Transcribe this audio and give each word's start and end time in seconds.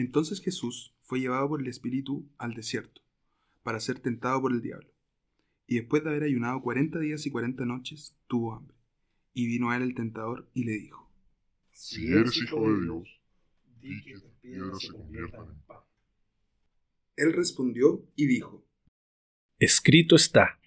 Entonces 0.00 0.40
Jesús 0.40 0.94
fue 1.02 1.20
llevado 1.20 1.46
por 1.50 1.60
el 1.60 1.66
Espíritu 1.66 2.26
al 2.38 2.54
desierto, 2.54 3.02
para 3.62 3.80
ser 3.80 4.00
tentado 4.00 4.40
por 4.40 4.50
el 4.50 4.62
diablo. 4.62 4.88
Y 5.66 5.74
después 5.76 6.02
de 6.02 6.08
haber 6.08 6.22
ayunado 6.22 6.62
cuarenta 6.62 6.98
días 6.98 7.26
y 7.26 7.30
cuarenta 7.30 7.66
noches, 7.66 8.16
tuvo 8.26 8.54
hambre. 8.54 8.74
Y 9.34 9.46
vino 9.46 9.70
a 9.70 9.76
él 9.76 9.82
el 9.82 9.94
tentador 9.94 10.48
y 10.54 10.64
le 10.64 10.72
dijo, 10.72 11.12
Si 11.70 12.10
eres 12.10 12.34
hijo 12.34 12.72
de 12.72 12.80
Dios, 12.80 13.20
di 13.82 14.02
que 14.02 14.12
estas 14.12 14.32
piedras 14.40 14.80
se 14.80 14.90
conviertan 14.90 15.50
en 15.50 15.60
pan. 15.66 15.80
Él 17.16 17.34
respondió 17.34 18.08
y 18.16 18.26
dijo, 18.26 18.66
Escrito 19.58 20.16
está, 20.16 20.58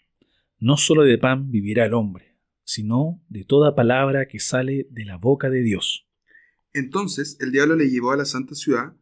no 0.59 0.77
solo 0.77 1.01
de 1.01 1.17
pan 1.17 1.49
vivirá 1.49 1.87
el 1.87 1.95
hombre, 1.95 2.37
sino 2.63 3.19
de 3.29 3.45
toda 3.45 3.73
palabra 3.73 4.27
que 4.27 4.39
sale 4.39 4.85
de 4.91 5.05
la 5.05 5.17
boca 5.17 5.49
de 5.49 5.63
Dios. 5.63 6.07
Entonces 6.71 7.35
el 7.39 7.51
diablo 7.51 7.75
le 7.75 7.89
llevó 7.89 8.11
a 8.11 8.17
la 8.17 8.25
santa 8.25 8.53
ciudad 8.53 8.95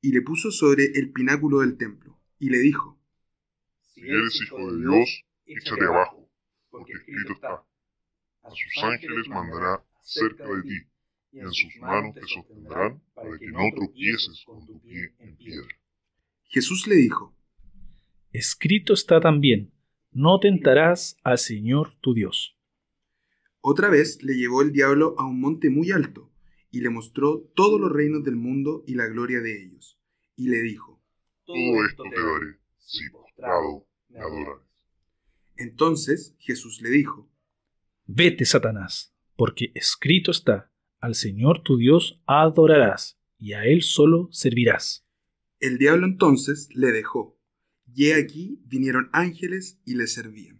y 0.00 0.12
le 0.12 0.22
puso 0.22 0.50
sobre 0.50 0.84
el 0.94 1.12
pináculo 1.12 1.60
del 1.60 1.76
templo, 1.76 2.18
y 2.38 2.50
le 2.50 2.58
dijo, 2.58 2.98
Si 3.94 4.00
eres 4.00 4.40
hijo 4.42 4.72
de 4.72 4.78
Dios, 4.80 5.24
échate 5.46 5.84
abajo, 5.84 6.30
porque 6.70 6.92
escrito 6.92 7.32
está, 7.34 7.64
a 8.42 8.50
sus 8.50 8.84
ángeles 8.84 9.28
mandará 9.28 9.84
cerca 10.02 10.44
de 10.44 10.62
ti, 10.62 10.76
y 11.32 11.40
en 11.40 11.52
sus 11.52 11.76
manos 11.80 12.14
te 12.14 12.26
sostendrán 12.26 13.02
para 13.14 13.38
que 13.38 13.46
no 13.48 13.62
tropieces 13.74 14.42
con 14.44 14.66
tu 14.66 14.80
pie 14.80 15.14
en 15.18 15.36
piedra. 15.36 15.68
Jesús 16.44 16.86
le 16.86 16.96
dijo, 16.96 17.36
Escrito 18.32 18.94
está 18.94 19.20
también, 19.20 19.72
no 20.12 20.40
tentarás 20.40 21.16
al 21.22 21.38
Señor 21.38 21.96
tu 22.00 22.14
Dios. 22.14 22.56
Otra 23.60 23.90
vez 23.90 24.22
le 24.22 24.34
llevó 24.34 24.62
el 24.62 24.72
diablo 24.72 25.14
a 25.18 25.26
un 25.26 25.40
monte 25.40 25.68
muy 25.68 25.90
alto, 25.90 26.29
y 26.70 26.80
le 26.80 26.90
mostró 26.90 27.50
todos 27.54 27.80
los 27.80 27.90
reinos 27.90 28.24
del 28.24 28.36
mundo 28.36 28.84
y 28.86 28.94
la 28.94 29.06
gloria 29.06 29.40
de 29.40 29.62
ellos, 29.62 29.98
y 30.36 30.48
le 30.48 30.62
dijo, 30.62 31.02
Todo 31.44 31.84
esto 31.88 32.02
te 32.04 32.20
daré, 32.20 32.58
si 32.78 33.10
postrado 33.10 33.86
me 34.08 34.20
adorares. 34.20 34.66
Entonces 35.56 36.34
Jesús 36.38 36.80
le 36.80 36.90
dijo, 36.90 37.30
Vete, 38.06 38.44
Satanás, 38.44 39.14
porque 39.36 39.72
escrito 39.74 40.30
está, 40.30 40.72
al 41.00 41.14
Señor 41.14 41.62
tu 41.62 41.76
Dios 41.76 42.22
adorarás, 42.26 43.18
y 43.38 43.52
a 43.52 43.64
Él 43.64 43.82
solo 43.82 44.28
servirás. 44.32 45.06
El 45.58 45.78
diablo 45.78 46.06
entonces 46.06 46.68
le 46.74 46.92
dejó, 46.92 47.38
y 47.86 48.06
he 48.06 48.14
aquí 48.14 48.60
vinieron 48.64 49.10
ángeles 49.12 49.80
y 49.84 49.94
le 49.94 50.06
servían. 50.06 50.59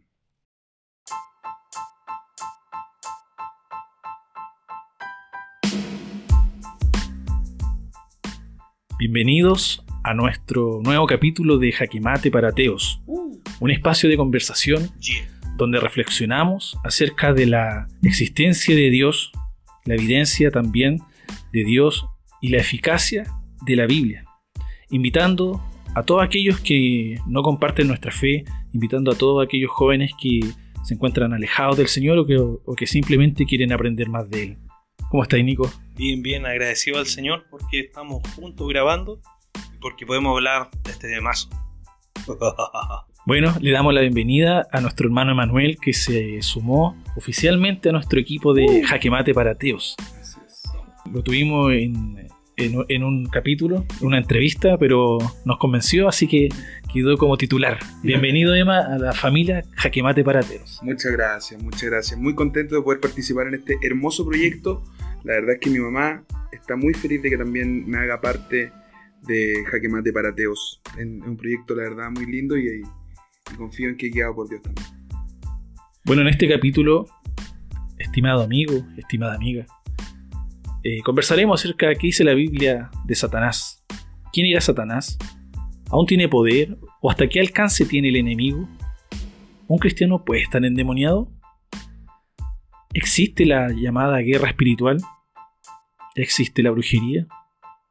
Bienvenidos 9.00 9.82
a 10.04 10.12
nuestro 10.12 10.82
nuevo 10.84 11.06
capítulo 11.06 11.56
de 11.56 11.72
Jaquemate 11.72 12.30
para 12.30 12.48
Ateos, 12.48 13.00
un 13.06 13.70
espacio 13.70 14.10
de 14.10 14.18
conversación 14.18 14.90
donde 15.56 15.80
reflexionamos 15.80 16.78
acerca 16.84 17.32
de 17.32 17.46
la 17.46 17.86
existencia 18.02 18.76
de 18.76 18.90
Dios, 18.90 19.32
la 19.86 19.94
evidencia 19.94 20.50
también 20.50 20.98
de 21.50 21.64
Dios 21.64 22.04
y 22.42 22.50
la 22.50 22.58
eficacia 22.58 23.24
de 23.64 23.76
la 23.76 23.86
Biblia, 23.86 24.26
invitando 24.90 25.64
a 25.94 26.02
todos 26.02 26.22
aquellos 26.22 26.60
que 26.60 27.18
no 27.26 27.42
comparten 27.42 27.88
nuestra 27.88 28.12
fe, 28.12 28.44
invitando 28.74 29.12
a 29.12 29.14
todos 29.14 29.42
aquellos 29.42 29.70
jóvenes 29.70 30.10
que 30.20 30.40
se 30.84 30.92
encuentran 30.92 31.32
alejados 31.32 31.78
del 31.78 31.88
Señor 31.88 32.18
o 32.18 32.26
que, 32.26 32.36
o 32.36 32.74
que 32.76 32.86
simplemente 32.86 33.46
quieren 33.46 33.72
aprender 33.72 34.10
más 34.10 34.28
de 34.28 34.42
Él. 34.42 34.58
¿Cómo 35.10 35.22
estáis, 35.24 35.44
Nico? 35.44 35.70
Bien, 35.96 36.22
bien, 36.22 36.46
agradecido 36.46 36.98
al 36.98 37.06
Señor 37.06 37.44
porque 37.50 37.80
estamos 37.80 38.22
juntos 38.34 38.66
grabando 38.68 39.20
y 39.74 39.78
porque 39.80 40.06
podemos 40.06 40.34
hablar 40.36 40.70
de 40.84 40.90
este 40.90 41.08
temazo. 41.08 41.48
Bueno, 43.26 43.54
le 43.60 43.70
damos 43.70 43.92
la 43.92 44.00
bienvenida 44.00 44.66
a 44.72 44.80
nuestro 44.80 45.06
hermano 45.06 45.32
Emanuel 45.32 45.76
que 45.80 45.92
se 45.92 46.40
sumó 46.40 46.96
oficialmente 47.16 47.90
a 47.90 47.92
nuestro 47.92 48.18
equipo 48.18 48.54
de 48.54 48.82
Jaque 48.82 49.10
Mate 49.10 49.34
para 49.34 49.50
Ateos. 49.52 49.94
Lo 51.12 51.22
tuvimos 51.22 51.70
en, 51.74 52.26
en- 52.56 52.84
en 52.88 53.04
un 53.04 53.26
capítulo, 53.26 53.84
una 54.00 54.16
entrevista, 54.16 54.78
pero 54.78 55.18
nos 55.44 55.58
convenció, 55.58 56.08
así 56.08 56.26
que 56.26 56.48
quedó 56.92 57.16
como 57.16 57.36
titular. 57.36 57.78
Bienvenido, 58.02 58.54
Emma, 58.54 58.78
a 58.80 58.98
la 58.98 59.12
familia 59.12 59.64
Jaque 59.76 60.02
Mate 60.02 60.24
para 60.24 60.40
Ateos. 60.40 60.80
Muchas 60.82 61.12
gracias, 61.12 61.62
muchas 61.62 61.84
gracias. 61.84 62.18
Muy 62.18 62.34
contento 62.34 62.74
de 62.74 62.82
poder 62.82 63.00
participar 63.00 63.46
en 63.48 63.54
este 63.54 63.78
hermoso 63.82 64.26
proyecto. 64.26 64.82
La 65.24 65.34
verdad 65.34 65.54
es 65.54 65.60
que 65.60 65.70
mi 65.70 65.78
mamá 65.78 66.24
está 66.52 66.76
muy 66.76 66.94
feliz 66.94 67.22
de 67.22 67.30
que 67.30 67.38
también 67.38 67.88
me 67.88 67.98
haga 67.98 68.20
parte 68.20 68.72
de 69.22 69.64
Jaque 69.70 69.88
Mate 69.88 70.12
para 70.12 70.30
Ateos. 70.30 70.80
En, 70.98 71.22
en 71.22 71.30
un 71.30 71.36
proyecto, 71.36 71.74
la 71.74 71.82
verdad, 71.82 72.10
muy 72.10 72.26
lindo 72.26 72.56
y, 72.56 72.82
y 72.82 73.56
confío 73.56 73.88
en 73.88 73.96
que 73.96 74.08
guiado 74.08 74.34
por 74.34 74.48
Dios 74.48 74.62
también. 74.62 74.86
Bueno, 76.04 76.22
en 76.22 76.28
este 76.28 76.48
capítulo, 76.48 77.06
estimado 77.98 78.42
amigo, 78.42 78.84
estimada 78.96 79.34
amiga, 79.34 79.66
eh, 80.82 81.02
conversaremos 81.02 81.60
acerca 81.60 81.88
de 81.88 81.96
qué 81.96 82.06
dice 82.06 82.24
la 82.24 82.32
Biblia 82.32 82.90
de 83.04 83.14
Satanás. 83.14 83.84
¿Quién 84.32 84.46
era 84.46 84.60
Satanás? 84.60 85.18
¿Aún 85.90 86.06
tiene 86.06 86.28
poder? 86.28 86.78
¿O 87.00 87.10
hasta 87.10 87.28
qué 87.28 87.40
alcance 87.40 87.84
tiene 87.84 88.10
el 88.10 88.16
enemigo? 88.16 88.68
¿Un 89.66 89.78
cristiano 89.78 90.24
puede 90.24 90.42
estar 90.42 90.64
endemoniado? 90.64 91.32
¿Existe 92.92 93.44
la 93.44 93.68
llamada 93.72 94.18
guerra 94.18 94.48
espiritual? 94.48 94.98
¿Existe 96.14 96.62
la 96.62 96.70
brujería? 96.70 97.26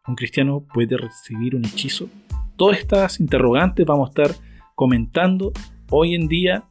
¿Un 0.07 0.15
cristiano 0.15 0.65
puede 0.73 0.95
recibir 0.95 1.55
un 1.55 1.65
hechizo? 1.65 2.09
Todas 2.55 2.79
estas 2.79 3.19
interrogantes 3.19 3.85
vamos 3.85 4.07
a 4.07 4.11
estar 4.11 4.43
comentando 4.75 5.51
hoy 5.89 6.15
en 6.15 6.29
día, 6.29 6.63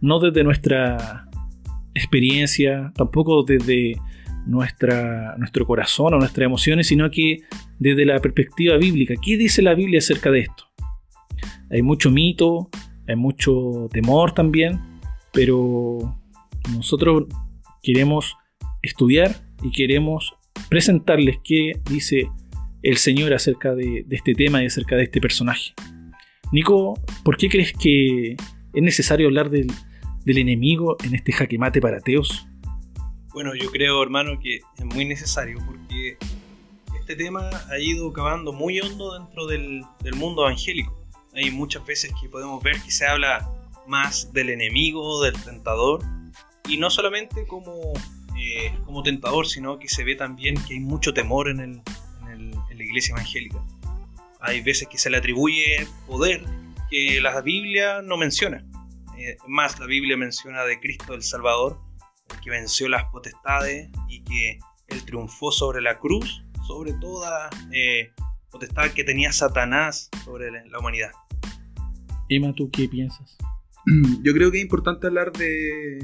no 0.00 0.18
desde 0.18 0.42
nuestra 0.42 1.28
experiencia, 1.94 2.92
tampoco 2.96 3.44
desde 3.44 3.96
nuestra, 4.46 5.36
nuestro 5.38 5.64
corazón 5.64 6.14
o 6.14 6.18
nuestras 6.18 6.46
emociones, 6.46 6.88
sino 6.88 7.08
que 7.10 7.42
desde 7.78 8.04
la 8.04 8.18
perspectiva 8.18 8.76
bíblica. 8.76 9.14
¿Qué 9.22 9.36
dice 9.36 9.62
la 9.62 9.74
Biblia 9.74 9.98
acerca 9.98 10.30
de 10.30 10.40
esto? 10.40 10.71
Hay 11.72 11.80
mucho 11.80 12.10
mito, 12.10 12.68
hay 13.08 13.16
mucho 13.16 13.88
temor 13.90 14.32
también, 14.32 14.78
pero 15.32 15.98
nosotros 16.74 17.24
queremos 17.82 18.36
estudiar 18.82 19.34
y 19.62 19.70
queremos 19.70 20.34
presentarles 20.68 21.38
qué 21.42 21.72
dice 21.90 22.28
el 22.82 22.98
Señor 22.98 23.32
acerca 23.32 23.74
de, 23.74 24.04
este 24.10 24.34
tema 24.34 24.62
y 24.62 24.66
acerca 24.66 24.96
de 24.96 25.04
este 25.04 25.20
personaje. 25.20 25.72
Nico, 26.52 27.00
¿por 27.24 27.38
qué 27.38 27.48
crees 27.48 27.72
que 27.72 28.32
es 28.32 28.82
necesario 28.82 29.28
hablar 29.28 29.48
del, 29.48 29.68
del 30.26 30.38
enemigo 30.38 30.96
en 31.04 31.14
este 31.14 31.32
jaque 31.32 31.56
mate 31.56 31.80
para 31.80 31.98
ateos? 31.98 32.46
Bueno, 33.32 33.54
yo 33.54 33.70
creo, 33.70 34.02
hermano, 34.02 34.38
que 34.40 34.56
es 34.56 34.84
muy 34.84 35.06
necesario 35.06 35.58
porque 35.64 36.18
este 37.00 37.16
tema 37.16 37.48
ha 37.70 37.78
ido 37.78 38.12
cavando 38.12 38.52
muy 38.52 38.78
hondo 38.78 39.18
dentro 39.18 39.46
del, 39.46 39.82
del 40.02 40.14
mundo 40.16 40.42
evangélico. 40.42 41.01
Hay 41.34 41.50
muchas 41.50 41.84
veces 41.86 42.12
que 42.20 42.28
podemos 42.28 42.62
ver 42.62 42.80
que 42.82 42.90
se 42.90 43.06
habla 43.06 43.48
más 43.86 44.32
del 44.32 44.50
enemigo, 44.50 45.22
del 45.22 45.34
tentador, 45.42 46.02
y 46.68 46.76
no 46.76 46.90
solamente 46.90 47.46
como, 47.46 47.92
eh, 48.38 48.72
como 48.84 49.02
tentador, 49.02 49.46
sino 49.46 49.78
que 49.78 49.88
se 49.88 50.04
ve 50.04 50.14
también 50.14 50.54
que 50.66 50.74
hay 50.74 50.80
mucho 50.80 51.12
temor 51.14 51.48
en, 51.48 51.60
el, 51.60 51.82
en, 52.22 52.28
el- 52.28 52.54
en 52.70 52.78
la 52.78 52.84
iglesia 52.84 53.12
evangélica. 53.14 53.58
Hay 54.40 54.60
veces 54.60 54.88
que 54.88 54.98
se 54.98 55.08
le 55.10 55.16
atribuye 55.18 55.86
poder 56.06 56.44
que 56.90 57.20
la 57.20 57.40
Biblia 57.40 58.02
no 58.02 58.16
menciona. 58.16 58.64
Eh, 59.16 59.36
más, 59.46 59.78
la 59.78 59.86
Biblia 59.86 60.16
menciona 60.16 60.64
de 60.64 60.78
Cristo 60.80 61.14
el 61.14 61.22
Salvador, 61.22 61.78
el 62.30 62.40
que 62.40 62.50
venció 62.50 62.88
las 62.88 63.04
potestades 63.06 63.88
y 64.08 64.22
que 64.24 64.58
él 64.88 65.04
triunfó 65.04 65.52
sobre 65.52 65.80
la 65.80 65.98
cruz, 65.98 66.42
sobre 66.66 66.92
toda 66.94 67.48
eh, 67.72 68.12
potestad 68.52 68.90
que 68.92 69.02
tenía 69.04 69.32
Satanás 69.32 70.08
sobre 70.24 70.50
la 70.68 70.78
humanidad. 70.78 71.10
Emma, 72.28 72.54
¿tú 72.54 72.70
qué 72.70 72.88
piensas? 72.88 73.36
Yo 74.22 74.32
creo 74.32 74.50
que 74.50 74.58
es 74.58 74.62
importante 74.62 75.06
hablar 75.06 75.32
de, 75.32 75.98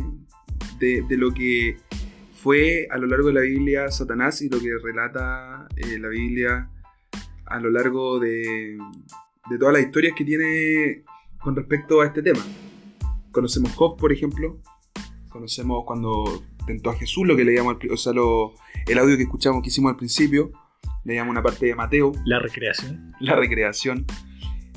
de, 0.78 1.02
de 1.08 1.16
lo 1.16 1.32
que 1.32 1.76
fue 2.42 2.88
a 2.90 2.98
lo 2.98 3.06
largo 3.06 3.28
de 3.28 3.34
la 3.34 3.40
Biblia 3.42 3.90
Satanás 3.90 4.42
y 4.42 4.48
lo 4.48 4.58
que 4.60 4.70
relata 4.82 5.68
eh, 5.76 5.98
la 5.98 6.08
Biblia 6.08 6.70
a 7.46 7.60
lo 7.60 7.70
largo 7.70 8.18
de, 8.18 8.78
de 9.50 9.58
todas 9.58 9.74
las 9.74 9.82
historias 9.82 10.14
que 10.16 10.24
tiene 10.24 11.02
con 11.40 11.54
respecto 11.56 12.00
a 12.00 12.06
este 12.06 12.22
tema. 12.22 12.40
Conocemos 13.30 13.72
Job, 13.74 13.96
por 13.96 14.12
ejemplo. 14.12 14.58
Conocemos 15.28 15.84
cuando 15.86 16.42
tentó 16.66 16.90
a 16.90 16.94
Jesús, 16.96 17.26
lo 17.26 17.36
que 17.36 17.44
leíamos, 17.44 17.76
o 17.90 17.96
sea, 17.96 18.12
lo- 18.12 18.54
el 18.86 18.98
audio 18.98 19.16
que 19.16 19.22
escuchamos 19.22 19.62
que 19.62 19.68
hicimos 19.68 19.90
al 19.90 19.96
principio. 19.96 20.50
Leíamos 21.08 21.30
una 21.30 21.42
parte 21.42 21.64
de 21.64 21.74
Mateo 21.74 22.12
La 22.26 22.38
recreación. 22.38 23.14
la 23.18 23.34
recreación. 23.34 24.04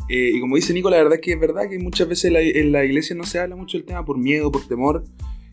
Eh, 0.07 0.31
y 0.33 0.39
como 0.39 0.55
dice 0.55 0.73
Nico, 0.73 0.89
la 0.89 0.95
verdad 0.95 1.15
es 1.15 1.19
que 1.19 1.33
es 1.33 1.39
verdad 1.39 1.69
que 1.69 1.77
muchas 1.77 2.07
veces 2.07 2.25
en 2.25 2.33
la, 2.33 2.39
en 2.39 2.71
la 2.71 2.85
iglesia 2.85 3.17
no 3.17 3.23
se 3.25 3.37
habla 3.37 3.57
mucho 3.57 3.77
del 3.77 3.85
tema 3.85 4.05
por 4.05 4.17
miedo, 4.17 4.49
por 4.49 4.65
temor. 4.65 5.03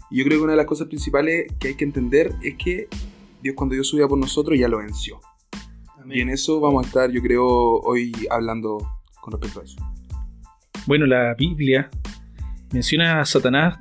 Y 0.08 0.19
yo 0.19 0.25
creo 0.25 0.38
que 0.38 0.44
una 0.44 0.52
de 0.52 0.56
las 0.56 0.66
cosas 0.66 0.86
principales 0.86 1.52
que 1.58 1.69
hay 1.69 1.75
que 1.75 1.82
entender 1.82 2.32
es 2.44 2.54
que 2.54 2.86
Dios 3.42 3.56
cuando 3.56 3.75
Dios 3.75 3.88
subía 3.88 4.06
por 4.06 4.19
nosotros 4.19 4.56
ya 4.56 4.69
lo 4.69 4.78
venció. 4.78 5.19
Y 6.08 6.20
en 6.20 6.28
eso 6.28 6.60
vamos 6.60 6.84
a 6.84 6.86
estar, 6.86 7.10
yo 7.10 7.20
creo, 7.22 7.44
hoy 7.44 8.12
hablando 8.30 8.78
con 9.20 9.32
respecto 9.32 9.60
a 9.60 9.64
eso. 9.64 9.76
Bueno, 10.86 11.06
la 11.06 11.34
Biblia 11.34 11.90
menciona 12.72 13.20
a 13.20 13.25
Satanás 13.25 13.80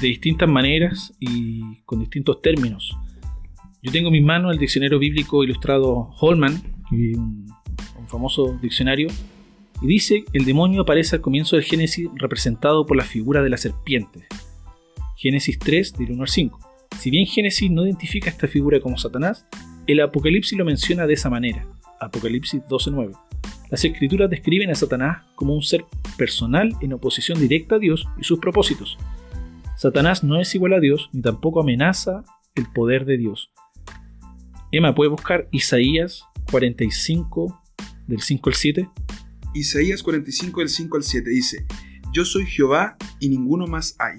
de 0.00 0.08
distintas 0.08 0.48
maneras 0.48 1.14
y 1.20 1.82
con 1.82 2.00
distintos 2.00 2.40
términos. 2.40 2.96
Yo 3.80 3.92
tengo 3.92 4.08
en 4.08 4.12
mis 4.12 4.24
manos 4.24 4.52
el 4.52 4.58
diccionario 4.58 4.98
bíblico 4.98 5.44
ilustrado 5.44 6.10
Holman, 6.20 6.60
un, 6.90 7.46
famoso 8.08 8.58
diccionario, 8.60 9.08
y 9.80 9.86
dice 9.86 10.24
el 10.32 10.44
demonio 10.44 10.82
aparece 10.82 11.16
al 11.16 11.22
comienzo 11.22 11.54
del 11.54 11.64
Génesis 11.64 12.08
representado 12.16 12.86
por 12.86 12.96
la 12.96 13.04
figura 13.04 13.42
de 13.42 13.50
la 13.50 13.56
serpiente. 13.56 14.26
Génesis 15.16 15.58
3, 15.58 15.92
del 15.92 16.12
1 16.12 16.22
al 16.22 16.28
5. 16.28 16.58
Si 16.98 17.10
bien 17.10 17.26
Génesis 17.26 17.70
no 17.70 17.84
identifica 17.84 18.30
esta 18.30 18.48
figura 18.48 18.80
como 18.80 18.98
Satanás, 18.98 19.46
el 19.86 20.00
Apocalipsis 20.00 20.58
lo 20.58 20.64
menciona 20.64 21.06
de 21.06 21.14
esa 21.14 21.30
manera. 21.30 21.64
Apocalipsis 22.00 22.62
12.9. 22.62 23.16
Las 23.70 23.84
escrituras 23.84 24.30
describen 24.30 24.70
a 24.70 24.74
Satanás 24.74 25.24
como 25.36 25.54
un 25.54 25.62
ser 25.62 25.84
personal 26.16 26.72
en 26.80 26.94
oposición 26.94 27.38
directa 27.38 27.76
a 27.76 27.78
Dios 27.78 28.06
y 28.18 28.24
sus 28.24 28.40
propósitos. 28.40 28.98
Satanás 29.76 30.24
no 30.24 30.40
es 30.40 30.52
igual 30.56 30.72
a 30.72 30.80
Dios 30.80 31.10
ni 31.12 31.22
tampoco 31.22 31.60
amenaza 31.60 32.24
el 32.56 32.66
poder 32.72 33.04
de 33.04 33.18
Dios. 33.18 33.52
Emma, 34.70 34.94
¿puede 34.94 35.08
buscar 35.08 35.48
Isaías 35.50 36.24
45 36.50 37.62
del 38.06 38.20
5 38.20 38.50
al 38.50 38.54
7? 38.54 38.90
Isaías 39.54 40.02
45 40.02 40.60
del 40.60 40.68
5 40.68 40.96
al 40.98 41.02
7 41.02 41.30
dice, 41.30 41.66
Yo 42.12 42.26
soy 42.26 42.44
Jehová 42.44 42.98
y 43.18 43.30
ninguno 43.30 43.66
más 43.66 43.96
hay. 43.98 44.18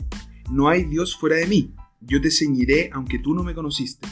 No 0.50 0.68
hay 0.68 0.86
Dios 0.86 1.16
fuera 1.16 1.36
de 1.36 1.46
mí. 1.46 1.76
Yo 2.02 2.20
te 2.20 2.32
ceñiré 2.32 2.90
aunque 2.94 3.20
tú 3.20 3.36
no 3.36 3.44
me 3.44 3.54
conociste, 3.54 4.08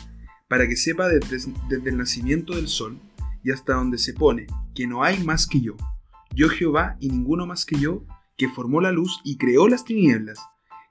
para 0.48 0.68
que 0.68 0.75
sepa 0.75 1.07
desde, 1.07 1.51
desde 1.69 1.89
el 1.89 1.98
nacimiento 1.98 2.56
del 2.56 2.68
sol 2.68 3.00
y 3.44 3.50
hasta 3.50 3.74
donde 3.74 3.98
se 3.98 4.13
pone, 4.13 4.45
que 4.75 4.86
no 4.86 5.04
hay 5.04 5.24
más 5.24 5.48
que 5.48 5.60
yo. 5.60 5.75
Yo 6.36 6.50
Jehová 6.50 6.98
y 7.00 7.10
ninguno 7.10 7.48
más 7.48 7.66
que 7.66 7.80
yo, 7.80 8.06
que 8.38 8.48
formó 8.48 8.80
la 8.80 8.92
luz 8.92 9.22
y 9.24 9.38
creó 9.38 9.68
las 9.68 9.86
tinieblas, 9.86 10.38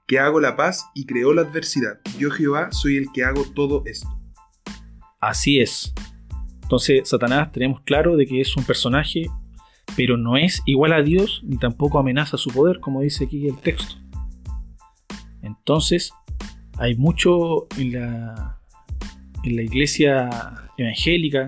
que 0.07 0.19
hago 0.19 0.41
la 0.41 0.57
paz 0.57 0.87
y 0.93 1.05
creó 1.05 1.33
la 1.33 1.43
adversidad. 1.43 2.01
Yo 2.19 2.31
Jehová 2.31 2.73
soy 2.73 2.97
el 2.97 3.13
que 3.13 3.23
hago 3.23 3.45
todo 3.45 3.83
esto. 3.85 4.09
Así 5.19 5.59
es. 5.59 5.93
Entonces, 6.63 7.07
Satanás 7.09 7.51
tenemos 7.51 7.81
claro 7.81 8.15
de 8.17 8.25
que 8.25 8.41
es 8.41 8.55
un 8.57 8.63
personaje, 8.63 9.27
pero 9.95 10.17
no 10.17 10.37
es 10.37 10.61
igual 10.65 10.93
a 10.93 11.01
Dios 11.01 11.41
ni 11.45 11.57
tampoco 11.57 11.99
amenaza 11.99 12.37
su 12.37 12.49
poder, 12.49 12.79
como 12.79 13.01
dice 13.01 13.25
aquí 13.25 13.47
el 13.47 13.57
texto. 13.57 13.95
Entonces, 15.41 16.11
hay 16.77 16.95
mucho 16.95 17.67
en 17.77 17.93
la, 17.93 18.59
en 19.43 19.55
la 19.55 19.61
iglesia 19.61 20.29
evangélica, 20.77 21.47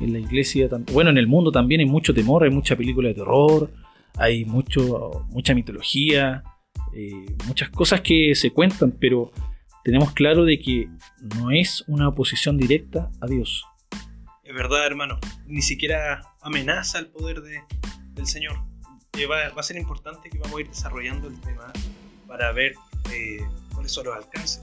en 0.00 0.12
la 0.12 0.18
iglesia, 0.18 0.68
bueno, 0.92 1.10
en 1.10 1.18
el 1.18 1.26
mundo 1.26 1.52
también 1.52 1.80
hay 1.80 1.86
mucho 1.86 2.14
temor, 2.14 2.44
hay 2.44 2.50
mucha 2.50 2.76
película 2.76 3.08
de 3.08 3.14
terror, 3.14 3.70
hay 4.16 4.44
mucho, 4.44 5.26
mucha 5.30 5.54
mitología, 5.54 6.42
eh, 6.94 7.36
muchas 7.46 7.70
cosas 7.70 8.00
que 8.00 8.34
se 8.34 8.50
cuentan, 8.50 8.92
pero 8.98 9.32
tenemos 9.84 10.12
claro 10.12 10.44
de 10.44 10.58
que 10.58 10.88
no 11.36 11.50
es 11.50 11.84
una 11.86 12.08
oposición 12.08 12.56
directa 12.56 13.10
a 13.20 13.26
Dios. 13.26 13.64
Es 14.44 14.54
verdad, 14.54 14.86
hermano, 14.86 15.18
ni 15.46 15.62
siquiera 15.62 16.22
amenaza 16.40 16.98
el 16.98 17.08
poder 17.08 17.42
del 17.42 18.26
Señor. 18.26 18.56
Eh, 19.18 19.26
va, 19.26 19.48
va, 19.50 19.60
a 19.60 19.62
ser 19.62 19.76
importante 19.76 20.30
que 20.30 20.38
vamos 20.38 20.58
a 20.58 20.60
ir 20.60 20.68
desarrollando 20.68 21.28
el 21.28 21.40
tema 21.40 21.72
para 22.26 22.52
ver 22.52 22.74
eh, 23.12 23.40
cuáles 23.72 23.92
son 23.92 24.06
los 24.06 24.16
alcances. 24.16 24.62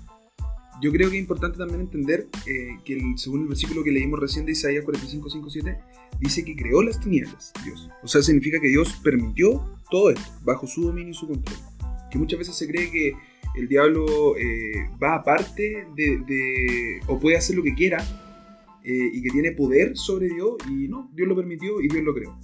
Yo 0.81 0.92
creo 0.92 1.10
que 1.10 1.18
es 1.18 1.21
importante 1.21 1.57
también 1.57 1.81
entender 1.81 2.27
eh, 2.48 2.77
que 2.86 2.94
el, 2.94 3.18
según 3.18 3.42
el 3.42 3.48
versículo 3.48 3.83
que 3.83 3.92
leímos 3.92 4.19
recién 4.19 4.45
de 4.45 4.54
Isaías 4.54 4.86
45, 4.86 5.30
5, 5.30 5.50
7, 5.50 5.77
dice 6.19 6.45
que 6.45 6.56
creó 6.56 6.81
las 6.81 7.00
tinieblas, 7.00 7.51
Dios. 7.66 7.89
O 8.01 8.07
sea, 8.07 8.21
significa 8.21 8.60
que 8.62 8.69
Dios 8.69 8.98
permitió 9.04 9.77
todo 9.92 10.10
esto, 10.10 10.31
bajo 10.44 10.68
su 10.68 10.83
dominio 10.83 11.12
y 11.12 11.16
su 11.16 11.27
control. 11.27 11.57
Que 12.10 12.18
muchas 12.18 12.39
veces 12.39 12.56
se 12.56 12.68
cree 12.68 12.89
que 12.89 13.13
el 13.56 13.68
diablo 13.68 14.36
eh, 14.38 14.90
va 15.01 15.16
aparte 15.16 15.88
de, 15.96 17.00
o 17.07 17.19
puede 17.19 17.38
hacer 17.38 17.56
lo 17.56 17.63
que 17.63 17.74
quiera 17.74 17.98
eh, 18.84 19.10
y 19.13 19.22
que 19.22 19.30
tiene 19.30 19.51
poder 19.51 19.98
sobre 19.98 20.30
Dios 20.30 20.54
y 20.69 20.88
no, 20.88 21.10
Dios 21.13 21.28
lo 21.28 21.36
permitió 21.36 21.81
y 21.81 21.88
Dios 21.88 22.04
lo 22.04 22.13
creó. 22.13 22.38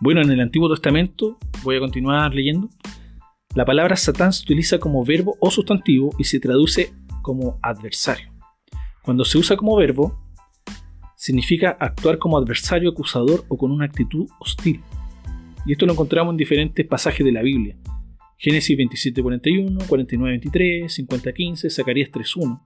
Bueno, 0.00 0.20
en 0.20 0.30
el 0.30 0.40
Antiguo 0.40 0.68
Testamento, 0.68 1.38
voy 1.62 1.76
a 1.76 1.80
continuar 1.80 2.34
leyendo, 2.34 2.68
la 3.54 3.64
palabra 3.64 3.96
Satán 3.96 4.32
se 4.32 4.42
utiliza 4.44 4.78
como 4.78 5.04
verbo 5.04 5.36
o 5.38 5.50
sustantivo 5.50 6.10
y 6.18 6.24
se 6.24 6.40
traduce 6.40 6.92
como 7.22 7.58
adversario. 7.62 8.32
Cuando 9.02 9.24
se 9.24 9.38
usa 9.38 9.56
como 9.56 9.76
verbo, 9.76 10.18
significa 11.16 11.76
actuar 11.78 12.18
como 12.18 12.38
adversario, 12.38 12.90
acusador 12.90 13.44
o 13.48 13.56
con 13.56 13.70
una 13.70 13.84
actitud 13.84 14.26
hostil. 14.40 14.80
Y 15.66 15.72
esto 15.72 15.86
lo 15.86 15.92
encontramos 15.92 16.32
en 16.32 16.36
diferentes 16.36 16.86
pasajes 16.86 17.24
de 17.24 17.32
la 17.32 17.42
Biblia. 17.42 17.76
Génesis 18.42 18.76
27:41, 18.76 19.86
49:23, 19.86 20.88
50:15, 20.88 21.70
Zacarías 21.70 22.10
3:1. 22.10 22.60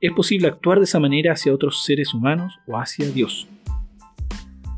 Es 0.00 0.12
posible 0.12 0.46
actuar 0.46 0.78
de 0.78 0.84
esa 0.84 1.00
manera 1.00 1.32
hacia 1.32 1.52
otros 1.52 1.82
seres 1.82 2.14
humanos 2.14 2.60
o 2.68 2.78
hacia 2.78 3.10
Dios. 3.10 3.48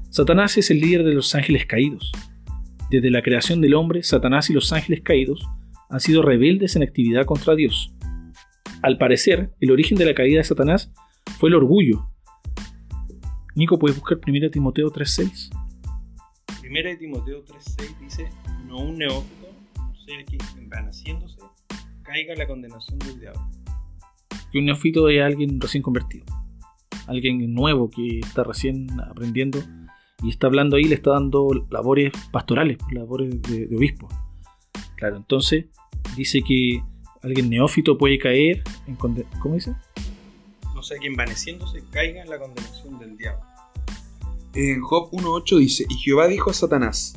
Satanás 0.08 0.56
es 0.56 0.70
el 0.70 0.80
líder 0.80 1.04
de 1.04 1.12
los 1.12 1.34
ángeles 1.34 1.66
caídos. 1.66 2.12
Desde 2.90 3.10
la 3.10 3.20
creación 3.20 3.60
del 3.60 3.74
hombre, 3.74 4.02
Satanás 4.02 4.48
y 4.48 4.54
los 4.54 4.72
ángeles 4.72 5.02
caídos 5.02 5.46
han 5.90 6.00
sido 6.00 6.22
rebeldes 6.22 6.76
en 6.76 6.82
actividad 6.82 7.26
contra 7.26 7.54
Dios. 7.54 7.92
Al 8.80 8.96
parecer, 8.96 9.50
el 9.60 9.70
origen 9.70 9.98
de 9.98 10.06
la 10.06 10.14
caída 10.14 10.38
de 10.38 10.44
Satanás 10.44 10.90
fue 11.38 11.50
el 11.50 11.56
orgullo. 11.56 12.08
Nico, 13.54 13.78
¿puedes 13.78 13.98
buscar 13.98 14.18
1 14.26 14.50
Timoteo 14.50 14.90
3.6? 14.90 15.50
1 16.62 16.98
Timoteo 16.98 17.44
3.6 17.44 17.98
dice, 17.98 18.30
no 18.66 18.78
un 18.78 18.96
neófito, 18.96 19.41
que 20.26 20.38
envaneciéndose, 20.58 21.38
caiga 22.02 22.34
la 22.34 22.46
condenación 22.46 22.98
del 22.98 23.20
diablo. 23.20 23.42
Y 24.52 24.58
un 24.58 24.66
neófito 24.66 25.08
es 25.08 25.22
alguien 25.22 25.60
recién 25.60 25.82
convertido. 25.82 26.26
Alguien 27.06 27.54
nuevo 27.54 27.90
que 27.90 28.20
está 28.20 28.44
recién 28.44 28.86
aprendiendo 29.00 29.58
y 30.22 30.30
está 30.30 30.46
hablando 30.46 30.76
ahí, 30.76 30.84
le 30.84 30.94
está 30.94 31.12
dando 31.12 31.48
labores 31.70 32.12
pastorales, 32.30 32.78
labores 32.92 33.42
de, 33.42 33.66
de 33.66 33.76
obispo. 33.76 34.08
Claro, 34.96 35.16
entonces 35.16 35.66
dice 36.16 36.42
que 36.42 36.82
alguien 37.22 37.50
neófito 37.50 37.96
puede 37.96 38.18
caer 38.18 38.62
en 38.86 38.96
¿Cómo 38.96 39.54
dice? 39.54 39.74
No 40.74 40.82
sé, 40.82 40.98
que 41.00 41.06
envaneciéndose 41.06 41.82
caiga 41.90 42.22
en 42.22 42.30
la 42.30 42.38
condenación 42.38 42.98
del 42.98 43.16
diablo. 43.16 43.44
En 44.54 44.82
Job 44.82 45.10
1.8 45.12 45.58
dice, 45.58 45.86
y 45.88 45.94
Jehová 45.94 46.26
dijo 46.26 46.50
a 46.50 46.54
Satanás, 46.54 47.14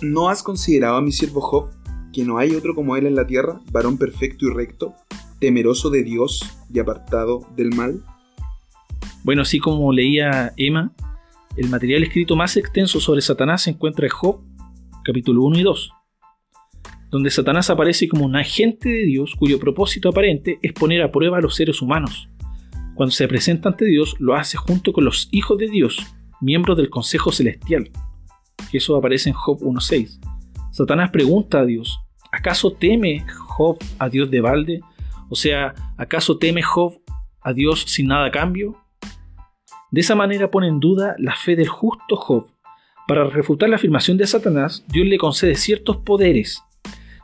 ¿no 0.00 0.28
has 0.28 0.42
considerado 0.42 0.96
a 0.96 1.02
mi 1.02 1.10
siervo 1.10 1.40
Job, 1.40 1.70
que 2.12 2.24
no 2.24 2.38
hay 2.38 2.54
otro 2.54 2.74
como 2.74 2.96
él 2.96 3.06
en 3.06 3.14
la 3.14 3.26
tierra, 3.26 3.60
varón 3.70 3.98
perfecto 3.98 4.46
y 4.46 4.54
recto, 4.54 4.94
temeroso 5.38 5.90
de 5.90 6.02
Dios 6.02 6.42
y 6.72 6.78
apartado 6.78 7.46
del 7.56 7.74
mal? 7.74 8.02
Bueno, 9.24 9.42
así 9.42 9.58
como 9.58 9.92
leía 9.92 10.52
Emma, 10.56 10.92
el 11.56 11.68
material 11.68 12.02
escrito 12.02 12.36
más 12.36 12.56
extenso 12.56 13.00
sobre 13.00 13.20
Satanás 13.20 13.62
se 13.62 13.70
encuentra 13.70 14.06
en 14.06 14.12
Job, 14.12 14.40
capítulo 15.04 15.42
1 15.42 15.58
y 15.58 15.62
2 15.62 15.92
donde 17.12 17.30
Satanás 17.30 17.68
aparece 17.68 18.08
como 18.08 18.24
un 18.24 18.36
agente 18.36 18.88
de 18.88 19.04
Dios 19.04 19.34
cuyo 19.38 19.60
propósito 19.60 20.08
aparente 20.08 20.58
es 20.62 20.72
poner 20.72 21.02
a 21.02 21.12
prueba 21.12 21.36
a 21.36 21.40
los 21.42 21.54
seres 21.54 21.82
humanos. 21.82 22.30
Cuando 22.94 23.12
se 23.12 23.28
presenta 23.28 23.68
ante 23.68 23.84
Dios, 23.84 24.16
lo 24.18 24.34
hace 24.34 24.56
junto 24.56 24.94
con 24.94 25.04
los 25.04 25.28
hijos 25.30 25.58
de 25.58 25.68
Dios, 25.68 25.98
miembros 26.40 26.78
del 26.78 26.88
Consejo 26.88 27.30
Celestial. 27.30 27.90
Eso 28.72 28.96
aparece 28.96 29.28
en 29.28 29.34
Job 29.34 29.60
1.6. 29.60 30.20
Satanás 30.72 31.10
pregunta 31.10 31.60
a 31.60 31.64
Dios, 31.64 32.00
¿acaso 32.32 32.72
teme 32.72 33.24
Job 33.46 33.78
a 34.00 34.08
Dios 34.08 34.28
de 34.30 34.40
balde? 34.40 34.80
O 35.28 35.36
sea, 35.36 35.74
¿acaso 35.96 36.38
teme 36.38 36.62
Job 36.62 37.00
a 37.40 37.52
Dios 37.52 37.84
sin 37.86 38.08
nada 38.08 38.26
a 38.26 38.30
cambio? 38.32 38.76
De 39.92 40.00
esa 40.00 40.16
manera 40.16 40.50
pone 40.50 40.66
en 40.66 40.80
duda 40.80 41.14
la 41.18 41.36
fe 41.36 41.54
del 41.54 41.68
justo 41.68 42.16
Job. 42.16 42.48
Para 43.06 43.24
refutar 43.24 43.68
la 43.68 43.76
afirmación 43.76 44.16
de 44.16 44.26
Satanás, 44.26 44.84
Dios 44.88 45.06
le 45.06 45.18
concede 45.18 45.54
ciertos 45.54 45.98
poderes 45.98 46.60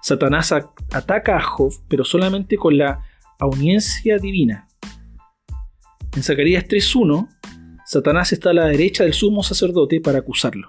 Satanás 0.01 0.53
ataca 0.53 1.37
a 1.37 1.43
Job, 1.43 1.73
pero 1.89 2.05
solamente 2.05 2.57
con 2.57 2.79
la 2.79 3.03
audiencia 3.39 4.19
divina. 4.19 4.69
En 6.17 6.23
Zacarías 6.23 6.65
3.1, 6.67 7.29
Satanás 7.85 8.33
está 8.33 8.51
a 8.51 8.55
la 8.55 8.67
derecha 8.67 9.05
del 9.05 9.13
sumo 9.13 9.43
sacerdote 9.43 10.01
para 10.01 10.19
acusarlo. 10.19 10.69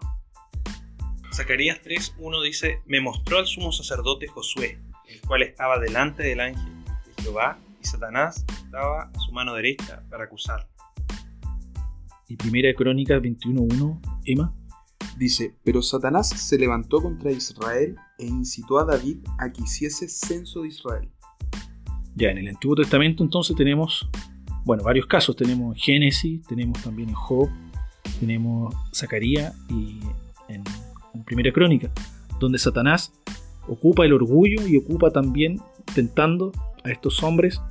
Zacarías 1.40 1.80
3.1 1.82 2.44
dice, 2.44 2.82
me 2.86 3.00
mostró 3.00 3.38
al 3.38 3.48
sumo 3.48 3.72
sacerdote 3.72 4.28
Josué, 4.28 4.78
el 5.08 5.22
cual 5.22 5.44
estaba 5.44 5.80
delante 5.80 6.22
del 6.22 6.42
ángel 6.42 6.84
de 6.84 7.24
Jehová, 7.24 7.58
y 7.82 7.88
Satanás 7.88 8.44
estaba 8.66 9.04
a 9.04 9.20
su 9.20 9.32
mano 9.32 9.54
derecha 9.54 10.04
para 10.10 10.26
acusarlo. 10.26 10.68
Y 12.28 12.36
primera 12.36 12.74
Crónicas 12.74 13.22
21.1, 13.22 14.02
Emma. 14.26 14.54
Dice, 15.18 15.56
pero 15.64 15.82
Satanás 15.82 16.28
se 16.28 16.58
levantó 16.58 17.02
contra 17.02 17.32
Israel 17.32 17.96
e 18.18 18.26
incitó 18.26 18.78
a 18.78 18.84
David 18.84 19.20
a 19.38 19.50
que 19.50 19.64
hiciese 19.64 20.10
censo 20.10 20.64
de 20.64 20.68
Israel. 20.68 21.10
Ya, 22.16 22.32
en 22.32 22.40
el 22.40 22.50
Antiguo 22.50 22.76
Testamento 22.76 23.24
entonces 23.24 23.56
tenemos, 23.56 24.10
bueno, 24.66 24.84
varios 24.84 25.06
casos. 25.06 25.38
Tenemos 25.38 25.74
en 25.74 25.82
Génesis, 25.82 26.46
tenemos 26.48 26.84
también 26.84 27.08
en 27.08 27.16
Job, 27.16 27.50
tenemos 28.20 28.76
Zacarías 28.94 29.56
y 29.70 30.02
en 30.50 30.64
Primera 31.30 31.54
Crónica, 31.54 31.92
donde 32.40 32.58
Satanás 32.58 33.14
ocupa 33.68 34.04
el 34.04 34.14
orgullo 34.14 34.68
y 34.68 34.78
ocupa 34.78 35.12
también 35.12 35.62
tentando 35.94 36.52
a 36.84 36.90
estos 36.90 37.22
hombres 37.22 37.62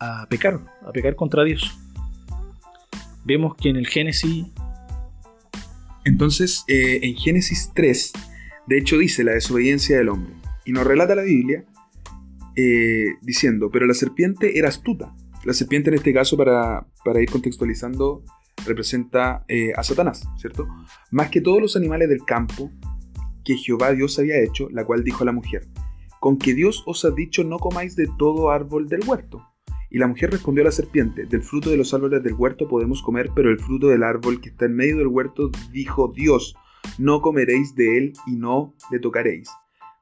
a 0.00 0.26
pecar, 0.30 0.60
a 0.80 0.92
pecar 0.92 1.14
contra 1.14 1.44
Dios. 1.44 1.78
Vemos 3.26 3.54
que 3.54 3.68
en 3.68 3.76
el 3.76 3.86
Génesis... 3.86 4.46
Entonces, 6.06 6.64
eh, 6.68 7.00
en 7.02 7.14
Génesis 7.14 7.70
3, 7.74 8.12
de 8.66 8.78
hecho 8.78 8.96
dice 8.96 9.24
la 9.24 9.32
desobediencia 9.32 9.98
del 9.98 10.08
hombre. 10.08 10.32
Y 10.64 10.72
nos 10.72 10.86
relata 10.86 11.14
la 11.14 11.22
Biblia 11.22 11.66
eh, 12.56 13.08
diciendo, 13.20 13.70
pero 13.70 13.86
la 13.86 13.92
serpiente 13.92 14.58
era 14.58 14.70
astuta. 14.70 15.14
La 15.44 15.52
serpiente 15.52 15.90
en 15.90 15.96
este 15.96 16.14
caso, 16.14 16.38
para, 16.38 16.86
ir 17.20 17.30
contextualizando, 17.30 18.24
representa 18.66 19.44
eh, 19.48 19.72
a 19.76 19.82
Satanás, 19.82 20.26
¿cierto? 20.38 20.66
Más 21.10 21.28
que 21.28 21.42
todos 21.42 21.60
los 21.60 21.76
animales 21.76 22.08
del 22.08 22.24
campo 22.24 22.72
que 23.44 23.56
Jehová 23.56 23.92
Dios 23.92 24.18
había 24.18 24.40
hecho, 24.40 24.68
la 24.70 24.84
cual 24.84 25.04
dijo 25.04 25.22
a 25.22 25.26
la 25.26 25.32
mujer, 25.32 25.66
con 26.20 26.38
que 26.38 26.54
Dios 26.54 26.82
os 26.86 27.04
ha 27.04 27.10
dicho 27.10 27.44
no 27.44 27.58
comáis 27.58 27.96
de 27.96 28.08
todo 28.18 28.50
árbol 28.50 28.88
del 28.88 29.02
huerto. 29.06 29.46
Y 29.90 29.98
la 29.98 30.06
mujer 30.06 30.30
respondió 30.30 30.62
a 30.62 30.66
la 30.66 30.72
serpiente, 30.72 31.26
del 31.26 31.42
fruto 31.42 31.68
de 31.68 31.76
los 31.76 31.92
árboles 31.92 32.22
del 32.22 32.34
huerto 32.34 32.68
podemos 32.68 33.02
comer, 33.02 33.30
pero 33.34 33.50
el 33.50 33.58
fruto 33.58 33.88
del 33.88 34.02
árbol 34.02 34.40
que 34.40 34.48
está 34.48 34.64
en 34.64 34.74
medio 34.74 34.96
del 34.98 35.08
huerto 35.08 35.50
dijo 35.70 36.12
Dios, 36.14 36.54
no 36.98 37.20
comeréis 37.20 37.74
de 37.74 37.98
él 37.98 38.12
y 38.26 38.36
no 38.36 38.74
le 38.90 38.98
tocaréis, 39.00 39.50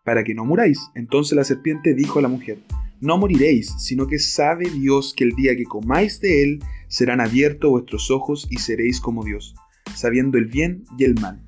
para 0.05 0.23
que 0.23 0.35
no 0.35 0.45
muráis. 0.45 0.91
Entonces 0.95 1.35
la 1.35 1.45
serpiente 1.45 1.95
dijo 1.95 2.19
a 2.19 2.23
la 2.23 2.29
mujer, 2.29 2.59
no 3.01 3.17
moriréis, 3.17 3.75
sino 3.79 4.07
que 4.07 4.19
sabe 4.19 4.69
Dios 4.69 5.15
que 5.17 5.25
el 5.25 5.33
día 5.33 5.57
que 5.57 5.65
comáis 5.65 6.21
de 6.21 6.43
él 6.43 6.61
serán 6.89 7.21
abiertos 7.21 7.71
vuestros 7.71 8.11
ojos 8.11 8.47
y 8.51 8.59
seréis 8.59 9.01
como 9.01 9.25
Dios, 9.25 9.55
sabiendo 9.95 10.37
el 10.37 10.47
bien 10.47 10.85
y 10.99 11.05
el 11.05 11.15
mal. 11.15 11.43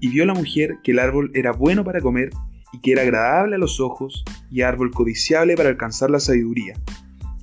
Y 0.00 0.08
vio 0.08 0.24
la 0.26 0.34
mujer 0.34 0.78
que 0.82 0.92
el 0.92 0.98
árbol 0.98 1.30
era 1.34 1.52
bueno 1.52 1.84
para 1.84 2.00
comer 2.00 2.30
y 2.72 2.80
que 2.80 2.92
era 2.92 3.02
agradable 3.02 3.56
a 3.56 3.58
los 3.58 3.80
ojos 3.80 4.24
y 4.50 4.62
árbol 4.62 4.90
codiciable 4.90 5.56
para 5.56 5.68
alcanzar 5.68 6.10
la 6.10 6.20
sabiduría. 6.20 6.74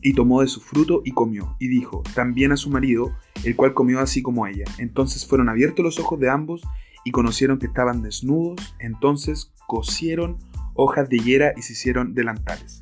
Y 0.01 0.13
tomó 0.13 0.41
de 0.41 0.47
su 0.47 0.61
fruto 0.61 1.01
y 1.03 1.11
comió, 1.11 1.55
y 1.59 1.67
dijo 1.67 2.03
también 2.13 2.51
a 2.51 2.57
su 2.57 2.69
marido, 2.69 3.11
el 3.43 3.55
cual 3.55 3.73
comió 3.73 3.99
así 3.99 4.21
como 4.21 4.45
ella. 4.45 4.65
Entonces 4.77 5.25
fueron 5.25 5.49
abiertos 5.49 5.83
los 5.83 5.99
ojos 5.99 6.19
de 6.19 6.29
ambos 6.29 6.61
y 7.03 7.11
conocieron 7.11 7.57
que 7.57 7.65
estaban 7.65 8.03
desnudos, 8.03 8.75
entonces 8.79 9.51
cosieron 9.67 10.37
hojas 10.75 11.09
de 11.09 11.17
higuera 11.17 11.53
y 11.57 11.63
se 11.63 11.73
hicieron 11.73 12.13
delantales. 12.13 12.81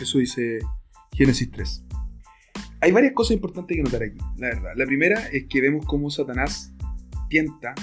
Eso 0.00 0.18
dice 0.18 0.58
Génesis 1.12 1.50
3. 1.50 1.84
Hay 2.82 2.92
varias 2.92 3.12
cosas 3.12 3.32
importantes 3.32 3.76
que 3.76 3.82
notar 3.82 4.02
aquí, 4.02 4.18
la 4.36 4.48
verdad. 4.48 4.72
La 4.74 4.86
primera 4.86 5.26
es 5.28 5.46
que 5.48 5.60
vemos 5.60 5.84
cómo 5.86 6.10
Satanás 6.10 6.74
tienta 7.28 7.74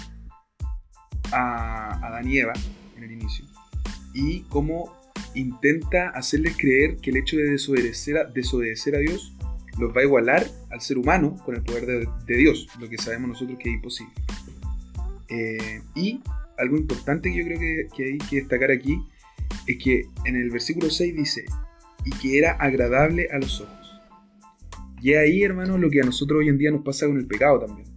a 1.31 2.05
Adán 2.07 2.29
y 2.29 2.37
Eva 2.37 2.53
en 2.95 3.03
el 3.03 3.11
inicio 3.11 3.45
y 4.13 4.41
cómo 4.49 4.95
intenta 5.35 6.09
hacerles 6.09 6.57
creer 6.57 6.97
que 6.97 7.11
el 7.11 7.17
hecho 7.17 7.37
de 7.37 7.51
desobedecer 7.51 8.17
a, 8.17 8.23
desobedecer 8.25 8.95
a 8.95 8.99
Dios 8.99 9.33
los 9.77 9.95
va 9.95 10.01
a 10.01 10.03
igualar 10.03 10.47
al 10.71 10.81
ser 10.81 10.97
humano 10.97 11.35
con 11.45 11.55
el 11.55 11.61
poder 11.61 12.07
de, 12.25 12.35
Dios, 12.35 12.67
lo 12.79 12.89
que 12.89 12.97
sabemos 12.97 13.29
nosotros 13.29 13.59
que 13.59 13.69
es 13.69 13.75
imposible. 13.75 14.13
Eh, 15.29 15.81
y 15.93 16.19
algo 16.57 16.77
importante 16.77 17.31
que 17.31 17.37
yo 17.37 17.45
creo 17.45 17.59
que, 17.59 17.87
que 17.95 18.05
hay 18.05 18.17
que 18.17 18.37
destacar 18.37 18.71
aquí 18.71 18.99
es 19.67 19.77
que 19.77 20.05
en 20.25 20.35
el 20.35 20.49
versículo 20.49 20.89
6 20.89 21.15
dice, 21.15 21.45
y 22.05 22.09
que 22.11 22.39
era 22.39 22.53
agradable 22.53 23.27
a 23.31 23.37
los 23.37 23.61
ojos. 23.61 24.01
Y 25.01 25.13
ahí, 25.13 25.43
hermano, 25.43 25.77
lo 25.77 25.89
que 25.89 26.01
a 26.01 26.05
nosotros 26.05 26.39
hoy 26.39 26.49
en 26.49 26.57
día 26.57 26.71
nos 26.71 26.83
pasa 26.83 27.05
con 27.05 27.17
el 27.17 27.27
pecado 27.27 27.59
también. 27.59 27.87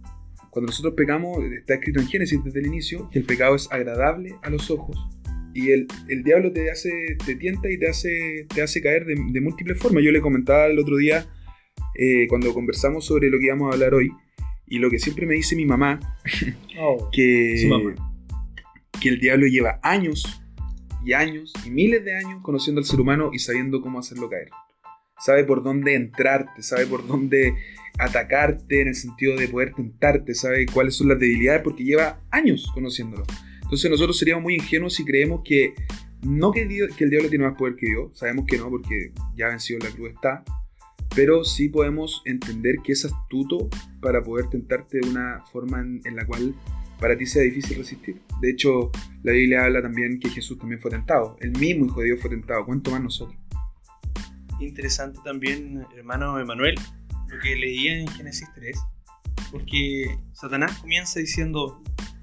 Cuando 0.51 0.67
nosotros 0.67 0.93
pecamos, 0.95 1.43
está 1.45 1.75
escrito 1.75 2.01
en 2.01 2.07
Génesis 2.07 2.43
desde 2.43 2.59
el 2.59 2.67
inicio, 2.67 3.09
que 3.09 3.19
el 3.19 3.25
pecado 3.25 3.55
es 3.55 3.71
agradable 3.71 4.35
a 4.43 4.49
los 4.49 4.69
ojos. 4.69 4.97
Y 5.53 5.71
el, 5.71 5.87
el 6.09 6.23
diablo 6.23 6.51
te 6.51 6.69
hace, 6.69 6.91
te 7.25 7.35
tienta 7.35 7.71
y 7.71 7.79
te 7.79 7.89
hace, 7.89 8.47
te 8.53 8.61
hace 8.61 8.81
caer 8.81 9.05
de, 9.05 9.41
múltiples 9.41 9.79
formas. 9.79 10.03
Yo 10.03 10.11
le 10.11 10.19
comentaba 10.19 10.67
el 10.67 10.77
otro 10.77 10.97
día, 10.97 11.25
eh, 11.95 12.27
cuando 12.27 12.53
conversamos 12.53 13.05
sobre 13.05 13.29
lo 13.29 13.39
que 13.39 13.45
íbamos 13.45 13.71
a 13.71 13.75
hablar 13.75 13.93
hoy, 13.93 14.11
y 14.67 14.79
lo 14.79 14.89
que 14.89 14.99
siempre 14.99 15.25
me 15.25 15.35
dice 15.35 15.55
mi 15.55 15.65
mamá, 15.65 16.01
oh, 16.79 17.09
que, 17.13 17.69
que 19.01 19.09
el 19.09 19.19
diablo 19.19 19.47
lleva 19.47 19.79
años 19.81 20.41
y 21.05 21.13
años 21.13 21.53
y 21.65 21.69
miles 21.69 22.03
de 22.03 22.15
años 22.15 22.41
conociendo 22.41 22.79
al 22.79 22.85
ser 22.85 22.99
humano 22.99 23.31
y 23.33 23.39
sabiendo 23.39 23.81
cómo 23.81 23.99
hacerlo 23.99 24.29
caer. 24.29 24.49
Sabe 25.25 25.43
por 25.43 25.63
dónde 25.63 25.95
entrarte, 25.95 26.63
sabe 26.63 26.87
por 26.87 27.05
dónde 27.05 27.53
atacarte 27.99 28.81
en 28.81 28.87
el 28.87 28.95
sentido 28.95 29.35
de 29.35 29.47
poder 29.47 29.73
tentarte, 29.73 30.33
sabe 30.33 30.65
cuáles 30.65 30.95
son 30.95 31.09
las 31.09 31.19
debilidades 31.19 31.61
porque 31.61 31.83
lleva 31.83 32.19
años 32.31 32.69
conociéndolo. 32.73 33.23
Entonces 33.61 33.89
nosotros 33.89 34.17
seríamos 34.17 34.43
muy 34.43 34.55
ingenuos 34.55 34.95
si 34.95 35.05
creemos 35.05 35.41
que 35.45 35.73
no 36.23 36.51
que 36.51 36.61
el, 36.61 36.69
diablo 36.69 37.29
tiene 37.29 37.45
más 37.45 37.57
poder 37.57 37.75
que 37.75 37.87
Dios, 37.87 38.17
sabemos 38.17 38.45
que 38.47 38.57
no 38.57 38.69
porque 38.69 39.11
ya 39.35 39.47
vencido 39.47 39.79
la 39.79 39.89
cruz 39.89 40.11
está, 40.11 40.43
pero 41.15 41.43
sí 41.43 41.69
podemos 41.69 42.21
entender 42.25 42.75
que 42.83 42.93
es 42.93 43.05
astuto 43.05 43.69
para 44.01 44.23
poder 44.23 44.47
tentarte 44.49 44.99
de 44.99 45.09
una 45.09 45.43
forma 45.51 45.81
en, 45.81 46.15
la 46.15 46.25
cual 46.25 46.55
para 46.99 47.17
ti 47.17 47.25
sea 47.25 47.43
difícil 47.43 47.77
resistir. 47.77 48.21
De 48.39 48.51
hecho, 48.51 48.91
la 49.23 49.31
Biblia 49.31 49.65
habla 49.65 49.81
también 49.81 50.19
que 50.19 50.29
Jesús 50.29 50.57
también 50.59 50.79
fue 50.79 50.91
tentado. 50.91 51.37
El 51.39 51.51
mismo 51.59 51.85
Hijo 51.85 52.01
de 52.01 52.07
Dios 52.07 52.21
fue 52.21 52.29
tentado. 52.29 52.65
¿Cuánto 52.65 52.91
más 52.91 53.01
nosotros? 53.01 53.40
Interesante 54.61 55.19
también, 55.23 55.85
hermano 55.97 56.39
Emanuel, 56.39 56.75
lo 57.27 57.39
que 57.39 57.55
leía 57.55 57.97
en 57.97 58.07
Génesis 58.07 58.47
3, 58.53 58.77
porque 59.51 60.19
Satanás 60.33 60.77
comienza 60.77 61.19
diciendo, 61.19 61.81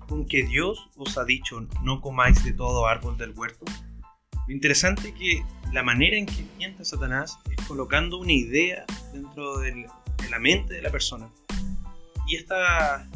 con 0.09 0.25
que 0.25 0.45
Dios 0.45 0.88
os 0.97 1.18
ha 1.18 1.25
dicho 1.25 1.61
no 1.83 2.00
comáis 2.00 2.42
de 2.45 2.52
todo 2.52 2.87
árbol 2.87 3.18
del 3.18 3.33
huerto. 3.33 3.64
Lo 4.47 4.54
interesante 4.54 5.09
es 5.09 5.14
que 5.14 5.45
la 5.73 5.83
manera 5.83 6.16
en 6.16 6.26
que 6.26 6.45
miente 6.57 6.85
Satanás 6.85 7.38
es 7.50 7.66
colocando 7.66 8.18
una 8.18 8.33
idea 8.33 8.85
dentro 9.12 9.59
de 9.59 9.87
la 10.30 10.38
mente 10.38 10.75
de 10.75 10.83
la 10.83 10.90
persona. 10.90 11.28
Y 12.26 12.37
esta, 12.37 13.07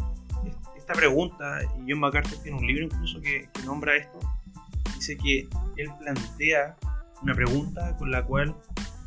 esta 0.76 0.92
pregunta, 0.94 1.60
y 1.62 1.90
John 1.90 2.00
MacArthur 2.00 2.42
tiene 2.42 2.58
un 2.58 2.66
libro 2.66 2.84
incluso 2.84 3.20
que, 3.20 3.48
que 3.52 3.62
nombra 3.62 3.96
esto, 3.96 4.18
dice 4.94 5.16
que 5.16 5.48
él 5.76 5.90
plantea 6.00 6.76
una 7.22 7.34
pregunta 7.34 7.96
con 7.96 8.10
la 8.10 8.24
cual 8.24 8.54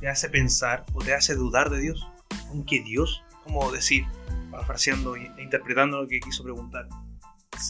te 0.05 0.11
hace 0.11 0.29
pensar 0.29 0.85
o 0.93 0.99
te 0.99 1.15
hace 1.15 1.33
dudar 1.33 1.71
de 1.71 1.81
Dios 1.81 2.07
aunque 2.51 2.79
Dios, 2.83 3.23
como 3.43 3.71
decir, 3.71 4.03
parafraseando 4.51 5.15
e 5.15 5.31
interpretando 5.39 5.99
lo 5.99 6.07
que 6.07 6.19
quiso 6.19 6.43
preguntar, 6.43 6.87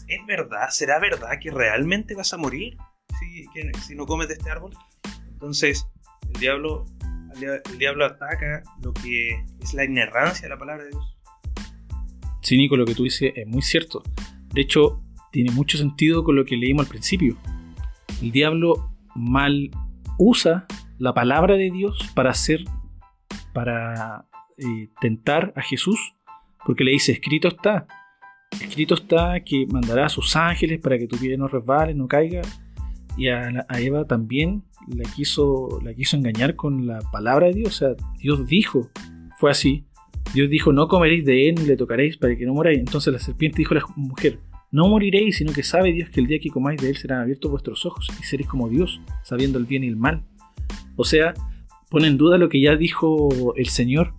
¿es 0.10 0.26
verdad? 0.28 0.68
¿Será 0.70 1.00
verdad 1.00 1.30
que 1.42 1.50
realmente 1.50 2.14
vas 2.14 2.34
a 2.34 2.38
morir 2.38 2.76
si, 3.22 3.46
si 3.88 3.96
no 3.96 4.06
comes 4.06 4.28
de 4.28 4.34
este 4.34 4.52
árbol? 4.52 4.74
Entonces, 5.32 5.88
el 6.28 6.42
diablo, 6.42 6.84
el 7.40 7.78
diablo 7.78 8.06
ataca 8.06 8.64
lo 8.84 8.94
que 8.94 9.42
es 9.62 9.74
la 9.74 9.86
inerrancia 9.86 10.42
de 10.42 10.50
la 10.50 10.60
palabra 10.60 10.84
de 10.84 10.90
Dios. 10.90 11.18
Sí, 12.42 12.58
Nico, 12.58 12.76
lo 12.76 12.84
que 12.84 12.96
tú 12.96 13.04
dices 13.04 13.32
es 13.34 13.48
muy 13.48 13.62
cierto. 13.62 14.04
De 14.54 14.60
hecho, 14.60 15.02
tiene 15.32 15.52
mucho 15.52 15.78
sentido 15.78 16.26
con 16.26 16.36
lo 16.36 16.44
que 16.44 16.58
leímos 16.58 16.86
al 16.86 16.90
principio. 16.90 17.38
El 18.22 18.34
diablo 18.34 18.92
mal 19.16 19.72
usa 20.18 20.68
la 20.98 21.14
palabra 21.14 21.56
de 21.56 21.72
Dios 21.72 22.12
para 22.14 22.32
hacer, 22.32 22.64
para 23.54 24.26
eh, 24.58 24.90
tentar 25.02 25.54
a 25.56 25.62
Jesús, 25.62 26.16
porque 26.66 26.84
le 26.84 26.92
dice, 26.92 27.12
escrito 27.12 27.48
está, 27.48 27.88
escrito 28.62 28.96
está 28.96 29.40
que 29.42 29.66
mandará 29.68 30.06
a 30.06 30.10
sus 30.10 30.36
ángeles 30.36 30.80
para 30.82 30.98
que 30.98 31.08
tu 31.08 31.18
pie 31.18 31.38
no 31.38 31.48
resbale, 31.48 31.94
no 31.94 32.08
caiga, 32.08 32.42
y 33.18 33.30
a, 33.30 33.66
Eva 33.78 34.06
también 34.06 34.64
la 34.88 35.10
quiso, 35.12 35.80
la 35.84 35.94
quiso 35.94 36.18
engañar 36.18 36.56
con 36.56 36.86
la 36.86 37.00
palabra 37.12 37.48
de 37.48 37.54
Dios, 37.54 37.70
o 37.70 37.78
sea, 37.78 37.96
Dios 38.18 38.46
dijo, 38.46 38.90
fue 39.38 39.52
así, 39.52 39.86
Dios 40.34 40.50
dijo, 40.50 40.74
no 40.74 40.88
comeréis 40.88 41.24
de 41.26 41.50
él 41.50 41.56
ni 41.56 41.66
le 41.66 41.78
tocaréis 41.78 42.18
para 42.18 42.36
que 42.36 42.46
no 42.46 42.54
moráis, 42.54 42.80
entonces 42.80 43.14
la 43.14 43.20
serpiente 43.20 43.58
dijo 43.58 43.74
a 43.74 43.78
la 43.78 43.86
mujer, 43.96 44.40
no 44.72 44.90
moriréis, 44.90 45.38
sino 45.38 45.54
que 45.54 45.64
sabe 45.64 45.94
Dios 45.94 46.10
que 46.10 46.20
el 46.20 46.28
día 46.28 46.40
que 46.40 46.50
comáis 46.50 46.82
de 46.82 46.90
él 46.90 46.98
serán 46.98 47.22
abiertos 47.22 47.50
vuestros 47.50 47.86
ojos 47.86 48.10
y 48.20 48.24
seréis 48.24 48.50
como 48.50 48.68
Dios, 48.68 49.00
sabiendo 49.24 49.58
el 49.58 49.66
bien 49.66 49.86
y 49.86 49.88
el 49.88 49.96
mal. 49.96 50.26
O 50.96 51.04
sea, 51.04 51.34
pone 51.90 52.08
en 52.08 52.18
duda 52.18 52.38
lo 52.38 52.50
que 52.50 52.62
ya 52.62 52.76
dijo 52.76 53.54
el 53.56 53.68
Señor 53.68 54.14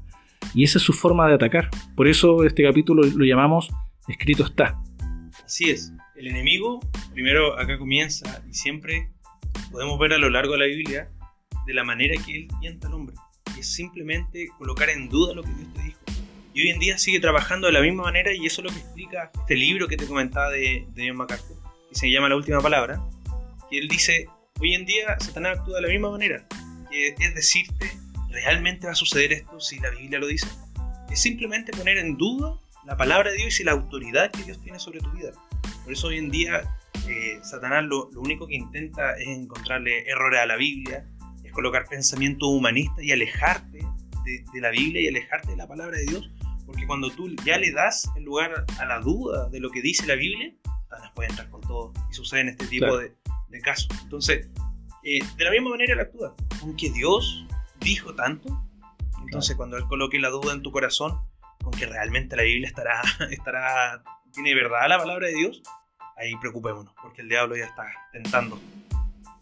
y 0.54 0.64
esa 0.64 0.78
es 0.78 0.84
su 0.84 0.92
forma 0.92 1.28
de 1.28 1.34
atacar. 1.34 1.70
Por 1.96 2.08
eso 2.08 2.44
este 2.44 2.62
capítulo 2.62 3.02
lo 3.02 3.25
llamamos 3.25 3.70
Escrito 4.08 4.44
está. 4.44 4.80
Así 5.44 5.70
es. 5.70 5.92
El 6.16 6.28
enemigo, 6.28 6.80
primero 7.12 7.58
acá 7.58 7.78
comienza 7.78 8.42
y 8.48 8.54
siempre 8.54 9.10
podemos 9.70 9.98
ver 9.98 10.12
a 10.12 10.18
lo 10.18 10.30
largo 10.30 10.52
de 10.52 10.58
la 10.58 10.66
Biblia 10.66 11.10
de 11.66 11.75
la 11.75 11.84
manera 11.84 12.14
que 12.25 12.36
él 12.36 12.48
tienta 12.60 12.88
al 12.88 12.94
hombre. 12.94 13.16
Y 13.56 13.60
es 13.60 13.68
simplemente 13.68 14.48
colocar 14.58 14.88
en 14.88 15.08
duda 15.08 15.34
lo 15.34 15.42
que 15.42 15.50
Dios 15.50 15.75
te 15.75 15.82
dijo. 15.82 16.00
Y 16.54 16.62
hoy 16.62 16.70
en 16.70 16.78
día 16.78 16.96
sigue 16.96 17.20
trabajando 17.20 17.66
de 17.66 17.75
la 17.75 17.80
misma 17.80 18.04
manera 18.04 18.32
y 18.32 18.46
eso 18.46 18.62
es 18.62 18.64
lo 18.64 18.70
que 18.70 18.78
explica 18.78 19.30
este 19.34 19.56
libro 19.56 19.88
que 19.88 19.96
te 19.96 20.06
comentaba 20.06 20.50
de, 20.50 20.86
John 20.96 21.16
MacArthur, 21.16 21.56
que 21.90 21.94
se 21.94 22.10
llama 22.10 22.30
La 22.30 22.36
Última 22.36 22.60
Palabra, 22.60 23.02
que 23.68 23.78
él 23.78 23.88
dice, 23.88 24.26
hoy 24.60 24.75
en 24.75 24.86
día 24.86 25.16
Satanás 25.20 25.58
actúa 25.58 25.76
de 25.76 25.82
la 25.82 25.88
misma 25.88 26.10
manera, 26.10 26.46
que 26.90 27.14
es 27.18 27.34
decirte 27.34 27.90
¿realmente 28.30 28.86
va 28.86 28.92
a 28.92 28.96
suceder 28.96 29.32
esto 29.32 29.60
si 29.60 29.78
la 29.80 29.90
Biblia 29.90 30.18
lo 30.18 30.26
dice? 30.26 30.46
Es 31.10 31.20
simplemente 31.22 31.72
poner 31.72 31.98
en 31.98 32.16
duda 32.16 32.58
la 32.84 32.96
palabra 32.96 33.30
de 33.30 33.36
Dios 33.38 33.58
y 33.60 33.64
la 33.64 33.72
autoridad 33.72 34.30
que 34.30 34.44
Dios 34.44 34.60
tiene 34.62 34.78
sobre 34.78 35.00
tu 35.00 35.10
vida. 35.10 35.32
Por 35.84 35.92
eso 35.92 36.08
hoy 36.08 36.18
en 36.18 36.30
día 36.30 36.62
eh, 37.08 37.38
Satanás 37.42 37.84
lo, 37.84 38.08
único 38.16 38.46
que 38.46 38.54
intenta 38.54 39.16
es 39.16 39.28
encontrarle 39.28 40.08
errores 40.08 40.40
a 40.40 40.46
la 40.46 40.56
Biblia, 40.56 41.06
es 41.44 41.52
colocar 41.52 41.86
pensamiento 41.88 42.48
humanista 42.48 43.02
y 43.02 43.12
alejarte 43.12 43.78
de, 44.25 44.60
la 44.60 44.70
Biblia 44.70 45.02
y 45.02 45.08
alejarte 45.08 45.52
de 45.52 45.56
la 45.56 45.68
palabra 45.68 45.96
de 45.96 46.04
Dios, 46.04 46.30
porque 46.64 46.86
cuando 46.86 47.10
tú 47.10 47.34
ya 47.44 47.58
le 47.58 47.70
das 47.70 48.10
el 48.16 48.25
lugar 48.25 48.64
a 48.78 48.84
la 48.84 48.98
duda 49.00 49.48
de 49.48 49.60
lo 49.60 49.70
que 49.70 49.80
dice 49.80 50.06
la 50.06 50.16
Biblia, 50.16 50.52
Satanás 50.88 51.12
puede 51.14 51.28
entrar 51.30 51.48
con 51.50 51.60
todo 51.60 51.92
y 52.10 52.14
sucede 52.14 52.40
en 52.40 52.48
este 52.48 52.66
tipo 52.66 52.98
de, 52.98 53.12
casos. 53.62 53.88
Entonces, 54.02 54.48
eh, 55.02 55.18
de 55.36 55.44
la 55.44 55.50
misma 55.50 55.70
manera 55.70 55.94
él 55.94 56.00
actúa, 56.00 56.34
aunque 56.62 56.90
Dios 56.90 57.46
dijo 57.80 58.14
tanto, 58.14 58.48
entonces 59.22 59.56
cuando 59.56 59.76
él 59.76 59.84
coloque 59.84 60.18
la 60.18 60.30
duda 60.30 60.52
en 60.52 60.62
tu 60.62 60.70
corazón, 60.72 61.18
con 61.62 61.72
que 61.72 61.86
realmente 61.86 62.36
la 62.36 62.42
Biblia 62.42 62.68
estará, 62.68 63.02
estará, 63.30 64.02
tiene 64.32 64.54
verdad 64.54 64.88
la 64.88 64.98
palabra 64.98 65.28
de 65.28 65.34
Dios, 65.34 65.62
ahí 66.16 66.34
preocupémonos, 66.40 66.92
porque 67.02 67.22
el 67.22 67.28
diablo 67.28 67.56
ya 67.56 67.64
está 67.64 67.84
tentando. 68.12 68.58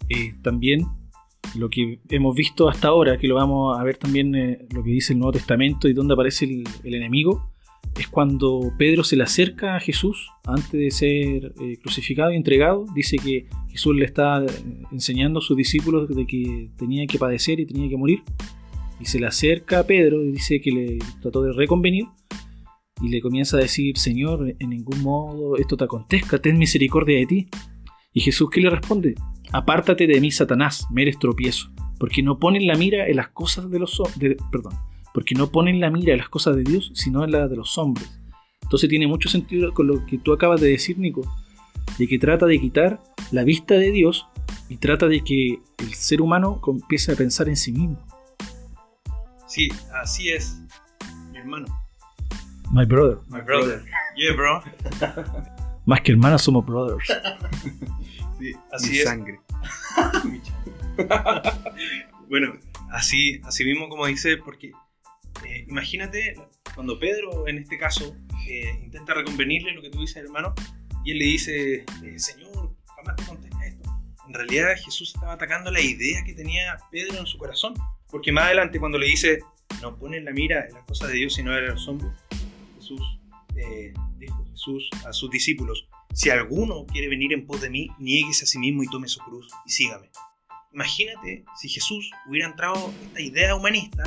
Eh, 0.09 0.35
también 0.43 0.87
lo 1.55 1.69
que 1.69 2.01
hemos 2.09 2.35
visto 2.35 2.69
hasta 2.69 2.89
ahora, 2.89 3.19
que 3.19 3.29
lo 3.29 3.37
vamos 3.37 3.79
a 3.79 3.83
ver 3.83 3.97
también 3.97 4.35
eh, 4.35 4.67
lo 4.71 4.83
que 4.83 4.91
dice 4.91 5.13
el 5.13 5.21
Nuevo 5.21 5.33
Testamento 5.33 5.89
y 5.89 5.93
donde 5.93 6.15
aparece 6.15 6.45
el, 6.45 6.95
enemigo, 6.95 7.54
es 7.99 8.09
cuando 8.09 8.73
Pedro 8.79 9.05
se 9.05 9.17
le 9.17 9.23
acerca 9.23 9.77
a 9.77 9.81
Jesús 9.81 10.31
antes 10.45 10.73
de 10.73 10.91
ser 10.91 11.55
eh, 11.61 11.79
crucificado 11.81 12.33
y 12.33 12.37
entregado. 12.37 12.87
Dice 12.95 13.17
que 13.17 13.47
Jesús 13.71 13.95
le 13.95 14.05
está 14.05 14.45
enseñando 14.91 15.39
a 15.39 15.43
sus 15.43 15.57
discípulos 15.57 16.09
de 16.09 16.27
que 16.27 16.71
tenía 16.77 17.07
que 17.07 17.19
padecer 17.19 17.61
y 17.61 17.67
tenía 17.67 17.89
que 17.89 17.97
morir 17.97 18.23
y 19.01 19.05
se 19.07 19.19
le 19.19 19.27
acerca 19.27 19.81
a 19.81 19.87
Pedro 19.87 20.25
y 20.25 20.33
dice 20.33 20.61
que 20.61 20.71
le 20.71 20.99
trató 21.21 21.43
de 21.43 21.53
reconvenir 21.53 22.07
y 23.03 23.09
le 23.09 23.21
comienza 23.21 23.57
a 23.57 23.61
decir, 23.61 23.99
Señor, 23.99 24.55
en 24.59 24.71
ningún 24.71 25.03
modo 25.03 25.57
esto 25.57 25.77
te 25.77 25.85
acontezca, 25.85 26.39
ten 26.39 26.59
misericordia 26.59 27.19
de 27.19 27.27
ti. 27.27 27.49
Y 28.13 28.21
Jesús 28.21 28.49
que 28.51 28.61
le 28.61 28.71
responde, 28.71 29.15
apártate 29.53 30.07
de 30.07 30.21
mí, 30.21 30.31
Satanás, 30.31 30.87
me 30.93 31.03
eres 31.03 31.19
tropiezo, 31.19 31.71
porque 31.99 32.23
no 32.23 32.39
ponen 32.39 32.67
la 32.67 32.77
mira 32.77 33.09
en 33.09 33.17
las 33.17 33.29
cosas 33.29 33.69
de 33.71 33.81
los 33.81 34.01
perdón, 34.53 34.75
porque 35.15 35.37
no 35.37 35.49
ponen 35.53 35.79
la 35.79 35.91
mira 35.91 36.13
en 36.13 36.19
las 36.19 36.29
cosas 36.29 36.57
de 36.57 36.65
Dios, 36.65 36.91
sino 36.93 37.23
en 37.23 37.31
las 37.31 37.49
de 37.49 37.55
los 37.55 37.79
hombres. 37.79 38.21
Entonces 38.63 38.91
tiene 38.91 39.07
mucho 39.07 39.29
sentido 39.29 39.73
con 39.73 39.87
lo 39.87 40.05
que 40.05 40.19
tú 40.19 40.33
acabas 40.33 40.61
de 40.61 40.71
decir, 40.71 40.99
Nico, 40.99 41.23
de 41.97 42.09
que 42.09 42.19
trata 42.19 42.47
de 42.47 42.61
quitar 42.61 43.01
la 43.31 43.45
vista 43.45 43.75
de 43.75 43.93
Dios 43.93 44.27
y 44.69 44.77
trata 44.79 45.07
de 45.07 45.23
que 45.23 45.61
el 45.79 45.95
ser 45.95 46.21
humano 46.21 46.61
empiece 46.67 47.13
a 47.13 47.15
pensar 47.15 47.49
en 47.49 47.57
sí 47.57 47.71
mismo. 47.71 48.05
Sí, 49.47 49.69
así 49.95 50.31
es, 50.31 50.61
mi 51.31 51.39
hermano. 51.39 51.67
My 52.73 52.85
brother. 52.85 53.19
My 53.29 53.41
brother. 53.41 53.85
Yeah, 54.17 54.35
bro. 54.35 54.65
Más 55.87 56.01
que 56.01 56.11
hermanos 56.11 56.43
somos 56.43 56.67
brothers. 56.67 57.07
sí, 58.41 58.53
así 58.73 58.99
es. 58.99 59.05
sangre. 59.05 59.39
bueno, 62.29 62.55
así, 62.91 63.41
así 63.45 63.65
mismo 63.65 63.89
como 63.89 64.07
dice, 64.07 64.39
porque 64.39 64.73
eh, 65.49 65.65
imagínate 65.69 66.35
cuando 66.75 66.99
Pedro, 66.99 67.47
en 67.49 67.59
este 67.59 67.79
caso, 67.79 68.17
eh, 68.49 68.79
intenta 68.83 69.15
reconvenirle 69.15 69.73
lo 69.73 69.83
que 69.83 69.91
tú 69.91 70.01
dices, 70.01 70.17
hermano, 70.17 70.55
y 71.05 71.13
él 71.13 71.19
le 71.19 71.25
dice, 71.25 71.85
eh, 72.05 72.19
Señor, 72.19 72.75
jamás 72.97 73.17
te 73.17 73.25
contesta 73.25 73.67
esto. 73.67 73.91
En 74.27 74.35
realidad 74.35 74.75
Jesús 74.83 75.13
estaba 75.15 75.35
atacando 75.35 75.71
la 75.71 75.81
idea 75.81 76.25
que 76.25 76.35
tenía 76.35 76.79
Pedro 76.91 77.19
en 77.19 77.27
su 77.27 77.39
corazón. 77.39 77.75
Porque 78.09 78.33
más 78.33 78.45
adelante 78.45 78.79
cuando 78.79 78.97
le 78.97 79.07
dice, 79.07 79.41
no 79.83 79.99
ponen 79.99 80.25
la 80.25 80.31
mira 80.31 80.67
en 80.67 80.75
las 80.75 80.85
cosas 80.85 81.09
de 81.09 81.17
Dios 81.17 81.35
sino 81.35 81.57
en 81.57 81.67
los 81.67 81.89
hombres, 81.89 82.13
Jesús 82.77 83.01
dijo 84.19 84.45
Jesús 84.51 84.89
a 85.07 85.13
sus 85.13 85.31
discípulos, 85.31 85.89
si 86.13 86.31
alguno 86.31 86.87
quiere 86.87 87.09
venir 87.09 87.33
en 87.33 87.45
pos 87.45 87.61
de 87.61 87.71
mí, 87.71 87.89
nieguese 87.99 88.45
a 88.45 88.47
sí 88.47 88.59
mismo 88.59 88.85
y 88.85 88.87
tome 88.87 89.09
su 89.09 89.19
cruz 89.21 89.49
y 89.67 89.71
sígame. 89.71 90.11
Imagínate 90.73 91.45
si 91.57 91.69
Jesús 91.69 92.11
hubiera 92.29 92.49
entrado 92.49 92.93
esta 93.07 93.21
idea 93.21 93.55
humanista 93.57 94.05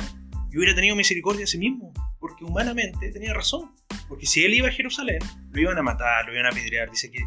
y 0.50 0.56
hubiera 0.56 0.74
tenido 0.74 0.96
misericordia 0.96 1.44
a 1.44 1.46
sí 1.46 1.58
mismo, 1.58 1.92
porque 2.18 2.44
humanamente 2.44 3.10
tenía 3.10 3.34
razón. 3.34 3.72
Porque 4.08 4.26
si 4.26 4.44
él 4.44 4.54
iba 4.54 4.68
a 4.68 4.72
Jerusalén, 4.72 5.18
lo 5.50 5.60
iban 5.60 5.78
a 5.78 5.82
matar, 5.82 6.26
lo 6.26 6.32
iban 6.32 6.46
a 6.46 6.48
apedrear, 6.48 6.90
dice 6.90 7.10
que 7.10 7.20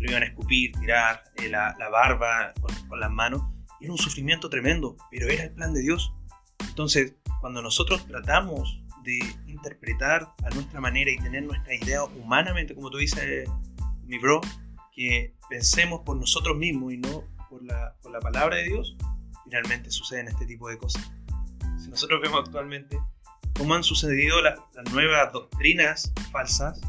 lo 0.00 0.10
iban 0.10 0.22
a 0.22 0.26
escupir, 0.26 0.72
tirar 0.72 1.22
eh, 1.36 1.48
la, 1.48 1.76
barba 1.90 2.52
con, 2.60 2.74
con 2.88 3.00
las 3.00 3.10
manos. 3.10 3.42
Era 3.80 3.92
un 3.92 3.98
sufrimiento 3.98 4.48
tremendo, 4.48 4.96
pero 5.10 5.28
era 5.28 5.44
el 5.44 5.52
plan 5.52 5.72
de 5.72 5.82
Dios. 5.82 6.12
Entonces, 6.68 7.14
cuando 7.40 7.62
nosotros 7.62 8.06
tratamos 8.06 8.80
de 9.04 9.18
interpretar 9.46 10.32
a 10.44 10.50
nuestra 10.50 10.80
manera 10.80 11.10
y 11.10 11.18
tener 11.18 11.44
nuestra 11.44 11.74
idea 11.74 12.04
humanamente, 12.04 12.74
como 12.74 12.90
tú 12.90 12.98
dices, 12.98 13.48
mi 14.06 14.18
bro, 14.18 14.40
que 14.92 15.34
pensemos 15.48 16.00
por 16.00 16.16
nosotros 16.16 16.56
mismos 16.56 16.92
y 16.94 16.98
no 16.98 17.24
por 17.50 17.62
la, 17.62 17.94
por 18.02 18.12
la 18.12 18.20
palabra 18.20 18.56
de 18.56 18.64
Dios, 18.64 18.96
finalmente 19.44 19.90
suceden 19.90 20.28
este 20.28 20.46
tipo 20.46 20.68
de 20.68 20.78
cosas. 20.78 21.10
Si 21.84 21.90
nosotros 21.90 22.20
vemos 22.22 22.40
actualmente 22.46 22.98
cómo 23.56 23.74
han 23.74 23.84
sucedido 23.84 24.40
las 24.40 24.58
nuevas 24.92 25.32
doctrinas 25.32 26.12
falsas, 26.32 26.80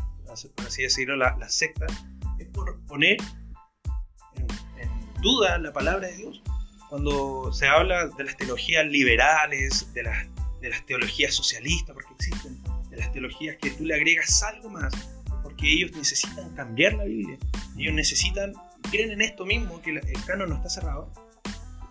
por 0.56 0.66
así 0.66 0.84
decirlo, 0.84 1.16
las 1.16 1.38
la 1.38 1.50
sectas, 1.50 1.92
es 2.40 2.48
por 2.48 2.80
poner 2.86 3.18
en, 4.36 4.48
en 4.80 5.22
duda 5.22 5.58
la 5.58 5.72
palabra 5.72 6.08
de 6.08 6.18
Dios. 6.18 6.42
Cuando 6.90 7.52
se 7.54 7.68
habla 7.68 8.08
de 8.08 8.24
las 8.24 8.38
teologías 8.38 8.86
liberales, 8.86 9.94
de 9.94 10.04
las, 10.04 10.28
de 10.62 10.70
las 10.70 10.86
teologías 10.86 11.34
socialistas, 11.34 11.94
porque 11.94 12.14
existen, 12.14 12.62
de 12.90 12.98
las 12.98 13.12
teologías 13.12 13.58
que 13.62 13.72
tú 13.72 13.86
le 13.86 13.96
agregas 13.96 14.44
algo 14.44 14.70
más, 14.70 14.94
porque 15.44 15.72
ellos 15.72 15.92
necesitan 15.92 16.56
cambiar 16.56 16.94
la 16.94 17.04
Biblia, 17.06 17.38
ellos 17.78 17.94
necesitan, 17.94 18.54
creen 18.90 19.12
en 19.12 19.22
esto 19.22 19.46
mismo, 19.46 19.82
que 19.82 19.92
el 19.92 20.26
canon 20.26 20.50
no 20.50 20.56
está 20.56 20.70
cerrado, 20.70 21.12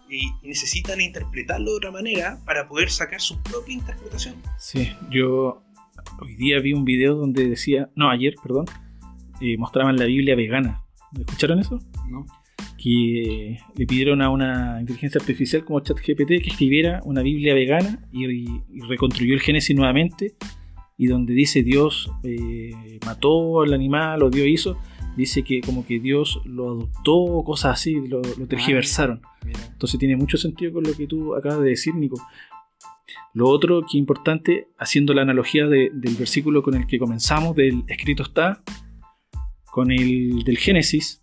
y, 0.08 0.30
necesitan 0.42 1.00
interpretarlo 1.00 1.72
de 1.72 1.76
otra 1.76 1.90
manera 1.90 2.38
para 2.44 2.68
poder 2.68 2.90
sacar 2.90 3.20
su 3.20 3.40
propia 3.42 3.74
interpretación. 3.74 4.36
Sí, 4.58 4.92
yo 5.10 5.62
hoy 6.20 6.36
día 6.36 6.60
vi 6.60 6.72
un 6.72 6.84
video 6.84 7.14
donde 7.14 7.48
decía, 7.48 7.90
no, 7.94 8.10
ayer, 8.10 8.34
perdón, 8.42 8.66
eh, 9.40 9.56
mostraban 9.56 9.96
la 9.96 10.04
Biblia 10.04 10.36
vegana. 10.36 10.82
¿Escucharon 11.18 11.58
eso? 11.58 11.78
No 12.08 12.26
que 12.84 13.56
le 13.76 13.86
pidieron 13.86 14.20
a 14.20 14.28
una 14.28 14.76
inteligencia 14.78 15.18
artificial 15.18 15.64
como 15.64 15.80
ChatGPT 15.80 16.42
que 16.42 16.50
escribiera 16.50 17.00
una 17.04 17.22
Biblia 17.22 17.54
vegana 17.54 18.06
y, 18.12 18.46
reconstruyó 18.86 19.32
el 19.32 19.40
Génesis 19.40 19.74
nuevamente 19.74 20.34
y 20.98 21.06
donde 21.06 21.32
dice 21.32 21.62
Dios 21.62 22.10
eh, 22.24 22.98
mató 23.06 23.62
al 23.62 23.72
animal 23.72 24.22
o 24.22 24.28
Dios 24.28 24.46
hizo, 24.48 24.78
dice 25.16 25.42
que 25.42 25.60
como 25.60 25.86
que 25.86 26.00
Dios 26.00 26.40
lo 26.44 26.70
adoptó, 26.70 27.42
cosas 27.44 27.72
así, 27.74 27.94
lo, 28.08 28.20
tergiversaron. 28.22 29.22
Entonces 29.72 29.98
tiene 29.98 30.16
mucho 30.16 30.36
sentido 30.36 30.72
con 30.72 30.84
lo 30.84 30.92
que 30.94 31.06
tú 31.06 31.34
acabas 31.34 31.60
de 31.60 31.70
decir, 31.70 31.94
Nico. 31.94 32.16
Lo 33.32 33.48
otro 33.48 33.80
que 33.82 33.88
es 33.88 33.94
importante, 33.94 34.68
haciendo 34.78 35.12
la 35.12 35.22
analogía 35.22 35.66
del 35.66 36.16
versículo 36.18 36.62
con 36.62 36.74
el 36.74 36.86
que 36.86 36.98
comenzamos, 36.98 37.54
del 37.56 37.84
escrito 37.88 38.22
está, 38.22 38.62
con 39.70 39.90
el 39.90 40.44
del 40.44 40.56
Génesis, 40.56 41.22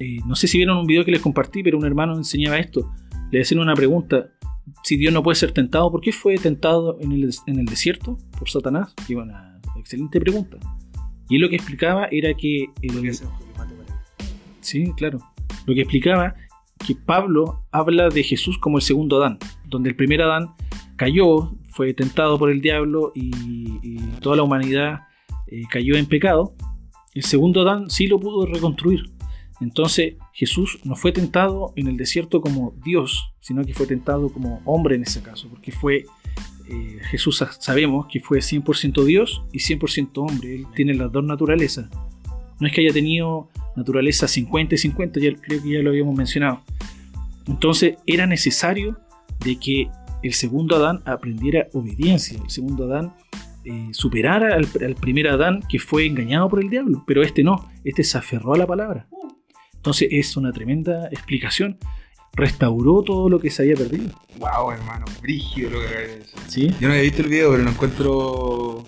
eh, 0.00 0.20
no 0.26 0.34
sé 0.34 0.48
si 0.48 0.56
vieron 0.56 0.78
un 0.78 0.86
video 0.86 1.04
que 1.04 1.10
les 1.10 1.20
compartí, 1.20 1.62
pero 1.62 1.78
un 1.78 1.84
hermano 1.84 2.16
enseñaba 2.16 2.58
esto. 2.58 2.90
Le 3.30 3.42
hacían 3.42 3.60
una 3.60 3.74
pregunta. 3.74 4.30
Si 4.82 4.96
Dios 4.96 5.12
no 5.12 5.22
puede 5.22 5.36
ser 5.36 5.52
tentado, 5.52 5.90
¿por 5.90 6.00
qué 6.00 6.10
fue 6.10 6.36
tentado 6.36 6.98
en 7.00 7.12
el, 7.12 7.64
desierto 7.66 8.16
por 8.38 8.48
Satanás? 8.48 8.94
Y 9.08 9.14
una 9.14 9.60
excelente 9.76 10.18
pregunta. 10.18 10.58
Y 11.30 11.38
lo 11.38 11.48
que 11.48 11.56
explicaba 11.56 12.08
era 12.10 12.34
que... 12.34 12.66
sí, 14.60 14.92
claro. 14.96 15.18
Lo 15.66 15.74
que 15.74 15.80
explicaba 15.82 16.34
que 16.86 16.94
Pablo 16.94 17.64
habla 17.70 18.08
de 18.08 18.22
Jesús 18.22 18.58
como 18.58 18.78
el 18.78 18.82
segundo 18.82 19.18
Adán, 19.18 19.38
donde 19.66 19.90
el 19.90 19.96
primer 19.96 20.22
Adán 20.22 20.54
cayó, 20.96 21.52
fue 21.70 21.94
tentado 21.94 22.38
por 22.38 22.50
el 22.50 22.60
diablo 22.60 23.12
y, 23.14 23.96
toda 24.20 24.36
la 24.36 24.42
humanidad 24.42 25.00
eh, 25.46 25.62
cayó 25.70 25.96
en 25.96 26.04
pecado. 26.04 26.54
El 27.14 27.22
segundo 27.22 27.62
Adán 27.62 27.88
sí 27.88 28.06
lo 28.06 28.20
pudo 28.20 28.44
reconstruir, 28.44 29.10
entonces 29.60 30.16
Jesús 30.32 30.78
no 30.84 30.96
fue 30.96 31.12
tentado 31.12 31.72
en 31.76 31.86
el 31.86 31.96
desierto 31.96 32.40
como 32.40 32.74
Dios, 32.84 33.32
sino 33.40 33.64
que 33.64 33.74
fue 33.74 33.86
tentado 33.86 34.30
como 34.32 34.60
hombre 34.64 34.96
en 34.96 35.02
ese 35.02 35.22
caso, 35.22 35.48
porque 35.48 35.70
fue 35.70 36.04
eh, 36.70 36.98
Jesús 37.10 37.44
sabemos 37.58 38.06
que 38.10 38.20
fue 38.20 38.38
100% 38.38 39.04
Dios 39.04 39.42
y 39.52 39.58
100% 39.58 40.10
hombre, 40.18 40.54
él 40.54 40.66
tiene 40.74 40.94
las 40.94 41.10
dos 41.10 41.24
naturalezas. 41.24 41.88
No 42.60 42.66
es 42.66 42.72
que 42.72 42.82
haya 42.82 42.92
tenido 42.92 43.48
naturaleza 43.74 44.28
50 44.28 44.74
y 44.74 44.78
50, 44.78 45.20
ya, 45.20 45.34
creo 45.34 45.62
que 45.62 45.70
ya 45.70 45.80
lo 45.80 45.90
habíamos 45.90 46.14
mencionado. 46.14 46.62
Entonces 47.46 47.96
era 48.06 48.26
necesario 48.26 48.98
de 49.44 49.58
que 49.58 49.88
el 50.22 50.34
segundo 50.34 50.76
Adán 50.76 51.02
aprendiera 51.06 51.66
obediencia, 51.72 52.38
el 52.40 52.50
segundo 52.50 52.84
Adán 52.84 53.14
eh, 53.64 53.88
superara 53.92 54.54
al, 54.54 54.68
al, 54.84 54.94
primer 54.94 55.28
Adán 55.28 55.62
que 55.68 55.78
fue 55.78 56.06
engañado 56.06 56.48
por 56.48 56.60
el 56.60 56.70
diablo, 56.70 57.02
pero 57.06 57.22
este 57.22 57.42
no, 57.42 57.68
este 57.84 58.04
se 58.04 58.18
aferró 58.18 58.54
a 58.54 58.58
la 58.58 58.66
palabra. 58.66 59.08
Entonces 59.74 60.08
es 60.10 60.36
una 60.36 60.52
tremenda 60.52 61.08
explicación. 61.08 61.78
Restauró 62.34 63.02
todo 63.02 63.28
lo 63.28 63.40
que 63.40 63.50
se 63.50 63.62
había 63.62 63.74
perdido. 63.74 64.10
Wow, 64.38 64.72
hermano, 64.72 65.04
brígido 65.20 65.70
lo 65.70 65.80
que 65.80 65.86
de 65.86 66.16
decir. 66.18 66.38
¿Sí? 66.48 66.74
Yo 66.80 66.88
no 66.88 66.94
había 66.94 67.02
visto 67.02 67.22
el 67.22 67.28
video, 67.28 67.50
pero 67.50 67.62
lo 67.62 67.70
encuentro. 67.70 68.84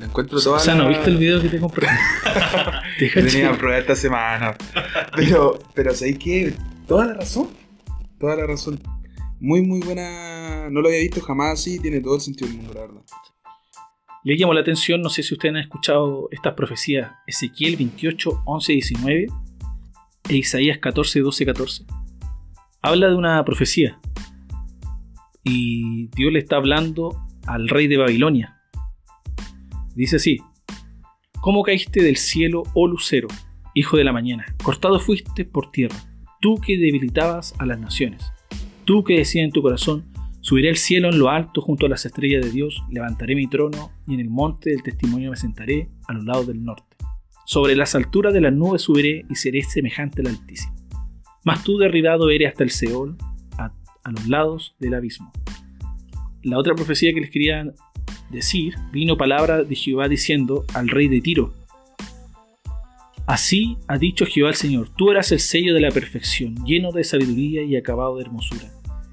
Encuentro 0.00 0.38
O 0.38 0.58
sea, 0.58 0.74
¿no 0.74 0.88
viste 0.88 1.10
el 1.10 1.18
video 1.18 1.42
que 1.42 1.48
te 1.48 1.60
compré? 1.60 1.86
Te 2.98 3.10
que 3.10 3.22
tenía 3.22 3.48
caché. 3.48 3.58
prueba 3.58 3.78
esta 3.78 3.94
semana. 3.94 4.56
Pero, 5.14 5.58
pero 5.74 5.94
¿sabéis 5.94 6.18
qué? 6.18 6.54
Toda 6.86 7.06
la 7.06 7.14
razón. 7.14 7.48
Toda 8.18 8.36
la 8.36 8.46
razón. 8.46 8.80
Muy, 9.40 9.62
muy 9.62 9.80
buena. 9.80 10.70
No 10.70 10.80
lo 10.80 10.88
había 10.88 11.00
visto 11.00 11.20
jamás 11.20 11.60
así. 11.60 11.78
Tiene 11.80 12.00
todo 12.00 12.14
el 12.14 12.20
sentido 12.20 12.48
del 12.48 12.56
mundo, 12.58 12.74
la 12.74 12.80
verdad. 12.82 13.02
Le 14.22 14.36
llamó 14.36 14.52
la 14.52 14.60
atención, 14.60 15.00
no 15.00 15.08
sé 15.08 15.22
si 15.22 15.32
ustedes 15.32 15.54
han 15.54 15.60
escuchado 15.60 16.28
estas 16.30 16.52
profecías, 16.52 17.10
Ezequiel 17.26 17.76
28, 17.76 18.42
11, 18.44 18.72
19 18.74 19.26
e 20.28 20.36
Isaías 20.36 20.76
14, 20.76 21.20
12, 21.20 21.46
14. 21.46 21.84
Habla 22.82 23.08
de 23.08 23.14
una 23.14 23.44
profecía 23.44 23.98
y 25.44 26.08
Dios 26.08 26.32
le 26.32 26.38
está 26.38 26.56
hablando 26.56 27.26
al 27.46 27.68
rey 27.68 27.86
de 27.88 27.96
Babilonia. 27.96 28.60
Dice 29.94 30.16
así, 30.16 30.38
¿cómo 31.40 31.62
caíste 31.62 32.02
del 32.02 32.16
cielo, 32.16 32.62
oh 32.74 32.86
lucero, 32.86 33.28
hijo 33.74 33.96
de 33.96 34.04
la 34.04 34.12
mañana? 34.12 34.44
Cortado 34.62 34.98
fuiste 34.98 35.44
por 35.44 35.70
tierra, 35.70 35.96
tú 36.40 36.56
que 36.56 36.78
debilitabas 36.78 37.54
a 37.58 37.66
las 37.66 37.78
naciones, 37.78 38.32
tú 38.84 39.04
que 39.04 39.18
decías 39.18 39.44
en 39.44 39.52
tu 39.52 39.62
corazón, 39.62 40.10
Subiré 40.42 40.70
al 40.70 40.76
cielo 40.76 41.10
en 41.10 41.18
lo 41.18 41.28
alto 41.28 41.60
junto 41.60 41.84
a 41.84 41.88
las 41.90 42.06
estrellas 42.06 42.42
de 42.42 42.50
Dios, 42.50 42.82
levantaré 42.90 43.34
mi 43.34 43.46
trono 43.46 43.92
y 44.06 44.14
en 44.14 44.20
el 44.20 44.30
monte 44.30 44.70
del 44.70 44.82
testimonio 44.82 45.30
me 45.30 45.36
sentaré 45.36 45.90
a 46.08 46.14
los 46.14 46.24
lados 46.24 46.46
del 46.46 46.64
norte. 46.64 46.96
Sobre 47.44 47.76
las 47.76 47.94
alturas 47.94 48.32
de 48.32 48.40
las 48.40 48.52
nubes 48.52 48.82
subiré 48.82 49.26
y 49.28 49.34
seré 49.34 49.62
semejante 49.62 50.22
al 50.22 50.28
Altísimo. 50.28 50.79
Mas 51.50 51.64
tú 51.64 51.78
derribado 51.78 52.30
eres 52.30 52.50
hasta 52.50 52.62
el 52.62 52.70
Seol, 52.70 53.16
a, 53.58 53.72
los 54.08 54.28
lados 54.28 54.76
del 54.78 54.94
abismo. 54.94 55.32
La 56.44 56.56
otra 56.56 56.76
profecía 56.76 57.12
que 57.12 57.22
les 57.22 57.30
quería 57.30 57.74
decir, 58.30 58.76
vino 58.92 59.16
palabra 59.16 59.64
de 59.64 59.74
Jehová 59.74 60.06
diciendo 60.06 60.64
al 60.74 60.88
rey 60.88 61.08
de 61.08 61.20
Tiro, 61.20 61.52
Así 63.26 63.78
ha 63.88 63.98
dicho 63.98 64.26
Jehová 64.26 64.50
el 64.50 64.54
Señor, 64.54 64.90
tú 64.96 65.10
eras 65.10 65.32
el 65.32 65.40
sello 65.40 65.74
de 65.74 65.80
la 65.80 65.90
perfección, 65.90 66.54
lleno 66.64 66.92
de 66.92 67.02
sabiduría 67.02 67.64
y 67.64 67.74
acabado 67.74 68.14
de 68.14 68.22
hermosura. 68.22 68.70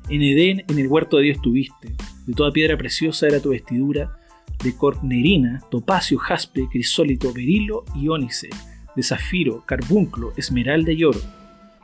En 0.08 0.22
Edén, 0.22 0.64
en 0.68 0.78
el 0.78 0.90
huerto 0.90 1.18
de 1.18 1.24
Dios 1.24 1.42
tuviste. 1.42 1.96
De 2.28 2.34
toda 2.36 2.52
piedra 2.52 2.78
preciosa 2.78 3.26
era 3.26 3.42
tu 3.42 3.50
vestidura, 3.50 4.16
de 4.64 4.78
cornerina, 4.78 5.60
topacio, 5.72 6.20
jaspe, 6.20 6.68
crisólito, 6.72 7.34
berilo 7.34 7.84
y 7.96 8.10
ónice, 8.10 8.50
de 8.96 9.02
zafiro, 9.02 9.64
carbunclo, 9.66 10.34
esmeralda 10.38 10.92
y 10.92 11.04
oro. 11.04 11.37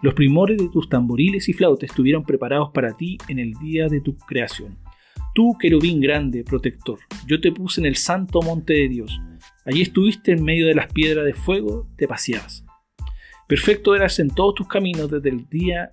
Los 0.03 0.15
primores 0.15 0.57
de 0.57 0.67
tus 0.67 0.89
tamboriles 0.89 1.47
y 1.47 1.53
flautas 1.53 1.89
estuvieron 1.89 2.25
preparados 2.25 2.71
para 2.73 2.97
ti 2.97 3.17
en 3.29 3.39
el 3.39 3.53
día 3.53 3.87
de 3.87 4.01
tu 4.01 4.17
creación. 4.17 4.77
Tú, 5.33 5.55
querubín 5.57 6.01
grande, 6.01 6.43
protector, 6.43 6.99
yo 7.25 7.39
te 7.39 7.53
puse 7.53 7.79
en 7.79 7.85
el 7.85 7.95
santo 7.95 8.41
monte 8.41 8.73
de 8.73 8.89
Dios. 8.89 9.17
Allí 9.65 9.81
estuviste 9.81 10.33
en 10.33 10.43
medio 10.43 10.67
de 10.67 10.75
las 10.75 10.91
piedras 10.91 11.23
de 11.23 11.33
fuego, 11.33 11.87
te 11.95 12.05
paseabas. 12.05 12.65
Perfecto 13.47 13.95
eras 13.95 14.19
en 14.19 14.29
todos 14.29 14.55
tus 14.55 14.67
caminos 14.67 15.09
desde 15.09 15.29
el 15.29 15.47
día 15.47 15.91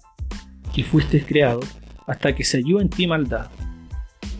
que 0.74 0.82
fuiste 0.82 1.22
creado 1.22 1.60
hasta 2.08 2.34
que 2.34 2.42
se 2.42 2.56
halló 2.56 2.80
en 2.80 2.90
ti 2.90 3.06
maldad. 3.06 3.48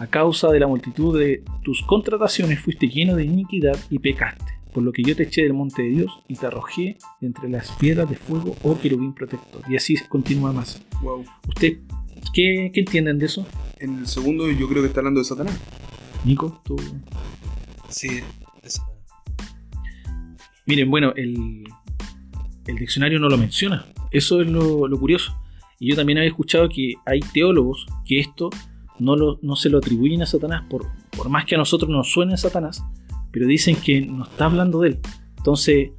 A 0.00 0.08
causa 0.08 0.48
de 0.48 0.58
la 0.58 0.66
multitud 0.66 1.16
de 1.16 1.44
tus 1.62 1.80
contrataciones 1.82 2.58
fuiste 2.58 2.88
lleno 2.88 3.14
de 3.14 3.24
iniquidad 3.24 3.78
y 3.88 4.00
pecaste, 4.00 4.52
por 4.72 4.82
lo 4.82 4.92
que 4.92 5.02
yo 5.02 5.14
te 5.16 5.24
eché 5.24 5.42
del 5.42 5.52
monte 5.54 5.82
de 5.82 5.88
Dios 5.90 6.12
y 6.28 6.36
te 6.36 6.46
arrojé 6.46 6.96
entre 7.20 7.48
las 7.48 7.70
piedras 7.72 8.08
de 8.08 8.16
fuego, 8.16 8.56
oh 8.62 8.78
querubín 8.78 9.12
protector. 9.14 9.62
Y 9.68 9.76
así 9.76 9.96
continúa 10.08 10.52
más. 10.52 10.82
Wow. 11.02 11.24
¿Usted 11.48 11.78
qué, 12.32 12.70
qué 12.72 12.80
entienden 12.80 13.18
de 13.18 13.26
eso? 13.26 13.46
En 13.78 13.98
el 13.98 14.06
segundo, 14.06 14.50
yo 14.50 14.68
creo 14.68 14.82
que 14.82 14.88
está 14.88 15.00
hablando 15.00 15.20
de 15.20 15.24
Satanás. 15.24 15.58
Nico, 16.24 16.60
tú. 16.64 16.76
Sí, 17.88 18.20
esa- 18.62 18.84
Miren, 20.66 20.90
bueno, 20.90 21.12
el, 21.16 21.64
el 22.66 22.76
diccionario 22.76 23.18
no 23.18 23.28
lo 23.28 23.36
menciona. 23.38 23.86
Eso 24.10 24.40
es 24.40 24.48
lo, 24.48 24.86
lo 24.86 24.98
curioso. 25.00 25.34
Y 25.78 25.88
yo 25.90 25.96
también 25.96 26.18
había 26.18 26.28
escuchado 26.28 26.68
que 26.68 26.94
hay 27.06 27.20
teólogos 27.20 27.86
que 28.04 28.20
esto 28.20 28.50
no, 28.98 29.16
lo- 29.16 29.38
no 29.42 29.56
se 29.56 29.70
lo 29.70 29.78
atribuyen 29.78 30.22
a 30.22 30.26
Satanás, 30.26 30.64
por, 30.68 30.86
por 31.16 31.28
más 31.30 31.46
que 31.46 31.54
a 31.54 31.58
nosotros 31.58 31.90
nos 31.90 32.12
suene 32.12 32.34
a 32.34 32.36
Satanás, 32.36 32.84
pero 33.32 33.46
dicen 33.46 33.76
que 33.76 34.00
no 34.00 34.24
está 34.24 34.46
hablando 34.46 34.80
de 34.80 34.90
él. 34.90 35.00
Entonces, 35.36 35.90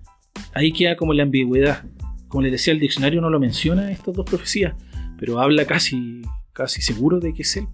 ahí 0.54 0.72
queda 0.72 0.96
como 0.96 1.13
la 1.13 1.24
ambigüedad. 1.24 1.84
Como 2.28 2.44
les 2.44 2.52
decía, 2.52 2.74
el 2.74 2.80
diccionario 2.80 3.22
no 3.22 3.30
lo 3.30 3.39
menciona 3.39 3.91
estas 3.91 4.13
dos 4.15 4.26
profecías, 4.26 4.74
pero 5.20 5.39
habla 5.39 5.65
casi, 5.65 6.22
casi 6.54 6.82
seguro 6.82 7.20
de 7.20 7.34
que 7.34 7.41
es 7.41 7.58
él. 7.58 7.67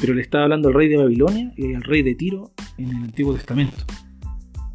Pero 0.00 0.14
le 0.14 0.22
está 0.22 0.42
hablando 0.42 0.68
al 0.68 0.74
rey 0.74 0.88
de 0.88 0.96
Babilonia 0.96 1.52
y 1.56 1.74
al 1.74 1.82
rey 1.82 2.02
de 2.02 2.14
Tiro 2.14 2.52
en 2.78 2.90
el 2.90 3.04
Antiguo 3.04 3.34
Testamento. 3.34 3.76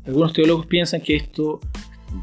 Algunos 0.06 0.34
teólogos 0.34 0.67
piensan 0.67 1.02
que 1.02 1.15
esto 1.15 1.60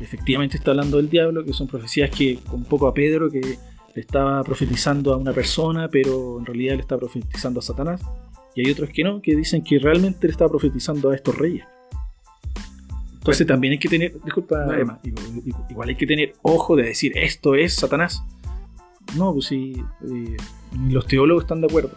efectivamente 0.01 0.57
está 0.57 0.71
hablando 0.71 0.99
del 0.99 1.11
diablo, 1.11 1.45
que 1.45 1.53
son 1.53 1.67
profecías 1.67 2.11
que, 2.11 2.39
un 2.53 2.65
poco 2.65 2.87
a 2.87 2.95
Pedro, 2.95 3.31
que 3.31 3.41
le 3.41 4.01
estaba 4.01 4.43
profetizando 4.43 5.13
a 5.13 5.17
una 5.17 5.33
persona, 5.33 5.89
pero 5.89 6.39
en 6.39 6.47
realidad 6.47 6.75
le 6.75 6.81
está 6.83 6.97
profetizando 6.99 7.61
a 7.61 7.63
Satanás. 7.63 8.01
Y 8.55 8.67
hay 8.67 8.73
otros 8.73 8.91
que 8.91 9.03
no, 9.03 9.21
que 9.21 9.35
dicen 9.35 9.63
que 9.63 9.79
realmente 9.79 10.27
le 10.27 10.33
está 10.33 10.49
profetizando 10.49 11.11
a 11.11 11.15
estos 11.15 11.37
reyes. 11.37 11.65
Entonces 13.23 13.47
también 13.47 13.71
hay 13.71 13.79
que 13.79 13.89
tener, 13.89 14.21
disculpa 14.25 14.67
No. 14.67 14.73
Emma, 14.73 14.99
igual, 15.05 15.25
igual 15.71 15.89
hay 15.91 15.95
que 15.95 16.09
tener 16.09 16.33
ojo 16.43 16.75
de 16.75 16.87
decir 16.87 17.17
esto 17.17 17.55
es 17.55 17.77
Satanás. 17.77 18.21
No, 19.17 19.33
pues 19.33 19.47
sí, 19.47 19.75
eh, 20.13 20.37
los 20.91 21.07
teólogos 21.07 21.45
están 21.45 21.61
de 21.61 21.69
acuerdo. 21.69 21.93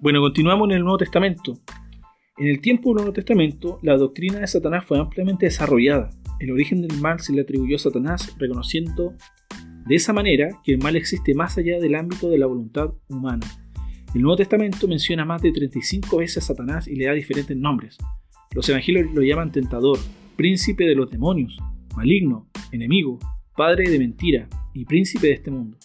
Bueno, 0.00 0.20
continuamos 0.20 0.68
en 0.68 0.76
el 0.76 0.82
Nuevo 0.82 0.98
Testamento. 0.98 1.58
En 2.36 2.48
el 2.48 2.60
tiempo 2.60 2.90
del 2.90 2.96
Nuevo 2.96 3.12
Testamento, 3.14 3.78
la 3.80 3.96
doctrina 3.96 4.40
de 4.40 4.46
Satanás 4.46 4.84
fue 4.84 4.98
ampliamente 4.98 5.46
desarrollada. 5.46 6.10
El 6.38 6.50
origen 6.50 6.86
del 6.86 7.00
mal 7.00 7.20
se 7.20 7.32
le 7.32 7.40
atribuyó 7.40 7.76
a 7.76 7.78
Satanás, 7.78 8.36
reconociendo 8.38 9.14
de 9.86 9.94
esa 9.94 10.12
manera 10.12 10.60
que 10.62 10.72
el 10.72 10.78
mal 10.78 10.94
existe 10.94 11.34
más 11.34 11.56
allá 11.56 11.78
del 11.78 11.94
ámbito 11.94 12.28
de 12.28 12.36
la 12.36 12.44
voluntad 12.44 12.92
humana. 13.08 13.46
El 14.14 14.20
Nuevo 14.20 14.36
Testamento 14.36 14.86
menciona 14.86 15.24
más 15.24 15.40
de 15.40 15.52
35 15.52 16.18
veces 16.18 16.44
a 16.44 16.46
Satanás 16.48 16.86
y 16.86 16.96
le 16.96 17.06
da 17.06 17.12
diferentes 17.12 17.56
nombres. 17.56 17.96
Los 18.52 18.68
evangelios 18.68 19.10
lo 19.14 19.22
llaman 19.22 19.52
tentador, 19.52 19.98
príncipe 20.40 20.84
de 20.84 20.94
los 20.94 21.10
demonios, 21.10 21.58
maligno, 21.94 22.48
enemigo, 22.72 23.18
padre 23.54 23.90
de 23.90 23.98
mentira 23.98 24.48
y 24.72 24.86
príncipe 24.86 25.26
de 25.26 25.34
este 25.34 25.50
mundo. 25.50 25.76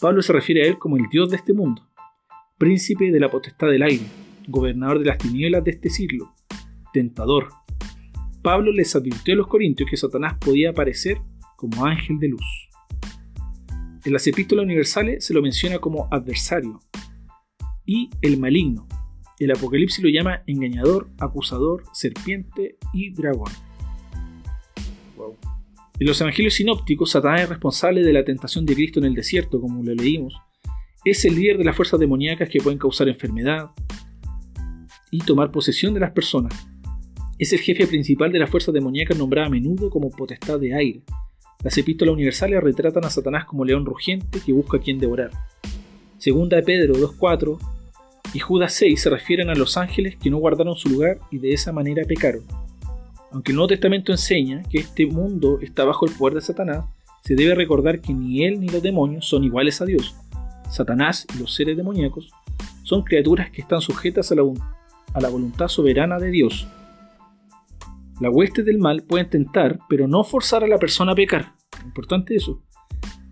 Pablo 0.00 0.22
se 0.22 0.32
refiere 0.32 0.62
a 0.62 0.66
él 0.66 0.78
como 0.78 0.96
el 0.96 1.10
Dios 1.10 1.28
de 1.28 1.36
este 1.36 1.52
mundo, 1.52 1.86
príncipe 2.56 3.10
de 3.10 3.20
la 3.20 3.30
potestad 3.30 3.68
del 3.68 3.82
aire, 3.82 4.06
gobernador 4.48 4.98
de 4.98 5.04
las 5.04 5.18
tinieblas 5.18 5.62
de 5.62 5.72
este 5.72 5.90
siglo, 5.90 6.32
tentador. 6.94 7.48
Pablo 8.40 8.72
les 8.72 8.96
advirtió 8.96 9.34
a 9.34 9.36
los 9.36 9.46
corintios 9.46 9.90
que 9.90 9.98
Satanás 9.98 10.38
podía 10.40 10.70
aparecer 10.70 11.18
como 11.58 11.84
ángel 11.84 12.18
de 12.18 12.28
luz. 12.28 12.70
En 14.06 14.12
las 14.14 14.26
epístolas 14.26 14.64
universales 14.64 15.22
se 15.22 15.34
lo 15.34 15.42
menciona 15.42 15.80
como 15.80 16.08
adversario 16.10 16.80
y 17.84 18.08
el 18.22 18.38
maligno. 18.38 18.88
El 19.38 19.50
Apocalipsis 19.50 20.02
lo 20.02 20.08
llama 20.08 20.44
engañador, 20.46 21.10
acusador, 21.18 21.84
serpiente 21.92 22.78
y 22.94 23.12
dragón. 23.12 23.52
En 25.98 26.06
los 26.06 26.20
evangelios 26.20 26.54
sinópticos, 26.54 27.10
Satanás 27.10 27.42
es 27.42 27.48
responsable 27.48 28.02
de 28.02 28.12
la 28.12 28.24
tentación 28.24 28.66
de 28.66 28.74
Cristo 28.74 28.98
en 28.98 29.06
el 29.06 29.14
desierto, 29.14 29.60
como 29.60 29.82
lo 29.82 29.94
leímos. 29.94 30.34
Es 31.04 31.24
el 31.24 31.34
líder 31.34 31.58
de 31.58 31.64
las 31.64 31.76
fuerzas 31.76 32.00
demoníacas 32.00 32.48
que 32.48 32.60
pueden 32.60 32.78
causar 32.78 33.08
enfermedad 33.08 33.70
y 35.10 35.18
tomar 35.18 35.50
posesión 35.50 35.94
de 35.94 36.00
las 36.00 36.12
personas. 36.12 36.66
Es 37.38 37.52
el 37.52 37.60
jefe 37.60 37.86
principal 37.86 38.32
de 38.32 38.38
las 38.38 38.50
fuerzas 38.50 38.74
demoníacas 38.74 39.18
nombrada 39.18 39.48
a 39.48 39.50
menudo 39.50 39.90
como 39.90 40.10
potestad 40.10 40.58
de 40.58 40.74
aire. 40.74 41.02
Las 41.62 41.76
epístolas 41.78 42.14
universales 42.14 42.62
retratan 42.62 43.04
a 43.04 43.10
Satanás 43.10 43.44
como 43.44 43.64
león 43.64 43.84
rugiente 43.84 44.40
que 44.44 44.52
busca 44.52 44.78
a 44.78 44.80
quien 44.80 44.98
devorar. 44.98 45.30
Segunda 46.18 46.56
de 46.56 46.62
Pedro 46.62 46.94
2.4 46.94 47.58
y 48.34 48.38
Judas 48.38 48.72
6 48.74 49.00
se 49.00 49.10
refieren 49.10 49.50
a 49.50 49.54
los 49.54 49.76
ángeles 49.76 50.16
que 50.16 50.30
no 50.30 50.38
guardaron 50.38 50.74
su 50.76 50.88
lugar 50.88 51.18
y 51.30 51.38
de 51.38 51.52
esa 51.52 51.72
manera 51.72 52.04
pecaron. 52.04 52.44
Aunque 53.32 53.52
el 53.52 53.56
Nuevo 53.56 53.68
Testamento 53.68 54.12
enseña 54.12 54.62
que 54.70 54.78
este 54.78 55.06
mundo 55.06 55.58
está 55.62 55.84
bajo 55.84 56.06
el 56.06 56.12
poder 56.12 56.34
de 56.34 56.40
Satanás, 56.42 56.84
se 57.24 57.34
debe 57.34 57.54
recordar 57.54 58.00
que 58.00 58.12
ni 58.12 58.44
él 58.44 58.60
ni 58.60 58.68
los 58.68 58.82
demonios 58.82 59.26
son 59.26 59.44
iguales 59.44 59.80
a 59.80 59.86
Dios. 59.86 60.14
Satanás 60.70 61.26
y 61.34 61.38
los 61.38 61.54
seres 61.54 61.76
demoníacos 61.76 62.30
son 62.82 63.02
criaturas 63.02 63.50
que 63.50 63.62
están 63.62 63.80
sujetas 63.80 64.32
a 64.32 64.34
la, 64.34 65.28
voluntad 65.28 65.68
soberana 65.68 66.18
de 66.18 66.30
Dios. 66.30 66.66
La 68.20 68.28
hueste 68.28 68.62
del 68.62 68.78
mal 68.78 69.02
pueden 69.02 69.30
tentar, 69.30 69.78
pero 69.88 70.06
no 70.06 70.24
forzar 70.24 70.64
a 70.64 70.66
la 70.66 70.78
persona 70.78 71.12
a 71.12 71.14
pecar. 71.14 71.54
Importante 71.84 72.34
eso. 72.34 72.62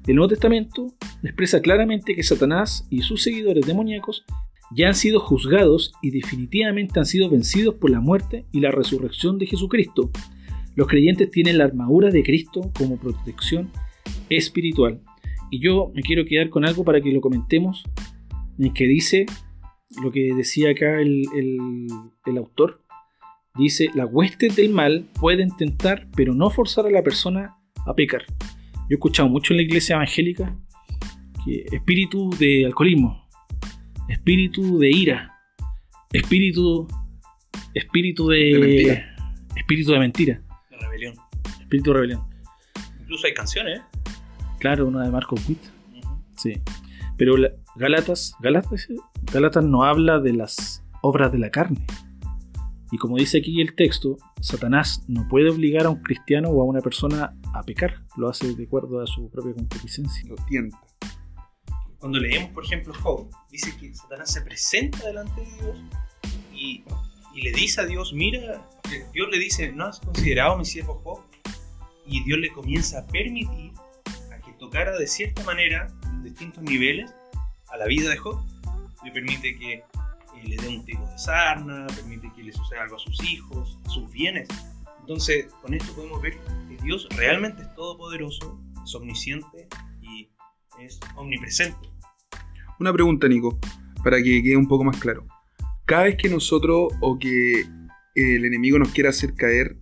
El 0.07 0.17
Nuevo 0.17 0.29
Testamento 0.29 0.87
expresa 1.23 1.61
claramente 1.61 2.15
que 2.15 2.23
Satanás 2.23 2.87
y 2.91 3.03
sus 3.03 3.23
seguidores 3.23 3.67
demoníacos 3.67 4.25
ya 4.75 4.89
han 4.89 4.95
sido 4.95 5.21
juzgados 5.21 5.93
y 6.03 6.11
definitivamente 6.11 6.99
han 7.01 7.07
sido 7.07 7.29
vencidos 7.29 7.75
por 7.75 7.91
la 7.91 8.01
muerte 8.01 8.47
y 8.53 8.61
la 8.61 8.71
resurrección 8.71 9.39
de 9.39 9.47
Jesucristo. 9.47 10.11
Los 10.77 10.87
creyentes 10.87 11.31
tienen 11.31 11.59
la 11.59 11.65
armadura 11.65 12.11
de 12.11 12.23
Cristo 12.23 12.71
como 12.79 12.97
protección 12.99 13.71
espiritual. 14.29 15.01
Y 15.51 15.59
yo 15.61 15.91
me 15.95 16.03
quiero 16.03 16.25
quedar 16.25 16.49
con 16.51 16.65
algo 16.65 16.85
para 16.85 17.01
que 17.01 17.11
lo 17.13 17.21
comentemos, 17.21 17.83
en 18.59 18.73
que 18.73 18.85
dice 18.85 19.27
lo 20.03 20.13
que 20.13 20.33
decía 20.37 20.71
acá 20.71 21.01
el, 21.01 21.25
el- 21.35 21.89
el 22.27 22.37
autor. 22.39 22.83
dice, 23.57 23.91
la 23.95 24.07
hueste 24.07 24.49
del 24.49 24.71
mal 24.71 25.09
pueden 25.21 25.51
tentar, 25.57 26.07
pero 26.15 26.33
no 26.35 26.49
forzar 26.51 26.87
a 26.87 26.91
la 26.91 27.03
persona 27.03 27.57
a 27.85 27.95
pecar. 27.95 28.23
Yo 28.39 28.87
he 28.91 28.95
escuchado 28.95 29.29
mucho 29.29 29.53
en 29.53 29.57
la 29.57 29.63
iglesia 29.65 29.97
evangélica 29.97 30.57
que 31.45 31.65
espíritu 31.73 32.31
de 32.39 32.67
alcoholismo, 32.67 33.20
espíritu 34.11 34.79
de 34.79 34.91
ira, 34.91 35.35
espíritu, 36.13 36.87
espíritu 37.75 38.29
de, 38.29 38.37
De 38.39 38.59
mentira. 38.59 39.15
espíritu 39.57 39.93
de 39.93 39.99
mentira, 39.99 40.43
La 40.71 40.79
rebelión. 40.79 41.15
espíritu 41.61 41.91
de 41.91 41.95
rebelión. 41.95 42.25
Incluso 43.01 43.27
hay 43.27 43.35
canciones, 43.35 43.79
¿eh? 43.81 43.83
Claro, 44.59 44.87
una 44.87 45.05
de 45.05 45.11
Marco 45.11 45.37
Witt. 45.49 45.61
Sí. 46.37 46.61
Pero 47.17 47.37
la- 47.37 47.51
Gálatas, 47.77 48.35
Gálatas, 48.41 48.89
Gálatas 49.33 49.65
no 49.65 49.85
habla 49.85 50.19
de 50.19 50.33
las 50.33 50.83
obras 51.03 51.31
de 51.33 51.39
la 51.39 51.51
carne. 51.51 51.85
Y 52.93 52.99
como 52.99 53.17
dice 53.17 53.39
aquí 53.39 53.61
el 53.61 53.75
texto, 53.75 54.17
Satanás 54.41 55.05
no 55.07 55.29
puede 55.29 55.49
obligar 55.51 55.87
a 55.87 55.91
un 55.91 56.03
cristiano 56.03 56.49
o 56.51 56.61
a 56.63 56.65
una 56.65 56.81
persona 56.81 57.35
a 57.55 57.63
pecar. 57.63 58.03
Lo 58.17 58.29
hace 58.29 58.55
de 58.55 58.65
acuerdo 58.65 59.01
a 59.01 59.07
su 59.07 59.31
propia 59.31 59.55
concupiscencia. 59.55 60.29
Lo 60.29 60.35
tienta. 60.49 60.77
Cuando 62.01 62.19
leemos, 62.19 62.51
por 62.53 62.65
ejemplo, 62.65 62.95
Job, 62.95 63.29
dice 63.51 63.77
que 63.77 63.95
Satanás 63.95 64.33
se 64.33 64.41
presenta 64.41 65.07
delante 65.07 65.43
de 65.43 65.53
Dios 65.57 65.79
y, 66.53 66.85
le 67.35 67.53
dice 67.53 67.83
a 67.83 67.85
Dios, 67.85 68.13
mira, 68.13 68.67
Dios 69.13 69.29
le 69.31 69.39
dice, 69.39 69.71
¿no 69.71 69.85
has 69.87 70.01
considerado 70.01 70.55
a 70.55 70.59
mi 70.59 70.65
siervo 70.65 71.01
Job? 71.05 71.21
Y 72.07 72.25
Dios 72.25 72.39
le 72.39 72.51
comienza 72.51 73.01
a 73.01 73.07
permitir 73.07 73.73
a 74.33 74.39
que 74.39 74.53
tocara 74.55 74.97
de 74.99 75.07
cierta 75.07 75.43
manera, 75.45 75.89
en 76.05 76.25
distintos 76.25 76.63
niveles, 76.63 77.15
a 77.69 77.77
la 77.77 77.87
vida 77.87 78.11
de 78.11 78.17
Job. 78.17 78.43
Le 79.05 79.13
permite 79.13 79.57
que 79.59 79.85
le 80.43 80.57
dé 80.57 80.69
un 80.69 80.85
tipo 80.85 81.07
de 81.07 81.19
sarna, 81.19 81.87
permite 81.89 82.33
que 82.35 82.43
le 82.43 82.53
suceda 82.53 82.83
algo 82.83 82.97
a 82.97 82.99
sus 82.99 83.23
hijos, 83.25 83.79
a 83.85 83.91
sus 83.91 84.11
bienes. 84.11 84.49
Entonces, 85.01 85.53
con 85.61 85.75
esto 85.75 85.93
podemos 85.95 86.21
ver 86.23 86.39
que 86.69 86.83
Dios 86.83 87.07
realmente 87.11 87.63
es 87.63 87.75
todopoderoso, 87.75 88.59
es 88.83 88.95
omnisciente 88.95 89.69
y 90.01 90.29
es 90.79 90.99
omnipresente. 91.17 91.90
Una 92.81 92.95
pregunta, 92.95 93.29
Nico, 93.29 93.59
para 94.03 94.17
que 94.23 94.43
quede 94.43 94.57
un 94.57 94.67
poco 94.67 94.85
más 94.85 94.99
claro. 94.99 95.27
Cada 95.85 96.05
vez 96.05 96.17
que 96.17 96.31
nosotros 96.31 96.91
o 97.03 97.19
que 97.19 97.67
el 98.15 98.45
enemigo 98.47 98.79
nos 98.79 98.89
quiera 98.89 99.11
hacer 99.11 99.35
caer, 99.35 99.77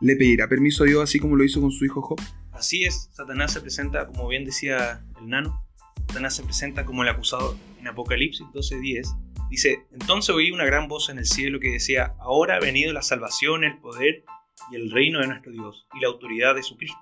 ¿le 0.00 0.14
pedirá 0.14 0.46
permiso 0.46 0.84
a 0.84 0.86
Dios 0.86 1.02
así 1.02 1.18
como 1.18 1.34
lo 1.34 1.42
hizo 1.42 1.60
con 1.60 1.72
su 1.72 1.84
hijo 1.84 2.00
Job? 2.00 2.20
Así 2.52 2.84
es, 2.84 3.10
Satanás 3.12 3.52
se 3.52 3.60
presenta, 3.60 4.06
como 4.06 4.28
bien 4.28 4.44
decía 4.44 5.04
el 5.20 5.28
nano, 5.30 5.66
Satanás 6.06 6.36
se 6.36 6.44
presenta 6.44 6.84
como 6.84 7.02
el 7.02 7.08
acusador. 7.08 7.56
En 7.80 7.88
Apocalipsis 7.88 8.46
12:10 8.54 9.48
dice, 9.50 9.84
entonces 9.90 10.32
oí 10.32 10.52
una 10.52 10.64
gran 10.64 10.86
voz 10.86 11.08
en 11.08 11.18
el 11.18 11.26
cielo 11.26 11.58
que 11.58 11.72
decía, 11.72 12.14
ahora 12.20 12.54
ha 12.54 12.60
venido 12.60 12.92
la 12.92 13.02
salvación, 13.02 13.64
el 13.64 13.78
poder 13.78 14.24
y 14.70 14.76
el 14.76 14.92
reino 14.92 15.18
de 15.18 15.26
nuestro 15.26 15.50
Dios 15.50 15.88
y 15.92 16.00
la 16.00 16.06
autoridad 16.06 16.54
de 16.54 16.62
su 16.62 16.76
Cristo, 16.76 17.00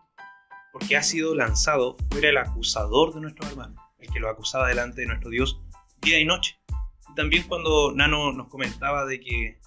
porque 0.73 0.97
ha 0.97 1.03
sido 1.03 1.35
lanzado 1.35 1.99
fuera 2.11 2.31
el 2.31 2.39
acusador 2.39 3.13
de 3.13 3.21
nuestros 3.21 3.51
hermanos, 3.51 3.79
el 4.01 4.11
que 4.11 4.21
lo 4.21 4.29
acusaba 4.31 4.69
delante 4.69 5.03
de 5.03 5.07
nuestro 5.09 5.31
Dios 5.31 5.61
día 6.01 6.19
y 6.19 6.25
noche. 6.25 6.59
Y 7.11 7.15
también 7.15 7.45
cuando 7.45 7.93
Nano 7.93 8.33
nos 8.33 8.49
comentaba 8.49 9.05
de 9.05 9.21
que 9.21 9.59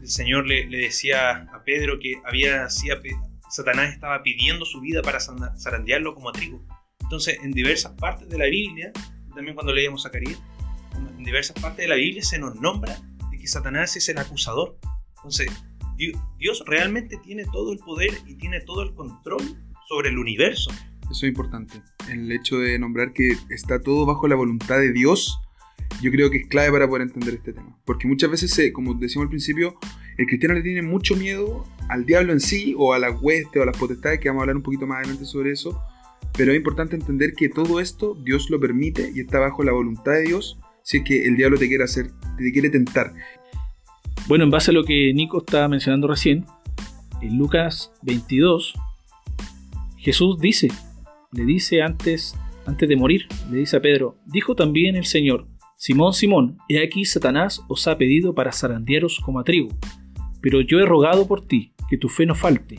el 0.00 0.08
Señor 0.08 0.46
le, 0.46 0.66
decía 0.66 1.48
a 1.52 1.62
Pedro 1.64 1.98
que 1.98 2.20
había 2.24 2.64
hacía 2.64 3.00
Satanás 3.50 3.94
estaba 3.94 4.22
pidiendo 4.22 4.64
su 4.64 4.80
vida 4.80 5.00
para 5.02 5.18
zarandearlo 5.20 6.14
como 6.14 6.28
a 6.28 6.32
trigo. 6.32 6.62
Entonces, 7.00 7.38
en 7.42 7.52
diversas 7.52 7.92
partes 7.92 8.28
de 8.28 8.36
la 8.36 8.44
Biblia, 8.46 8.92
también 9.34 9.54
cuando 9.54 9.72
leíamos 9.72 10.02
Zacarías, 10.02 10.38
en 11.16 11.24
diversas 11.24 11.58
partes 11.60 11.84
de 11.84 11.88
la 11.88 11.94
Biblia 11.94 12.22
se 12.22 12.38
nos 12.38 12.56
nombra 12.56 12.98
de 13.30 13.38
que 13.38 13.46
Satanás 13.46 13.96
es 13.96 14.08
el 14.08 14.18
acusador. 14.18 14.78
Entonces, 15.16 15.50
Di- 15.96 16.12
Dios 16.38 16.62
realmente 16.66 17.16
tiene 17.24 17.44
todo 17.46 17.72
el 17.72 17.78
poder 17.78 18.10
y 18.26 18.34
tiene 18.34 18.60
todo 18.60 18.82
el 18.82 18.94
control 18.94 19.42
sobre 19.88 20.10
el 20.10 20.18
universo. 20.18 20.70
Eso 21.10 21.26
es 21.26 21.30
importante. 21.30 21.80
El 22.10 22.30
hecho 22.32 22.58
de 22.58 22.78
nombrar 22.78 23.12
que 23.12 23.36
está 23.50 23.80
todo 23.80 24.06
bajo 24.06 24.28
la 24.28 24.34
voluntad 24.34 24.78
de 24.78 24.92
Dios, 24.92 25.40
yo 26.02 26.10
creo 26.10 26.30
que 26.30 26.38
es 26.38 26.48
clave 26.48 26.70
para 26.70 26.86
poder 26.86 27.02
entender 27.02 27.34
este 27.34 27.52
tema. 27.52 27.76
Porque 27.84 28.06
muchas 28.06 28.30
veces, 28.30 28.72
como 28.72 28.94
decimos 28.94 29.24
al 29.24 29.30
principio, 29.30 29.78
el 30.18 30.26
cristiano 30.26 30.54
le 30.54 30.62
tiene 30.62 30.82
mucho 30.82 31.16
miedo 31.16 31.64
al 31.88 32.04
diablo 32.04 32.32
en 32.32 32.40
sí, 32.40 32.74
o 32.76 32.92
a 32.92 32.98
las 32.98 33.20
huestes, 33.20 33.60
o 33.60 33.62
a 33.62 33.66
las 33.66 33.76
potestades, 33.76 34.20
que 34.20 34.28
vamos 34.28 34.40
a 34.40 34.42
hablar 34.42 34.56
un 34.56 34.62
poquito 34.62 34.86
más 34.86 34.98
adelante 34.98 35.24
sobre 35.24 35.52
eso. 35.52 35.80
Pero 36.36 36.52
es 36.52 36.58
importante 36.58 36.94
entender 36.94 37.32
que 37.32 37.48
todo 37.48 37.80
esto 37.80 38.14
Dios 38.22 38.50
lo 38.50 38.60
permite 38.60 39.10
y 39.14 39.20
está 39.20 39.38
bajo 39.38 39.62
la 39.62 39.72
voluntad 39.72 40.12
de 40.12 40.22
Dios 40.22 40.58
si 40.82 40.98
es 40.98 41.04
que 41.04 41.26
el 41.26 41.36
diablo 41.36 41.58
te 41.58 41.68
quiere 41.68 41.84
hacer, 41.84 42.10
te 42.38 42.50
quiere 42.50 42.70
tentar. 42.70 43.12
Bueno, 44.26 44.44
en 44.44 44.50
base 44.50 44.70
a 44.70 44.74
lo 44.74 44.84
que 44.84 45.12
Nico 45.12 45.38
estaba 45.38 45.68
mencionando 45.68 46.08
recién, 46.08 46.46
en 47.20 47.36
Lucas 47.36 47.92
22, 48.02 48.74
Jesús 49.98 50.38
dice, 50.38 50.68
le 51.32 51.44
dice 51.44 51.82
antes, 51.82 52.36
antes 52.66 52.88
de 52.88 52.96
morir, 52.96 53.26
le 53.50 53.58
dice 53.58 53.76
a 53.76 53.80
Pedro, 53.80 54.18
dijo 54.26 54.54
también 54.54 54.96
el 54.96 55.04
Señor, 55.04 55.46
Simón, 55.76 56.12
Simón, 56.12 56.58
he 56.68 56.82
aquí 56.82 57.04
Satanás 57.04 57.62
os 57.68 57.86
ha 57.86 57.96
pedido 57.98 58.34
para 58.34 58.52
zarandearos 58.52 59.20
como 59.20 59.40
a 59.40 59.44
trigo, 59.44 59.68
pero 60.40 60.60
yo 60.60 60.78
he 60.80 60.86
rogado 60.86 61.26
por 61.26 61.46
ti, 61.46 61.72
que 61.88 61.98
tu 61.98 62.08
fe 62.08 62.26
no 62.26 62.34
falte, 62.34 62.76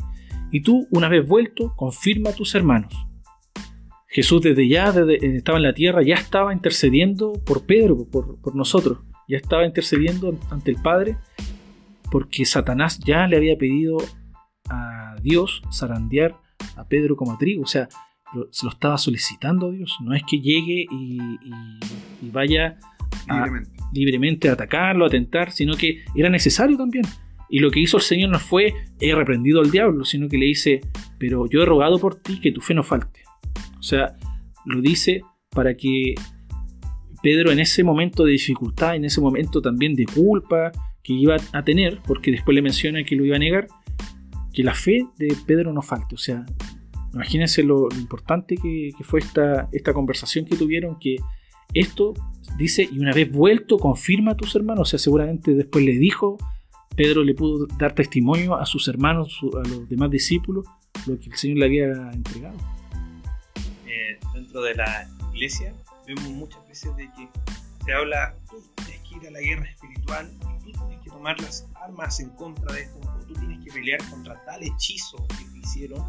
y 0.52 0.62
tú, 0.62 0.88
una 0.92 1.10
vez 1.10 1.28
vuelto, 1.28 1.74
confirma 1.76 2.32
a 2.32 2.36
tus 2.36 2.56
hermanos. 2.56 2.94
Jesús 4.08 4.42
desde 4.42 4.68
ya, 4.68 4.92
desde 4.92 5.36
estaba 5.36 5.60
en 5.60 5.64
la 5.64 5.74
tierra, 5.74 6.02
ya 6.02 6.16
estaba 6.16 6.52
intercediendo 6.52 7.34
por 7.46 7.66
Pedro, 7.66 8.06
por, 8.10 8.42
por 8.42 8.56
nosotros, 8.56 9.00
ya 9.28 9.38
estaba 9.38 9.66
intercediendo 9.66 10.36
ante 10.50 10.72
el 10.72 10.82
Padre 10.82 11.18
porque 12.10 12.46
Satanás 12.46 13.00
ya 13.00 13.28
le 13.28 13.38
había 13.38 13.58
pedido 13.58 13.98
a 14.70 15.16
Dios 15.22 15.62
zarandear 15.72 16.38
a 16.76 16.88
Pedro 16.88 17.16
como 17.16 17.34
a 17.34 17.38
trigo, 17.38 17.64
o 17.64 17.68
sea, 17.68 17.88
se 18.52 18.66
lo 18.66 18.72
estaba 18.72 18.98
solicitando 18.98 19.68
a 19.68 19.72
Dios, 19.72 19.98
no 20.02 20.14
es 20.14 20.24
que 20.28 20.40
llegue 20.40 20.86
y, 20.92 21.18
y- 21.44 21.80
y 22.22 22.30
vaya 22.32 22.78
a- 23.28 23.36
Libremente. 23.46 23.72
libremente 23.94 24.50
a 24.50 24.54
atacarlo, 24.54 25.06
a 25.06 25.10
tentar, 25.10 25.52
sino 25.52 25.76
que 25.76 26.04
era 26.16 26.30
necesario 26.30 26.78
también. 26.78 27.06
Y 27.50 27.60
lo 27.60 27.72
que 27.72 27.80
hizo 27.80 27.98
el 27.98 28.04
Señor 28.04 28.30
no 28.30 28.40
fue 28.40 28.74
he 29.00 29.16
reprendido 29.16 29.60
al 29.62 29.72
diablo, 29.72 30.06
sino 30.06 30.28
que 30.30 30.38
le 30.38 30.46
dice, 30.46 30.82
pero 31.18 31.48
yo 31.50 31.64
he 31.64 31.66
rogado 31.66 31.98
por 31.98 32.16
ti 32.16 32.40
que 32.40 32.52
tu 32.52 32.62
fe 32.62 32.74
no 32.76 32.84
falte. 32.84 33.22
O 33.80 33.84
sea, 33.84 34.16
lo 34.66 34.82
dice 34.82 35.22
para 35.50 35.76
que 35.76 36.14
Pedro 37.24 37.52
en 37.52 37.60
ese 37.60 37.84
momento 37.84 38.24
de 38.26 38.34
dificultad, 38.34 38.96
en 38.96 39.06
ese 39.06 39.20
momento 39.20 39.62
también 39.62 39.96
de 39.96 40.06
culpa 40.06 40.72
que 41.04 41.14
iba 41.14 41.38
a 41.54 41.64
tener, 41.64 42.00
porque 42.06 42.32
después 42.32 42.54
le 42.54 42.62
menciona 42.62 43.04
que 43.04 43.16
lo 43.16 43.26
iba 43.26 43.36
a 43.36 43.40
negar, 43.40 43.68
que 44.54 44.64
la 44.64 44.74
fe 44.76 45.06
de 45.18 45.36
Pedro 45.48 45.74
no 45.74 45.82
falte. 45.82 46.14
O 46.16 46.18
sea, 46.20 46.46
imagínense 47.14 47.64
lo, 47.64 47.90
lo 47.90 47.96
importante 47.98 48.56
que, 48.56 48.92
que 48.98 49.04
fue 49.04 49.20
esta, 49.20 49.68
esta 49.72 49.94
conversación 49.94 50.46
que 50.46 50.56
tuvieron, 50.56 50.98
que 51.00 51.18
esto 51.74 52.14
dice, 52.58 52.88
y 52.92 53.00
una 53.00 53.14
vez 53.14 53.32
vuelto, 53.32 53.78
confirma 53.78 54.32
a 54.32 54.38
tus 54.38 54.56
hermanos. 54.56 54.82
O 54.82 54.90
sea, 54.90 55.00
seguramente 55.00 55.54
después 55.54 55.84
le 55.86 55.94
dijo, 55.98 56.38
Pedro 56.96 57.24
le 57.24 57.34
pudo 57.36 57.68
dar 57.78 57.94
testimonio 57.94 58.56
a 58.56 58.66
sus 58.66 58.88
hermanos, 58.88 59.32
su- 59.34 59.56
a 59.58 59.68
los 59.68 59.88
demás 59.88 60.10
discípulos, 60.10 60.66
lo 61.06 61.18
que 61.20 61.30
el 61.30 61.36
Señor 61.36 61.58
le 61.60 61.66
había 61.66 61.86
entregado. 62.12 62.58
Eh, 63.88 64.20
dentro 64.34 64.62
de 64.62 64.76
la 64.76 65.08
iglesia 65.34 65.74
vemos 66.08 66.24
muchas 66.30 66.68
veces 66.68 66.96
de 66.98 67.06
que 67.16 67.28
se 67.86 67.94
habla, 67.94 68.36
tú 68.50 68.58
tienes 68.84 69.02
que 69.08 69.16
ir 69.16 69.28
a 69.28 69.32
la 69.32 69.40
guerra 69.40 69.70
espiritual 69.70 70.30
y 70.66 70.72
tú 70.74 70.80
tienes 70.80 71.04
que 71.04 71.10
tomar 71.10 71.40
las 71.42 71.68
armas 71.76 72.20
en 72.20 72.30
contra 72.32 72.74
de 72.74 72.82
esto, 72.82 73.00
o 73.00 73.26
tú 73.26 73.34
tienes 73.36 73.64
que 73.64 73.72
pelear 73.72 74.00
contra 74.10 74.44
tal 74.46 74.62
hechizo 74.64 75.18
que 75.28 75.46
te 75.54 75.60
hicieron, 75.60 76.04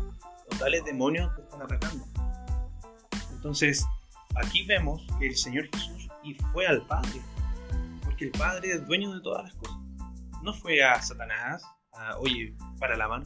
o 0.51 0.59
tales 0.59 0.85
demonios 0.85 1.31
que 1.35 1.43
están 1.43 1.63
atacando. 1.63 2.05
Entonces, 3.33 3.87
aquí 4.35 4.65
vemos 4.67 5.07
que 5.19 5.29
el 5.29 5.37
Señor 5.37 5.69
Jesús 5.73 6.09
y 6.23 6.35
fue 6.53 6.67
al 6.67 6.87
Padre, 6.87 7.21
porque 8.05 8.27
el 8.27 8.31
Padre 8.33 8.73
es 8.73 8.87
dueño 8.87 9.15
de 9.15 9.21
todas 9.21 9.45
las 9.45 9.55
cosas. 9.55 9.77
No 10.43 10.53
fue 10.53 10.83
a 10.83 11.01
Satanás, 11.01 11.63
a, 11.93 12.19
oye, 12.19 12.55
para 12.79 12.97
la 12.97 13.09
mano. 13.09 13.25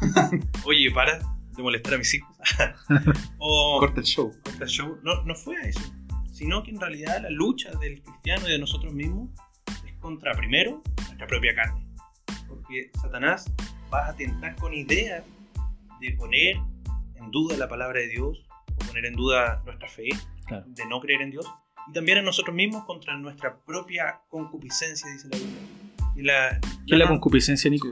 oye, 0.64 0.90
para 0.90 1.18
de 1.18 1.62
molestar 1.62 1.94
a 1.94 1.98
mis 1.98 2.14
hijos. 2.14 2.36
o 3.38 3.80
Corta 3.80 4.00
el 4.00 4.06
show. 4.06 4.32
corta 4.44 4.64
el 4.64 4.70
show. 4.70 4.98
No, 5.02 5.22
no 5.24 5.34
fue 5.34 5.56
a 5.56 5.62
eso, 5.62 5.80
sino 6.32 6.62
que 6.62 6.70
en 6.70 6.80
realidad 6.80 7.20
la 7.22 7.30
lucha 7.30 7.70
del 7.78 8.02
cristiano 8.02 8.48
y 8.48 8.52
de 8.52 8.58
nosotros 8.58 8.92
mismos 8.92 9.28
es 9.86 9.92
contra, 10.00 10.32
primero, 10.34 10.82
nuestra 11.06 11.26
propia 11.26 11.54
carne. 11.54 11.86
Porque 12.46 12.90
Satanás 13.00 13.50
va 13.92 14.08
a 14.08 14.14
tentar 14.14 14.54
con 14.56 14.72
ideas 14.72 15.24
de 16.00 16.12
poner 16.12 16.56
en 17.16 17.30
duda 17.30 17.56
la 17.56 17.68
palabra 17.68 18.00
de 18.00 18.08
Dios, 18.08 18.44
o 18.74 18.86
poner 18.86 19.06
en 19.06 19.14
duda 19.14 19.62
nuestra 19.64 19.88
fe, 19.88 20.08
Claro. 20.46 20.64
de 20.68 20.86
no 20.86 21.00
creer 21.00 21.22
en 21.22 21.30
Dios, 21.30 21.46
y 21.88 21.92
también 21.92 22.18
a 22.18 22.22
nosotros 22.22 22.54
mismos 22.54 22.84
contra 22.84 23.16
nuestra 23.16 23.58
propia 23.66 24.20
concupiscencia, 24.28 25.10
dice 25.10 25.28
la 25.30 25.38
Biblia. 25.38 25.60
Y 26.16 26.22
la, 26.22 26.60
¿Qué 26.86 26.94
es 26.94 26.98
la 26.98 27.08
concupiscencia, 27.08 27.70
Nico? 27.70 27.90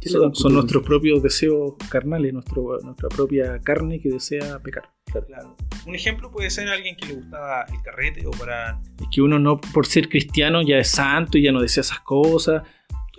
¿Qué 0.00 0.08
es 0.08 0.14
la 0.14 0.30
Son, 0.32 0.52
nuestros 0.52 0.82
propios 0.82 1.22
deseos 1.22 1.74
carnales, 1.90 2.32
nuestro, 2.32 2.78
nuestra 2.82 3.08
propia 3.08 3.58
carne 3.60 4.00
que 4.00 4.08
desea 4.10 4.58
pecar. 4.60 4.90
Claro. 5.06 5.26
Claro. 5.26 5.56
Un 5.86 5.94
ejemplo 5.94 6.30
puede 6.30 6.50
ser 6.50 6.68
alguien 6.68 6.96
que 6.96 7.06
le 7.06 7.14
gustaba 7.14 7.64
el 7.72 7.80
carrete 7.82 8.26
o 8.26 8.30
para 8.32 8.80
Es 9.00 9.06
que 9.12 9.22
uno 9.22 9.38
no, 9.38 9.60
por 9.60 9.86
ser 9.86 10.08
cristiano, 10.08 10.62
ya 10.62 10.78
es 10.78 10.88
santo 10.88 11.38
y 11.38 11.42
ya 11.42 11.52
no 11.52 11.60
desea 11.60 11.82
esas 11.82 12.00
cosas. 12.00 12.62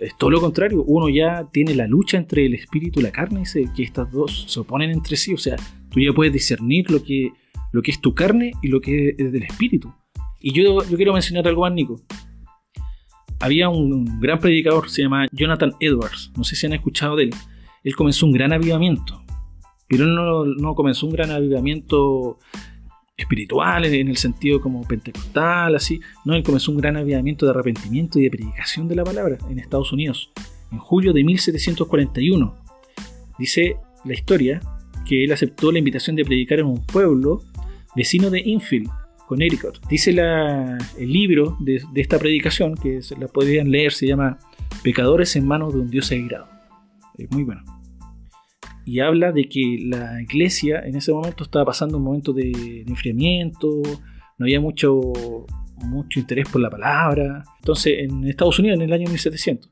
Es 0.00 0.16
todo 0.16 0.30
lo 0.30 0.40
contrario. 0.40 0.82
Uno 0.84 1.08
ya 1.08 1.48
tiene 1.52 1.74
la 1.74 1.86
lucha 1.86 2.16
entre 2.16 2.46
el 2.46 2.54
espíritu 2.54 3.00
y 3.00 3.02
la 3.02 3.12
carne, 3.12 3.40
dice 3.40 3.68
que 3.74 3.82
estas 3.82 4.10
dos 4.10 4.44
se 4.48 4.60
oponen 4.60 4.90
entre 4.90 5.16
sí. 5.16 5.34
O 5.34 5.38
sea, 5.38 5.56
tú 5.90 6.00
ya 6.00 6.12
puedes 6.12 6.32
discernir 6.32 6.90
lo 6.90 7.02
que, 7.02 7.30
lo 7.72 7.82
que 7.82 7.90
es 7.90 8.00
tu 8.00 8.14
carne 8.14 8.52
y 8.62 8.68
lo 8.68 8.80
que 8.80 9.14
es 9.16 9.32
del 9.32 9.42
espíritu. 9.42 9.92
Y 10.40 10.52
yo, 10.52 10.82
yo 10.88 10.96
quiero 10.96 11.12
mencionar 11.12 11.46
algo 11.48 11.62
más, 11.62 11.72
Nico. 11.72 12.00
Había 13.40 13.68
un 13.68 14.20
gran 14.20 14.38
predicador, 14.38 14.88
se 14.88 15.02
llama 15.02 15.26
Jonathan 15.32 15.72
Edwards. 15.80 16.32
No 16.36 16.44
sé 16.44 16.56
si 16.56 16.66
han 16.66 16.72
escuchado 16.72 17.16
de 17.16 17.24
él. 17.24 17.30
Él 17.84 17.94
comenzó 17.94 18.26
un 18.26 18.32
gran 18.32 18.52
avivamiento. 18.52 19.22
Pero 19.88 20.06
no, 20.06 20.44
no 20.44 20.74
comenzó 20.74 21.06
un 21.06 21.12
gran 21.12 21.30
avivamiento 21.30 22.38
espiritual 23.16 23.84
en 23.86 24.08
el 24.08 24.16
sentido 24.16 24.60
como 24.60 24.86
pentecostal, 24.86 25.74
así. 25.74 26.00
No, 26.24 26.34
él 26.34 26.42
comenzó 26.42 26.70
un 26.70 26.78
gran 26.78 26.96
avivamiento 26.96 27.46
de 27.46 27.52
arrepentimiento 27.52 28.18
y 28.18 28.24
de 28.24 28.30
predicación 28.30 28.88
de 28.88 28.96
la 28.96 29.04
palabra 29.04 29.38
en 29.48 29.58
Estados 29.58 29.92
Unidos 29.92 30.30
en 30.70 30.78
julio 30.78 31.12
de 31.12 31.24
1741. 31.24 32.54
Dice 33.38 33.76
la 34.04 34.14
historia 34.14 34.60
que 35.06 35.24
él 35.24 35.32
aceptó 35.32 35.72
la 35.72 35.78
invitación 35.78 36.16
de 36.16 36.24
predicar 36.24 36.58
en 36.58 36.66
un 36.66 36.84
pueblo 36.84 37.42
vecino 37.94 38.28
de 38.28 38.40
Infield, 38.40 38.90
Connecticut. 39.26 39.78
Dice 39.88 40.10
el 40.10 41.12
libro 41.12 41.56
de, 41.60 41.82
esta 41.94 42.18
predicación, 42.18 42.74
que 42.74 43.02
se 43.02 43.16
la 43.16 43.28
podrían 43.28 43.70
leer, 43.70 43.92
se 43.92 44.06
llama 44.06 44.38
Pecadores 44.82 45.34
en 45.36 45.46
manos 45.46 45.74
de 45.74 45.80
un 45.80 45.90
Dios 45.90 46.06
sagrado. 46.06 46.48
Es 47.16 47.30
muy 47.30 47.44
bueno 47.44 47.75
y 48.86 49.00
habla 49.00 49.32
de 49.32 49.48
que 49.48 49.80
la 49.84 50.22
iglesia 50.22 50.80
en 50.86 50.94
ese 50.94 51.12
momento 51.12 51.42
estaba 51.42 51.64
pasando 51.64 51.98
un 51.98 52.04
momento 52.04 52.32
de, 52.32 52.84
enfriamiento, 52.86 53.82
no 54.38 54.44
había 54.44 54.60
mucho, 54.60 55.00
mucho 55.84 56.20
interés 56.20 56.48
por 56.48 56.60
la 56.60 56.70
palabra. 56.70 57.42
Entonces, 57.58 57.98
en 57.98 58.26
Estados 58.28 58.60
Unidos, 58.60 58.78
en 58.78 58.82
el 58.82 58.92
año 58.92 59.08
1700, 59.08 59.68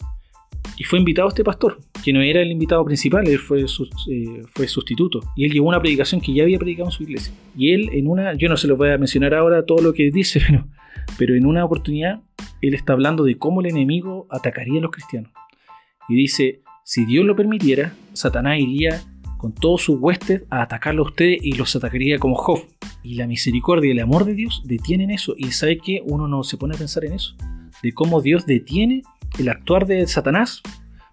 y 0.77 0.83
fue 0.83 0.99
invitado 0.99 1.29
este 1.29 1.45
pastor, 1.45 1.79
que 2.03 2.13
no 2.13 2.21
era 2.23 2.43
el 2.43 2.51
invitado 2.51 2.85
principal, 2.85 3.29
él 3.29 3.39
fue, 3.39 3.61
eh, 3.61 4.43
fue 4.53 4.67
sustituto. 4.67 5.21
Y 5.37 5.45
él 5.45 5.53
llevó 5.53 5.69
una 5.69 5.81
predicación 5.81 6.21
que 6.21 6.35
ya 6.35 6.43
había 6.43 6.59
predicado 6.59 6.89
en 6.89 6.93
su 6.93 7.05
iglesia. 7.05 7.33
Y 7.57 7.73
él, 7.73 7.91
en 7.93 8.09
una, 8.09 8.35
yo 8.35 8.49
no 8.49 8.57
se 8.57 8.67
lo 8.67 8.77
voy 8.77 8.91
a 8.91 8.99
mencionar 8.99 9.33
ahora 9.33 9.65
todo 9.65 9.81
lo 9.81 9.93
que 9.93 10.11
dice, 10.11 10.41
pero, 10.47 10.67
pero 11.17 11.37
en 11.37 11.47
una 11.47 11.65
oportunidad, 11.65 12.21
él 12.61 12.75
está 12.75 12.95
hablando 12.95 13.23
de 13.23 13.39
cómo 13.39 13.61
el 13.61 13.69
enemigo 13.69 14.27
atacaría 14.29 14.81
a 14.81 14.83
los 14.83 14.91
cristianos. 14.91 15.31
Y 16.09 16.17
dice, 16.17 16.63
si 16.83 17.05
Dios 17.05 17.25
lo 17.25 17.37
permitiera, 17.37 17.95
Satanás 18.15 18.59
iría 18.59 19.03
con 19.39 19.53
todos 19.53 19.83
sus 19.83 19.99
huestes 20.01 20.43
a 20.49 20.63
atacarlo 20.63 21.03
a 21.03 21.09
ustedes 21.09 21.39
y 21.43 21.53
los 21.53 21.77
atacaría 21.77 22.19
como 22.19 22.35
Job. 22.35 22.61
Y 23.03 23.17
la 23.17 23.27
misericordia 23.27 23.89
y 23.89 23.91
el 23.93 24.01
amor 24.01 24.25
de 24.25 24.35
Dios 24.35 24.63
detienen 24.65 25.11
eso. 25.11 25.35
Y 25.37 25.53
sabe 25.53 25.77
que 25.77 26.03
uno 26.07 26.27
no 26.27 26.43
se 26.45 26.57
pone 26.57 26.75
a 26.75 26.79
pensar 26.79 27.05
en 27.05 27.13
eso. 27.13 27.37
De 27.83 27.93
cómo 27.93 28.23
Dios 28.23 28.47
detiene 28.47 29.03
el 29.39 29.51
actuar 29.51 29.87
de 29.87 30.07
Satanás. 30.07 30.63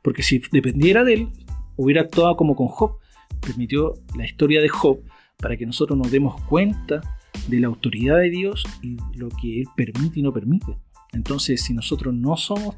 Porque 0.02 0.24
si 0.24 0.42
dependiera 0.52 1.04
de 1.04 1.14
él, 1.16 1.30
hubiera 1.76 2.02
actuado 2.02 2.38
como 2.38 2.56
con 2.56 2.68
Job. 2.68 3.00
Permitió 3.42 3.96
la 4.16 4.26
historia 4.26 4.62
de 4.62 4.70
Job 4.70 5.02
para 5.38 5.58
que 5.58 5.66
nosotros 5.66 5.98
nos 5.98 6.12
demos 6.12 6.42
cuenta 6.44 7.02
de 7.48 7.60
la 7.60 7.68
autoridad 7.68 8.18
de 8.18 8.30
Dios 8.30 8.64
y 8.82 8.98
lo 9.18 9.30
que 9.30 9.62
Él 9.62 9.68
permite 9.76 10.20
y 10.20 10.24
no 10.24 10.32
permite. 10.32 10.78
Entonces, 11.12 11.62
si 11.64 11.74
nosotros 11.74 12.14
no 12.14 12.38
somos 12.38 12.76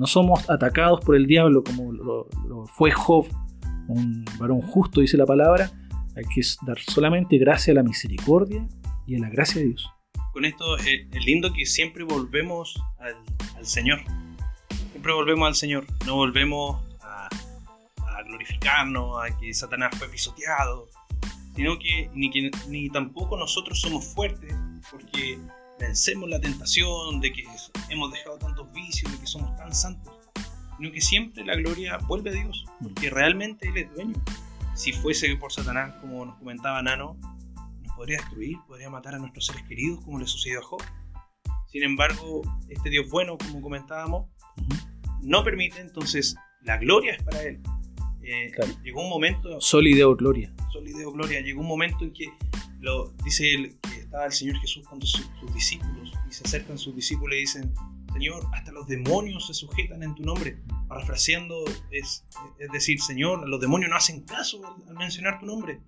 no 0.00 0.06
somos 0.06 0.48
atacados 0.48 1.00
por 1.04 1.14
el 1.14 1.26
diablo 1.26 1.62
como 1.62 1.92
lo, 1.92 2.26
fue 2.74 2.90
Job, 2.90 3.26
un 3.86 4.24
varón 4.38 4.62
justo, 4.62 5.02
dice 5.02 5.18
la 5.18 5.26
palabra, 5.26 5.70
hay 6.16 6.24
que 6.34 6.40
dar 6.66 6.78
solamente 6.78 7.36
gracia 7.36 7.72
a 7.72 7.74
la 7.74 7.82
misericordia 7.82 8.66
y 9.06 9.16
a 9.16 9.18
la 9.18 9.28
gracia 9.28 9.60
de 9.60 9.68
Dios. 9.68 9.90
Con 10.32 10.46
esto 10.46 10.78
eh, 10.78 11.06
es 11.12 11.24
lindo 11.26 11.52
que 11.52 11.66
siempre 11.66 12.02
volvemos 12.04 12.82
al, 12.98 13.66
Señor. 13.66 14.00
Siempre 14.90 15.12
volvemos 15.12 15.46
al 15.48 15.54
Señor. 15.54 15.84
No 16.06 16.14
volvemos 16.14 16.82
a, 17.02 17.28
glorificarnos, 18.26 19.22
a 19.22 19.38
que 19.38 19.52
Satanás 19.52 19.90
fue 19.98 20.08
pisoteado, 20.08 20.88
sino 21.54 21.78
que 21.78 22.08
ni, 22.14 22.30
que 22.30 22.50
ni 22.68 22.88
tampoco 22.88 23.36
nosotros 23.36 23.78
somos 23.78 24.06
fuertes 24.06 24.54
porque 24.90 25.38
vencemos 25.80 26.28
la 26.28 26.40
tentación 26.40 27.20
de 27.20 27.32
que 27.32 27.44
hemos 27.88 28.12
dejado 28.12 28.38
tantos 28.38 28.70
vicios, 28.72 29.10
de 29.10 29.18
que 29.18 29.26
somos 29.26 29.56
tan 29.56 29.74
santos, 29.74 30.14
sino 30.76 30.92
que 30.92 31.00
siempre 31.00 31.44
la 31.44 31.56
gloria 31.56 31.96
vuelve 32.06 32.30
a 32.30 32.32
Dios, 32.34 32.64
porque 32.82 33.10
realmente 33.10 33.68
Él 33.68 33.78
es 33.78 33.94
dueño. 33.94 34.22
Si 34.74 34.92
fuese 34.92 35.34
por 35.36 35.52
Satanás, 35.52 35.94
como 36.00 36.26
nos 36.26 36.38
comentaba 36.38 36.82
Nano, 36.82 37.16
nos 37.82 37.96
podría 37.96 38.18
destruir, 38.18 38.58
podría 38.68 38.90
matar 38.90 39.14
a 39.14 39.18
nuestros 39.18 39.46
seres 39.46 39.62
queridos, 39.64 40.04
como 40.04 40.18
le 40.18 40.26
sucedió 40.26 40.60
a 40.60 40.62
Job. 40.62 40.82
Sin 41.66 41.82
embargo, 41.82 42.42
este 42.68 42.90
Dios 42.90 43.08
bueno, 43.08 43.36
como 43.38 43.60
comentábamos, 43.60 44.28
no 45.22 45.42
permite, 45.42 45.80
entonces 45.80 46.36
la 46.62 46.76
gloria 46.76 47.14
es 47.14 47.22
para 47.22 47.42
Él. 47.42 47.60
Eh, 48.22 48.52
llegó 48.84 49.02
un 49.02 49.08
momento. 49.08 49.60
Solideo 49.60 50.14
gloria. 50.14 50.52
Solideo 50.72 51.10
gloria. 51.12 51.40
Llegó 51.40 51.62
un 51.62 51.66
momento 51.66 52.04
en 52.04 52.12
que 52.12 52.32
lo, 52.80 53.10
dice 53.24 53.54
él, 53.54 53.76
que 53.82 53.99
estaba 54.10 54.26
el 54.26 54.32
Señor 54.32 54.58
Jesús 54.58 54.84
con 54.88 55.00
sus, 55.00 55.30
discípulos 55.54 56.12
y 56.28 56.32
se 56.32 56.42
acercan 56.44 56.76
sus 56.76 56.96
discípulos 56.96 57.36
y 57.36 57.40
dicen, 57.42 57.72
Señor, 58.12 58.44
hasta 58.52 58.72
los 58.72 58.88
demonios 58.88 59.46
se 59.46 59.54
sujetan 59.54 60.02
en 60.02 60.16
tu 60.16 60.24
nombre. 60.24 60.60
Parafraseando 60.88 61.64
es, 61.92 62.26
es 62.58 62.72
decir, 62.72 63.00
Señor, 63.00 63.48
los 63.48 63.60
demonios 63.60 63.88
no 63.88 63.96
hacen 63.96 64.22
caso 64.22 64.60
al, 64.66 64.96
mencionar 64.96 65.38
tu 65.38 65.46
nombre. 65.46 65.80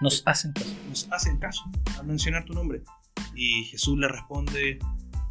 Nos 0.00 0.24
hacen 0.26 0.52
caso. 0.54 0.74
Nos 0.88 1.08
hacen 1.12 1.38
caso 1.38 1.62
al 2.00 2.06
mencionar 2.08 2.44
tu 2.44 2.52
nombre. 2.52 2.82
Y 3.36 3.62
Jesús 3.66 3.96
le 3.96 4.08
responde, 4.08 4.80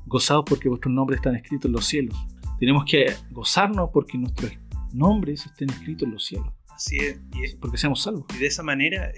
Gozados 0.06 0.46
porque 0.48 0.70
vuestros 0.70 0.94
nombres 0.94 1.18
están 1.18 1.36
escritos 1.36 1.66
en 1.66 1.74
los 1.74 1.86
cielos. 1.86 2.16
Tenemos 2.62 2.86
que 2.86 3.14
gozarnos 3.32 3.90
porque 3.92 4.18
nuestros 4.18 4.54
nombres 4.94 5.46
estén 5.46 5.70
escritos 5.70 6.08
en 6.08 6.14
los 6.14 6.26
cielos. 6.26 6.48
Así 6.70 6.96
es. 6.96 7.20
Y 7.34 7.58
porque 7.58 7.78
seamos 7.78 8.04
salvos. 8.04 8.26
Y 8.36 8.38
de 8.38 8.48
esa 8.48 8.64
manera 8.64 9.12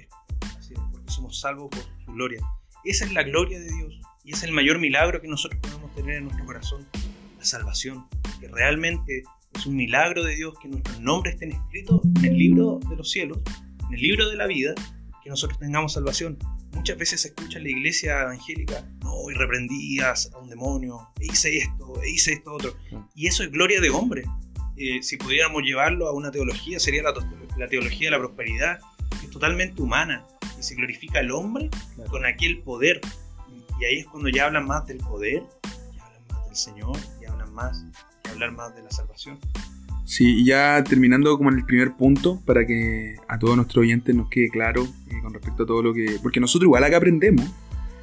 somos 1.06 1.40
salvos 1.40 1.70
por 1.70 1.84
su 2.06 2.12
gloria. 2.12 2.42
Esa 2.90 3.06
es 3.06 3.14
la 3.14 3.22
gloria 3.22 3.60
de 3.60 3.72
Dios 3.72 4.02
y 4.24 4.34
es 4.34 4.42
el 4.42 4.52
mayor 4.52 4.80
milagro 4.80 5.22
que 5.22 5.28
nosotros 5.28 5.62
podemos 5.62 5.94
tener 5.94 6.16
en 6.16 6.24
nuestro 6.24 6.44
corazón, 6.44 6.88
la 7.38 7.46
salvación, 7.46 8.08
que 8.42 8.48
realmente 8.48 9.22
es 9.54 9.66
un 9.68 9.76
milagro 9.76 10.24
de 10.24 10.36
Dios 10.36 10.56
que 10.60 10.70
nuestros 10.70 11.00
nombres 11.00 11.36
estén 11.36 11.52
escritos 11.52 12.02
en 12.04 12.26
el 12.26 12.36
libro 12.36 12.80
de 12.90 12.96
los 12.96 13.12
cielos, 13.12 13.38
en 13.88 13.94
el 13.94 14.02
libro 14.02 14.28
de 14.28 14.36
la 14.36 14.48
vida, 14.48 14.74
que 15.24 15.30
nosotros 15.30 15.60
tengamos 15.60 15.94
salvación. 15.94 16.40
Muchas 16.74 16.98
veces 16.98 17.22
se 17.22 17.28
escucha 17.28 17.60
en 17.60 17.66
la 17.66 17.70
iglesia 17.70 18.22
evangélica, 18.24 18.84
no, 19.04 19.30
y 19.30 19.36
reprendías 19.36 20.32
a 20.34 20.40
un 20.40 20.50
demonio, 20.50 21.10
e 21.20 21.26
hice 21.28 21.60
esto, 21.60 22.02
e 22.02 22.10
hice 22.10 22.34
esto 22.34 22.54
otro. 22.54 22.76
Y 23.14 23.28
eso 23.28 23.44
es 23.44 23.52
gloria 23.52 23.82
de 23.82 23.92
hombre. 23.92 24.24
Eh, 24.78 25.04
si 25.04 25.18
pudiéramos 25.18 25.62
llevarlo 25.62 26.08
a 26.08 26.14
una 26.14 26.32
teología, 26.32 26.80
sería 26.80 27.04
la, 27.04 27.14
la 27.56 27.68
teología 27.68 28.08
de 28.08 28.18
la 28.18 28.18
prosperidad, 28.18 28.80
que 29.20 29.28
es 29.28 29.32
totalmente 29.32 29.80
humana, 29.80 30.26
y 30.60 30.64
se 30.64 30.76
glorifica 30.76 31.20
al 31.20 31.32
hombre 31.32 31.70
con 32.10 32.26
aquel 32.26 32.60
poder. 32.60 33.02
Y 33.80 33.86
ahí 33.86 34.00
es 34.00 34.08
cuando 34.08 34.30
ya 34.30 34.46
hablan 34.48 34.68
más 34.68 34.86
del 34.88 34.98
poder, 34.98 35.44
ya 35.96 36.06
hablan 36.06 36.24
más 36.30 36.46
del 36.48 36.56
Señor, 36.56 36.98
ya 37.22 37.32
hablan 37.32 37.54
más, 37.54 37.86
ya 38.26 38.32
hablar 38.32 38.52
más 38.52 38.76
de 38.76 38.84
la 38.84 38.92
salvación. 38.92 39.40
Sí, 40.06 40.42
y 40.42 40.46
ya 40.46 40.84
terminando 40.84 41.38
como 41.38 41.52
en 41.52 41.60
el 41.60 41.66
primer 41.66 41.94
punto, 41.96 42.42
para 42.46 42.66
que 42.66 43.16
a 43.28 43.38
todos 43.38 43.56
nuestros 43.56 43.84
oyentes 43.84 44.14
nos 44.16 44.28
quede 44.30 44.50
claro 44.50 44.84
eh, 44.84 45.22
con 45.22 45.34
respecto 45.34 45.64
a 45.64 45.66
todo 45.68 45.84
lo 45.84 45.94
que... 45.94 46.18
Porque 46.22 46.40
nosotros 46.40 46.66
igual 46.66 46.84
acá 46.84 46.98
aprendemos, 46.98 47.46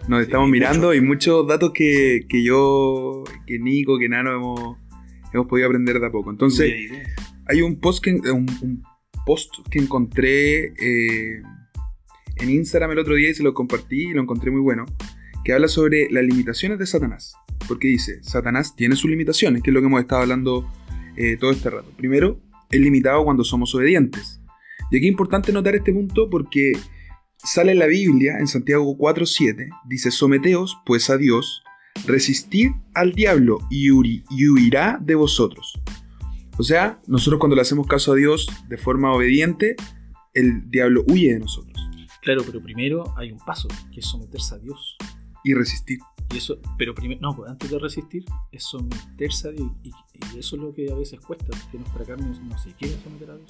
nos 0.08 0.22
estamos 0.22 0.48
mirando 0.48 0.94
y 0.94 1.00
muchos 1.00 1.46
datos 1.48 1.72
que, 1.72 2.26
que, 2.28 2.44
yo, 2.44 3.24
que 3.44 3.58
Nico, 3.58 3.98
que 3.98 4.08
Nano 4.08 4.32
hemos, 4.32 4.76
hemos 5.32 5.46
podido 5.48 5.66
aprender 5.66 5.98
de 5.98 6.06
a 6.06 6.10
poco. 6.10 6.30
Entonces, 6.30 6.72
hay 7.46 7.62
un 7.62 7.80
post 7.80 8.02
que, 8.02 8.12
un, 8.12 8.84
post 9.26 9.52
que 9.68 9.80
encontré 9.80 10.66
eh, 10.78 11.42
en 12.36 12.50
Instagram 12.50 12.92
el 12.92 12.98
otro 12.98 13.14
día 13.14 13.30
y 13.30 13.34
se 13.34 13.42
lo 13.42 13.54
compartí 13.54 14.10
y 14.10 14.12
lo 14.12 14.22
encontré 14.22 14.50
muy 14.50 14.60
bueno, 14.60 14.84
que 15.44 15.52
habla 15.52 15.68
sobre 15.68 16.08
las 16.10 16.24
limitaciones 16.24 16.78
de 16.78 16.86
Satanás. 16.86 17.34
Porque 17.68 17.88
dice, 17.88 18.22
Satanás 18.22 18.74
tiene 18.76 18.96
sus 18.96 19.10
limitaciones, 19.10 19.62
que 19.62 19.70
es 19.70 19.74
lo 19.74 19.80
que 19.80 19.86
hemos 19.86 20.00
estado 20.00 20.22
hablando 20.22 20.70
eh, 21.16 21.36
todo 21.38 21.50
este 21.50 21.70
rato. 21.70 21.90
Primero, 21.96 22.40
es 22.70 22.80
limitado 22.80 23.24
cuando 23.24 23.44
somos 23.44 23.74
obedientes. 23.74 24.40
Y 24.90 24.96
aquí 24.96 25.06
es 25.06 25.12
importante 25.12 25.52
notar 25.52 25.74
este 25.74 25.92
punto 25.92 26.28
porque 26.30 26.72
sale 27.38 27.72
en 27.72 27.78
la 27.78 27.86
Biblia, 27.86 28.38
en 28.38 28.46
Santiago 28.46 28.96
4.7, 28.96 29.68
dice, 29.88 30.10
someteos 30.10 30.78
pues 30.84 31.10
a 31.10 31.16
Dios, 31.16 31.62
resistid 32.06 32.70
al 32.94 33.12
diablo 33.12 33.58
y, 33.70 33.88
y 33.88 34.48
huirá 34.48 34.98
de 35.00 35.14
vosotros. 35.14 35.80
O 36.58 36.62
sea, 36.62 37.00
nosotros 37.06 37.38
cuando 37.38 37.56
le 37.56 37.62
hacemos 37.62 37.86
caso 37.86 38.12
a 38.12 38.16
Dios 38.16 38.48
de 38.68 38.76
forma 38.78 39.12
obediente, 39.12 39.76
el 40.32 40.70
diablo 40.70 41.04
huye 41.08 41.32
de 41.32 41.40
nosotros. 41.40 41.75
Claro, 42.26 42.42
pero 42.44 42.60
primero 42.60 43.14
hay 43.16 43.30
un 43.30 43.38
paso, 43.38 43.68
que 43.92 44.00
es 44.00 44.06
someterse 44.06 44.56
a 44.56 44.58
Dios. 44.58 44.96
Y 45.44 45.54
resistir. 45.54 46.00
Y 46.34 46.38
eso, 46.38 46.58
pero 46.76 46.92
primero, 46.92 47.20
no, 47.20 47.36
pues 47.36 47.48
antes 47.48 47.70
de 47.70 47.78
resistir, 47.78 48.24
es 48.50 48.64
someterse 48.64 49.46
a 49.46 49.52
Dios. 49.52 49.70
Y, 49.84 49.92
eso 50.36 50.56
es 50.56 50.62
lo 50.62 50.74
que 50.74 50.90
a 50.90 50.96
veces 50.96 51.20
cuesta, 51.20 51.56
que 51.70 51.78
nuestra 51.78 52.04
carne 52.04 52.26
no 52.26 52.58
se 52.58 52.72
quiere 52.72 52.96
someter 53.04 53.30
a 53.30 53.36
Dios. 53.36 53.48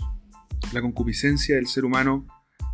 La 0.75 0.83
concupiscencia 0.83 1.57
del 1.57 1.69
ser 1.69 1.87
humano 1.87 2.27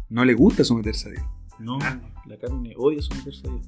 no 0.08 0.24
le 0.24 0.34
gusta 0.34 0.64
someterse 0.64 1.08
a 1.08 1.12
Dios. 1.12 1.24
No, 1.60 1.78
la 1.78 2.36
carne 2.36 2.74
odia 2.76 3.00
someterse 3.00 3.46
a 3.46 3.52
Dios. 3.52 3.66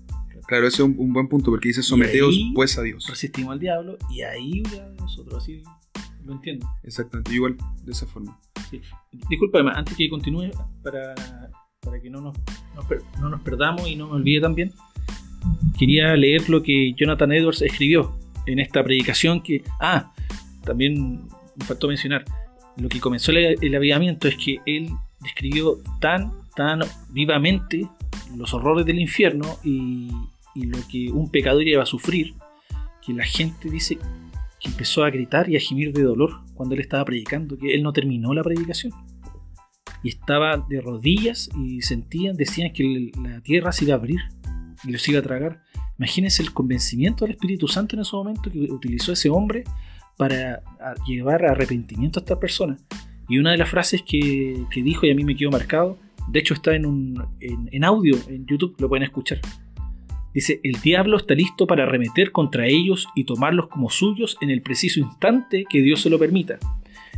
Claro, 0.49 0.66
ese 0.66 0.82
es 0.82 0.89
un, 0.89 1.12
buen 1.12 1.28
punto, 1.28 1.53
porque 1.53 1.68
dice 1.68 1.85
someteos 1.85 2.37
pues 2.53 2.76
a 2.78 2.82
Dios. 2.82 3.07
Resistimos 3.09 3.53
al 3.53 3.61
diablo 3.61 3.97
y 4.11 4.22
ahí 4.22 4.64
ya 4.64 4.89
nosotros 4.99 5.41
así 5.41 5.62
lo 6.24 6.32
entiendo. 6.32 6.66
Exactamente, 6.82 7.32
igual, 7.32 7.57
de 7.85 7.93
esa 7.93 8.09
forma. 8.09 8.41
Sí. 8.70 8.80
Disculpa, 9.28 9.59
además, 9.59 9.78
antes 9.78 9.97
que 9.97 10.09
continúe, 10.09 10.51
para, 10.82 11.14
para 11.85 12.01
que 12.01 12.11
no 12.11 12.20
nos, 12.20 12.37
per- 12.89 13.03
no 13.20 13.28
nos 13.28 13.41
perdamos 13.43 13.89
y 13.89 13.97
no 13.97 14.09
me 14.09 14.14
olvide 14.14 14.41
también, 14.41 14.72
quería 15.78 16.14
leer 16.16 16.49
lo 16.49 16.62
que 16.62 16.95
Jonathan 16.95 17.32
Edwards 17.32 17.62
escribió 17.62 18.16
en 18.47 18.59
esta 18.59 18.82
predicación 18.82 19.43
que... 19.43 19.62
Ah, 19.80 20.12
también 20.64 21.26
me 21.57 21.64
faltó 21.64 21.89
mencionar, 21.89 22.24
lo 22.76 22.89
que 22.89 23.01
comenzó 23.01 23.30
el, 23.32 23.57
el 23.61 23.74
avivamiento 23.74 24.28
es 24.28 24.37
que 24.37 24.59
él 24.66 24.89
describió 25.20 25.78
tan, 26.01 26.32
tan 26.57 26.80
vivamente 27.11 27.87
los 28.37 28.55
horrores 28.55 28.87
del 28.87 28.99
infierno 28.99 29.59
y, 29.62 30.11
y 30.55 30.66
lo 30.66 30.78
que 30.91 31.11
un 31.12 31.30
pecador 31.30 31.62
iba 31.66 31.82
a 31.82 31.87
sufrir, 31.87 32.35
que 33.05 33.12
la 33.12 33.24
gente 33.24 33.70
dice 33.70 33.99
que 34.61 34.68
empezó 34.68 35.05
a 35.05 35.11
gritar 35.11 35.49
y 35.51 35.57
a 35.57 35.61
gemir 35.61 35.93
de 35.93 36.03
dolor 36.03 36.41
cuando 36.55 36.74
él 36.74 36.80
estaba 36.80 37.05
predicando, 37.05 37.59
que 37.59 37.74
él 37.74 37.82
no 37.82 37.93
terminó 37.93 38.32
la 38.32 38.43
predicación. 38.43 38.93
Y 40.05 40.11
estaba 40.11 40.59
de 40.68 40.80
rodillas 40.80 41.50
y 41.59 41.82
sentían, 41.82 42.36
decían 42.36 42.72
que 42.72 43.11
la 43.20 43.40
tierra 43.40 43.72
se 43.72 43.84
iba 43.84 43.94
a 43.94 43.96
abrir 43.96 44.20
y 44.84 44.92
los 44.92 45.09
iba 45.09 45.18
a 45.18 45.22
tragar. 45.22 45.62
Imagínense 45.98 46.42
el 46.42 46.52
convencimiento 46.52 47.24
del 47.24 47.34
Espíritu 47.34 47.66
Santo 47.66 47.96
en 47.96 48.02
ese 48.02 48.14
momento 48.14 48.50
que 48.50 48.70
utilizó 48.70 49.12
ese 49.12 49.30
hombre 49.30 49.64
para 50.16 50.62
llevar 51.07 51.44
arrepentimiento 51.44 52.20
a 52.20 52.22
estas 52.22 52.38
personas. 52.38 52.84
Y 53.28 53.38
una 53.38 53.52
de 53.52 53.59
las 53.59 53.70
frases 53.70 54.02
que, 54.02 54.64
que 54.70 54.82
dijo 54.82 55.07
y 55.07 55.11
a 55.11 55.14
mí 55.14 55.24
me 55.24 55.34
quedó 55.34 55.50
marcado, 55.50 55.98
de 56.28 56.38
hecho 56.38 56.55
está 56.55 56.74
en, 56.74 56.86
un, 56.86 57.24
en, 57.40 57.68
en 57.72 57.84
audio, 57.84 58.16
en 58.28 58.46
YouTube, 58.46 58.76
lo 58.78 58.88
pueden 58.88 59.05
escuchar. 59.05 59.40
Dice, 60.34 60.61
el 60.64 60.80
diablo 60.80 61.16
está 61.16 61.34
listo 61.34 61.66
para 61.66 61.84
arremeter 61.84 62.32
contra 62.32 62.66
ellos 62.66 63.07
y 63.14 63.24
tomarlos 63.24 63.68
como 63.68 63.88
suyos 63.88 64.36
en 64.40 64.50
el 64.50 64.62
preciso 64.62 64.98
instante 64.98 65.64
que 65.70 65.80
Dios 65.80 66.02
se 66.02 66.11
lo 66.11 66.18
permita. 66.18 66.59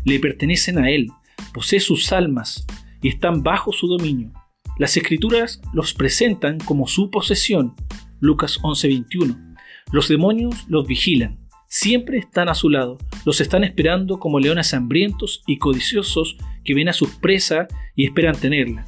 Le 0.04 0.20
pertenecen 0.20 0.78
a 0.78 0.90
él, 0.90 1.10
posee 1.56 1.80
sus 1.80 2.12
almas 2.12 2.66
y 3.00 3.08
están 3.08 3.42
bajo 3.42 3.72
su 3.72 3.86
dominio. 3.86 4.30
Las 4.78 4.94
escrituras 4.98 5.62
los 5.72 5.94
presentan 5.94 6.58
como 6.58 6.86
su 6.86 7.10
posesión. 7.10 7.74
Lucas 8.20 8.58
11:21. 8.62 9.56
Los 9.90 10.08
demonios 10.08 10.66
los 10.68 10.86
vigilan, 10.86 11.38
siempre 11.66 12.18
están 12.18 12.50
a 12.50 12.54
su 12.54 12.68
lado, 12.68 12.98
los 13.24 13.40
están 13.40 13.64
esperando 13.64 14.18
como 14.18 14.38
leones 14.38 14.74
hambrientos 14.74 15.42
y 15.46 15.56
codiciosos 15.56 16.36
que 16.62 16.74
ven 16.74 16.90
a 16.90 16.92
sus 16.92 17.08
presas 17.16 17.68
y 17.94 18.04
esperan 18.04 18.38
tenerla, 18.38 18.84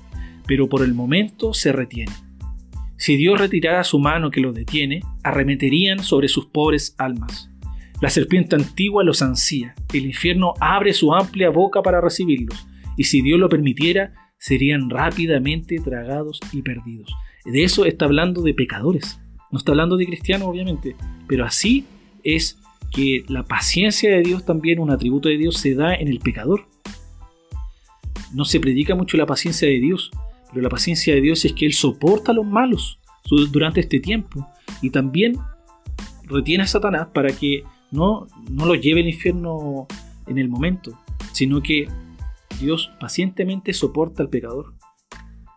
pero 0.46 0.68
por 0.68 0.82
el 0.82 0.92
momento 0.92 1.54
se 1.54 1.72
retienen. 1.72 2.14
Si 2.98 3.16
Dios 3.16 3.40
retirara 3.40 3.82
su 3.82 3.98
mano 3.98 4.30
que 4.30 4.42
los 4.42 4.54
detiene, 4.54 5.00
arremeterían 5.22 6.00
sobre 6.04 6.28
sus 6.28 6.44
pobres 6.44 6.94
almas. 6.98 7.48
La 8.00 8.10
serpiente 8.10 8.54
antigua 8.54 9.02
los 9.02 9.22
ansía, 9.22 9.74
el 9.92 10.06
infierno 10.06 10.54
abre 10.60 10.92
su 10.92 11.12
amplia 11.12 11.50
boca 11.50 11.82
para 11.82 12.00
recibirlos, 12.00 12.66
y 12.96 13.04
si 13.04 13.22
Dios 13.22 13.40
lo 13.40 13.48
permitiera, 13.48 14.12
serían 14.38 14.88
rápidamente 14.88 15.78
tragados 15.78 16.40
y 16.52 16.62
perdidos. 16.62 17.12
De 17.44 17.64
eso 17.64 17.84
está 17.86 18.04
hablando 18.04 18.42
de 18.42 18.54
pecadores, 18.54 19.20
no 19.50 19.58
está 19.58 19.72
hablando 19.72 19.96
de 19.96 20.06
cristianos 20.06 20.48
obviamente, 20.48 20.94
pero 21.26 21.44
así 21.44 21.86
es 22.22 22.58
que 22.92 23.24
la 23.28 23.42
paciencia 23.42 24.10
de 24.10 24.22
Dios 24.22 24.44
también, 24.44 24.78
un 24.78 24.90
atributo 24.90 25.28
de 25.28 25.38
Dios, 25.38 25.56
se 25.56 25.74
da 25.74 25.94
en 25.94 26.08
el 26.08 26.20
pecador. 26.20 26.66
No 28.32 28.44
se 28.44 28.60
predica 28.60 28.94
mucho 28.94 29.16
la 29.16 29.26
paciencia 29.26 29.68
de 29.68 29.78
Dios, 29.78 30.10
pero 30.50 30.62
la 30.62 30.68
paciencia 30.68 31.14
de 31.14 31.20
Dios 31.20 31.44
es 31.44 31.52
que 31.52 31.66
Él 31.66 31.72
soporta 31.72 32.32
a 32.32 32.34
los 32.34 32.46
malos 32.46 32.98
durante 33.50 33.80
este 33.80 34.00
tiempo. 34.00 34.46
Y 34.80 34.90
también 34.90 35.36
retiene 36.24 36.64
a 36.64 36.66
Satanás 36.66 37.08
para 37.12 37.30
que 37.30 37.62
no, 37.90 38.26
no 38.50 38.66
lo 38.66 38.74
lleve 38.74 39.00
al 39.00 39.08
infierno 39.08 39.86
en 40.26 40.38
el 40.38 40.48
momento, 40.48 40.98
sino 41.32 41.62
que 41.62 41.88
Dios 42.60 42.90
pacientemente 43.00 43.72
soporta 43.72 44.22
al 44.22 44.28
pecador. 44.28 44.74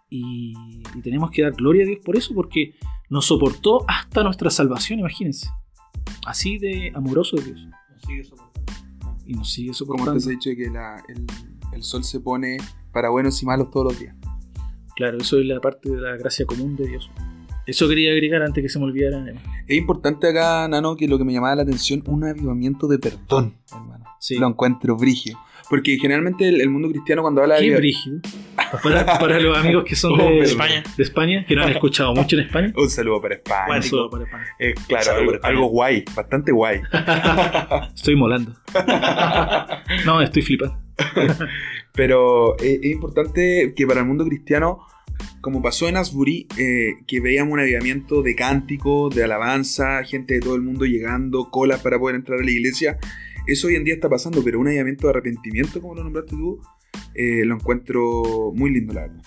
Y, 0.09 0.53
y 0.95 1.01
tenemos 1.01 1.31
que 1.31 1.41
dar 1.43 1.53
gloria 1.53 1.83
a 1.83 1.87
Dios 1.87 1.99
por 2.03 2.17
eso, 2.17 2.33
porque 2.33 2.75
nos 3.09 3.25
soportó 3.25 3.85
hasta 3.87 4.23
nuestra 4.23 4.49
salvación, 4.49 4.99
imagínense. 4.99 5.49
Así 6.25 6.57
de 6.57 6.91
amoroso 6.93 7.37
es 7.37 7.45
Dios. 7.45 7.65
Nos 7.93 8.01
sigue 8.05 8.23
soportando. 8.23 8.61
Y 9.25 9.33
nos 9.33 9.49
sigue 9.51 9.67
Como 9.67 9.73
soportando. 9.75 10.11
antes 10.11 10.27
he 10.27 10.31
dicho 10.31 10.49
que 10.55 10.69
la- 10.69 11.01
el, 11.07 11.25
el 11.73 11.83
sol 11.83 12.03
se 12.03 12.19
pone 12.19 12.57
para 12.91 13.09
buenos 13.09 13.41
y 13.41 13.45
malos 13.45 13.69
todos 13.71 13.93
los 13.93 13.99
días. 13.99 14.15
Claro, 14.95 15.17
eso 15.17 15.39
es 15.39 15.45
la 15.45 15.59
parte 15.61 15.89
de 15.89 16.01
la 16.01 16.17
gracia 16.17 16.45
común 16.45 16.75
de 16.75 16.87
Dios. 16.87 17.09
Eso 17.71 17.87
quería 17.89 18.11
agregar 18.11 18.41
antes 18.43 18.61
que 18.61 18.69
se 18.69 18.77
me 18.79 18.85
olvidara. 18.85 19.23
Es 19.67 19.77
importante 19.77 20.27
acá, 20.29 20.67
Nano, 20.67 20.95
que 20.95 21.07
lo 21.07 21.17
que 21.17 21.23
me 21.23 21.33
llamaba 21.33 21.55
la 21.55 21.63
atención, 21.63 22.03
un 22.05 22.23
avivamiento 22.25 22.87
de 22.87 22.99
perdón, 22.99 23.55
hermano. 23.71 24.05
Sí. 24.19 24.37
Lo 24.37 24.47
encuentro 24.47 24.95
brigio. 24.95 25.37
Porque 25.69 25.97
generalmente 25.97 26.49
el, 26.49 26.59
el 26.59 26.69
mundo 26.69 26.89
cristiano 26.89 27.21
cuando 27.21 27.41
habla 27.41 27.57
Qué 27.57 27.69
de... 27.69 27.77
brígido. 27.77 28.19
Para, 28.83 29.05
para 29.19 29.39
los 29.39 29.57
amigos 29.57 29.85
que 29.85 29.95
son 29.95 30.11
Oh, 30.19 30.23
de. 30.25 30.39
España. 30.41 30.83
de 30.97 31.03
España, 31.03 31.45
que 31.47 31.55
no 31.55 31.63
han 31.63 31.69
escuchado 31.69 32.13
mucho 32.13 32.35
en 32.35 32.41
España. 32.45 32.73
Un 32.75 32.89
saludo 32.89 33.21
para 33.21 33.35
España. 33.35 33.65
Bueno, 33.67 33.79
Eso 33.79 34.09
para 34.09 34.25
España. 34.25 34.45
Eh, 34.59 34.73
claro, 34.89 35.03
Saludo 35.05 35.19
algo, 35.19 35.25
para 35.31 35.37
España. 35.37 35.53
algo 35.55 35.67
guay, 35.69 36.03
bastante 36.13 36.51
guay. 36.51 36.81
Estoy 37.95 38.15
molando. 38.17 38.53
No, 40.05 40.21
estoy 40.21 40.41
flipando. 40.41 40.77
Pero 41.93 42.57
eh, 42.59 42.79
es 42.83 42.91
importante 42.91 43.73
que 43.75 43.87
para 43.87 44.01
el 44.01 44.05
mundo 44.07 44.25
cristiano, 44.25 44.79
como 45.41 45.61
pasó 45.61 45.87
en 45.87 45.97
Asbury, 45.97 46.47
eh, 46.57 46.93
que 47.07 47.19
veíamos 47.19 47.53
un 47.53 47.59
avivamiento 47.59 48.21
de 48.21 48.35
cánticos, 48.35 49.13
de 49.15 49.23
alabanza, 49.23 50.03
gente 50.03 50.35
de 50.35 50.39
todo 50.39 50.55
el 50.55 50.61
mundo 50.61 50.85
llegando, 50.85 51.49
colas 51.49 51.81
para 51.81 51.97
poder 51.99 52.15
entrar 52.15 52.39
a 52.39 52.43
la 52.43 52.51
iglesia. 52.51 52.97
Eso 53.47 53.67
hoy 53.67 53.75
en 53.75 53.83
día 53.83 53.95
está 53.95 54.07
pasando, 54.09 54.43
pero 54.43 54.59
un 54.59 54.67
avivamiento 54.67 55.07
de 55.07 55.11
arrepentimiento, 55.11 55.81
como 55.81 55.95
lo 55.95 56.03
nombraste 56.03 56.31
tú, 56.31 56.61
eh, 57.15 57.43
lo 57.45 57.55
encuentro 57.55 58.51
muy 58.53 58.69
lindo, 58.71 58.93
la 58.93 59.01
verdad. 59.01 59.23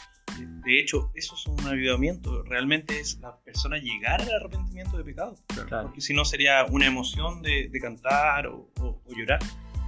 De 0.64 0.80
hecho, 0.80 1.10
eso 1.14 1.34
es 1.36 1.46
un 1.46 1.60
avivamiento. 1.66 2.42
Realmente 2.44 2.98
es 2.98 3.18
la 3.20 3.36
persona 3.44 3.76
llegar 3.78 4.22
al 4.22 4.32
arrepentimiento 4.32 4.96
de 4.96 5.04
pecado. 5.04 5.36
Claro. 5.68 5.88
Porque 5.88 6.00
si 6.00 6.14
no 6.14 6.24
sería 6.24 6.64
una 6.70 6.86
emoción 6.86 7.42
de, 7.42 7.68
de 7.70 7.80
cantar 7.80 8.46
o, 8.46 8.68
o- 8.80 9.00
o 9.04 9.14
llorar. 9.14 9.38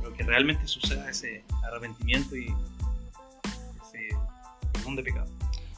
Pero 0.01 0.15
que 0.15 0.23
realmente 0.23 0.67
suceda 0.69 1.09
ese 1.11 1.43
arrepentimiento 1.67 2.37
y 2.37 2.45
ese 3.83 4.09
perdón 4.73 4.97
de 4.97 5.03
pecado. 5.03 5.27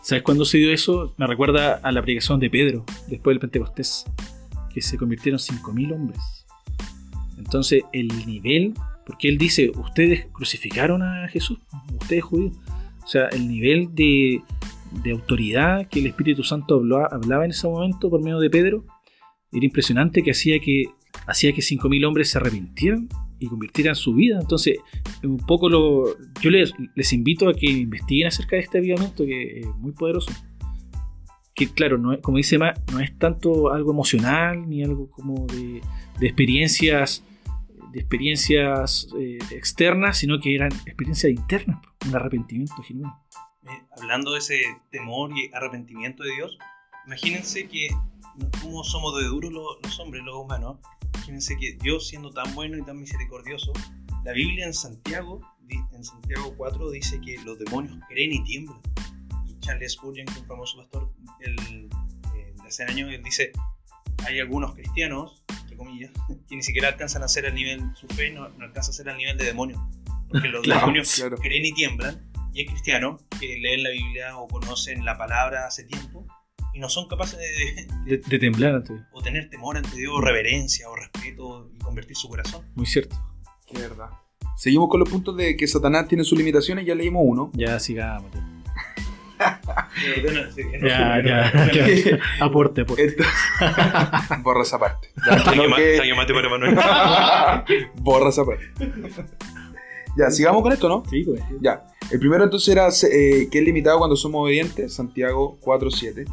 ¿Sabes 0.08 0.22
cuándo 0.22 0.46
se 0.46 0.56
dio 0.56 0.72
eso? 0.72 1.12
Me 1.18 1.26
recuerda 1.26 1.80
a 1.82 1.92
la 1.92 2.00
predicación 2.00 2.40
de 2.40 2.48
Pedro, 2.48 2.82
después 3.08 3.34
del 3.34 3.40
Pentecostés, 3.40 4.06
que 4.72 4.80
se 4.80 4.96
convirtieron 4.96 5.38
5.000 5.38 5.92
hombres. 5.92 6.46
Entonces, 7.36 7.82
el 7.92 8.08
nivel, 8.24 8.72
porque 9.04 9.28
él 9.28 9.36
dice, 9.36 9.70
ustedes 9.76 10.24
crucificaron 10.32 11.02
a 11.02 11.28
Jesús, 11.28 11.58
ustedes 12.00 12.24
judíos. 12.24 12.56
O 13.04 13.06
sea, 13.06 13.26
el 13.26 13.48
nivel 13.48 13.94
de, 13.94 14.40
de 15.02 15.10
autoridad 15.10 15.86
que 15.88 16.00
el 16.00 16.06
Espíritu 16.06 16.42
Santo 16.42 16.76
hablaba, 16.76 17.08
hablaba 17.12 17.44
en 17.44 17.50
ese 17.50 17.68
momento 17.68 18.08
por 18.08 18.22
medio 18.22 18.38
de 18.38 18.48
Pedro, 18.48 18.86
era 19.52 19.66
impresionante 19.66 20.22
que 20.22 20.30
hacía 20.30 20.58
que, 20.58 20.86
hacía 21.26 21.52
que 21.52 21.60
5.000 21.60 22.06
hombres 22.06 22.30
se 22.30 22.38
arrepintieran 22.38 23.10
y 23.38 23.46
convirtieran 23.48 23.94
su 23.94 24.14
vida. 24.14 24.38
Entonces, 24.40 24.78
un 25.22 25.38
poco 25.38 25.68
lo. 25.68 26.04
Yo 26.40 26.50
les, 26.50 26.72
les 26.94 27.12
invito 27.12 27.48
a 27.48 27.54
que 27.54 27.70
investiguen 27.70 28.28
acerca 28.28 28.56
de 28.56 28.62
este 28.62 28.78
avivamiento 28.78 29.24
que 29.24 29.60
es 29.60 29.66
muy 29.78 29.92
poderoso. 29.92 30.30
Que 31.54 31.68
claro, 31.68 31.98
no 31.98 32.12
es- 32.12 32.20
como 32.20 32.36
dice 32.36 32.58
Ma, 32.58 32.72
no 32.92 33.00
es 33.00 33.16
tanto 33.18 33.72
algo 33.72 33.90
emocional 33.90 34.68
ni 34.68 34.82
algo 34.84 35.10
como 35.10 35.46
de, 35.46 35.80
de 36.20 36.26
experiencias 36.26 37.24
de 37.92 38.00
experiencias 38.00 39.08
eh, 39.18 39.38
externas, 39.50 40.18
sino 40.18 40.40
que 40.40 40.54
eran 40.54 40.70
experiencias 40.84 41.32
internas, 41.32 41.78
un 42.06 42.14
arrepentimiento 42.14 42.74
genuino. 42.82 43.18
Eh, 43.62 43.82
hablando 43.98 44.32
de 44.32 44.40
ese 44.40 44.60
temor 44.90 45.30
y 45.36 45.50
arrepentimiento 45.54 46.22
de 46.22 46.34
Dios, 46.34 46.58
imagínense 47.08 47.66
que 47.68 47.88
cómo 48.60 48.84
somos 48.84 49.18
de 49.18 49.24
duros 49.24 49.50
los, 49.50 49.78
los 49.82 49.98
hombres, 49.98 50.22
los 50.24 50.36
humanos. 50.36 50.78
Imagínense 51.14 51.56
que 51.56 51.72
Dios 51.80 52.06
siendo 52.06 52.30
tan 52.30 52.54
bueno 52.54 52.76
y 52.76 52.82
tan 52.82 52.98
misericordioso, 52.98 53.72
la 54.24 54.32
Biblia 54.32 54.66
en 54.66 54.74
Santiago, 54.74 55.40
en 55.68 56.04
Santiago 56.04 56.54
4 56.56 56.90
dice 56.90 57.20
que 57.20 57.38
los 57.44 57.58
demonios 57.58 57.98
creen 58.08 58.32
y 58.34 58.44
tiemblan. 58.44 58.80
Y 59.46 59.58
Charles 59.60 59.92
Spurgeon, 59.92 60.26
que 60.26 60.32
es 60.34 60.38
un 60.40 60.46
famoso 60.46 60.78
pastor 60.78 61.10
el, 61.40 61.88
eh, 62.36 62.54
de 62.62 62.68
hace 62.68 62.84
años, 62.84 63.10
él 63.10 63.22
dice, 63.22 63.52
hay 64.26 64.40
algunos 64.40 64.74
cristianos, 64.74 65.42
entre 65.62 65.76
comillas, 65.76 66.10
que 66.48 66.56
ni 66.56 66.62
siquiera 66.62 66.88
alcanzan 66.88 67.22
a 67.22 67.28
ser 67.28 67.46
al 67.46 67.54
nivel, 67.54 67.82
su 67.94 68.06
fe 68.08 68.30
no, 68.30 68.50
no 68.50 68.64
alcanza 68.66 68.90
a 68.90 68.94
ser 68.94 69.08
al 69.08 69.16
nivel 69.16 69.38
de 69.38 69.46
demonios. 69.46 69.80
Porque 70.28 70.48
los 70.48 70.62
Claro, 70.64 70.80
demonios 70.80 71.14
claro. 71.14 71.38
creen 71.38 71.64
y 71.64 71.72
tiemblan, 71.72 72.30
y 72.52 72.60
hay 72.60 72.66
cristianos 72.66 73.22
que 73.40 73.58
leen 73.58 73.82
la 73.82 73.90
Biblia 73.90 74.36
o 74.36 74.46
conocen 74.46 75.04
la 75.06 75.16
palabra 75.16 75.66
hace 75.66 75.84
tiempo 75.84 76.26
y 76.74 76.78
no 76.80 76.88
son 76.88 77.08
capaces 77.08 77.38
de, 77.38 77.86
De, 78.04 78.18
de 78.18 78.38
temblar 78.38 78.74
ante 78.76 78.94
Dios. 78.94 79.06
o 79.12 79.22
tener 79.22 79.48
temor 79.50 79.76
ante 79.76 79.96
Dios, 79.96 80.12
o 80.14 80.20
reverencia 80.20 80.88
o 80.88 80.96
respeto 80.96 81.70
y 81.74 81.78
convertir 81.78 82.16
su 82.16 82.28
corazón. 82.28 82.64
Muy 82.74 82.86
cierto. 82.86 83.16
Qué 83.66 83.78
verdad. 83.80 84.10
Seguimos 84.56 84.88
con 84.88 85.00
los 85.00 85.08
puntos 85.08 85.36
de 85.36 85.56
que 85.56 85.66
Satanás 85.68 86.08
tiene 86.08 86.24
sus 86.24 86.36
limitaciones, 86.38 86.84
ya 86.84 86.94
leímos 86.94 87.22
uno. 87.24 87.50
Ya 87.54 87.78
sigamos. 87.78 88.30
ya. 88.34 88.44
Ya, 90.82 91.22
ya, 91.22 91.52
ya. 91.72 92.18
Aporte, 92.40 92.80
aporte. 92.82 93.14
Borra 94.42 94.62
esa 94.62 94.78
parte. 94.78 95.08
Mate 95.16 96.34
para 96.34 96.48
Manuel. 96.48 96.74
Borra 97.96 98.30
esa 98.30 98.44
parte. 98.44 98.64
Ya, 100.16 100.30
sigamos 100.30 100.62
con 100.62 100.72
esto, 100.72 100.88
¿no? 100.88 101.04
Sí, 101.08 101.22
pues. 101.24 101.40
Ya. 101.60 101.84
El 102.10 102.18
primero 102.18 102.42
entonces 102.42 102.68
era 102.68 102.88
eh, 102.88 103.48
que 103.50 103.58
es 103.58 103.64
limitado 103.64 103.98
cuando 103.98 104.16
somos 104.16 104.42
obedientes, 104.42 104.92
Santiago 104.94 105.58
4.7, 105.60 106.24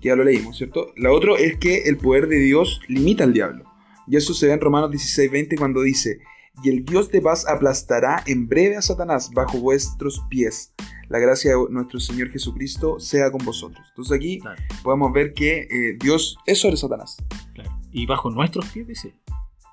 que 0.00 0.08
ya 0.08 0.16
lo 0.16 0.24
leímos, 0.24 0.56
¿cierto? 0.56 0.92
La 0.96 1.12
otra 1.12 1.34
es 1.38 1.56
que 1.58 1.82
el 1.84 1.96
poder 1.96 2.26
de 2.28 2.38
Dios 2.38 2.80
limita 2.88 3.24
al 3.24 3.32
diablo. 3.32 3.64
Y 4.06 4.16
eso 4.16 4.34
se 4.34 4.46
ve 4.46 4.52
en 4.54 4.60
Romanos 4.60 4.90
16.20 4.90 5.58
cuando 5.58 5.82
dice, 5.82 6.20
y 6.64 6.68
el 6.70 6.84
Dios 6.84 7.10
de 7.10 7.20
paz 7.20 7.46
aplastará 7.48 8.22
en 8.26 8.48
breve 8.48 8.76
a 8.76 8.82
Satanás 8.82 9.30
bajo 9.32 9.58
vuestros 9.58 10.22
pies. 10.28 10.74
La 11.08 11.18
gracia 11.18 11.52
de 11.52 11.56
nuestro 11.70 12.00
Señor 12.00 12.30
Jesucristo 12.30 12.98
sea 13.00 13.30
con 13.30 13.44
vosotros. 13.44 13.84
Entonces 13.90 14.16
aquí 14.16 14.38
Claro. 14.40 14.60
podemos 14.82 15.12
ver 15.12 15.32
que 15.32 15.60
eh, 15.70 15.96
Dios 16.00 16.36
es 16.46 16.58
sobre 16.58 16.76
Satanás. 16.76 17.16
Claro. 17.54 17.70
Y 17.92 18.06
bajo 18.06 18.30
nuestros 18.30 18.66
pies, 18.66 18.86
dice. 18.86 19.14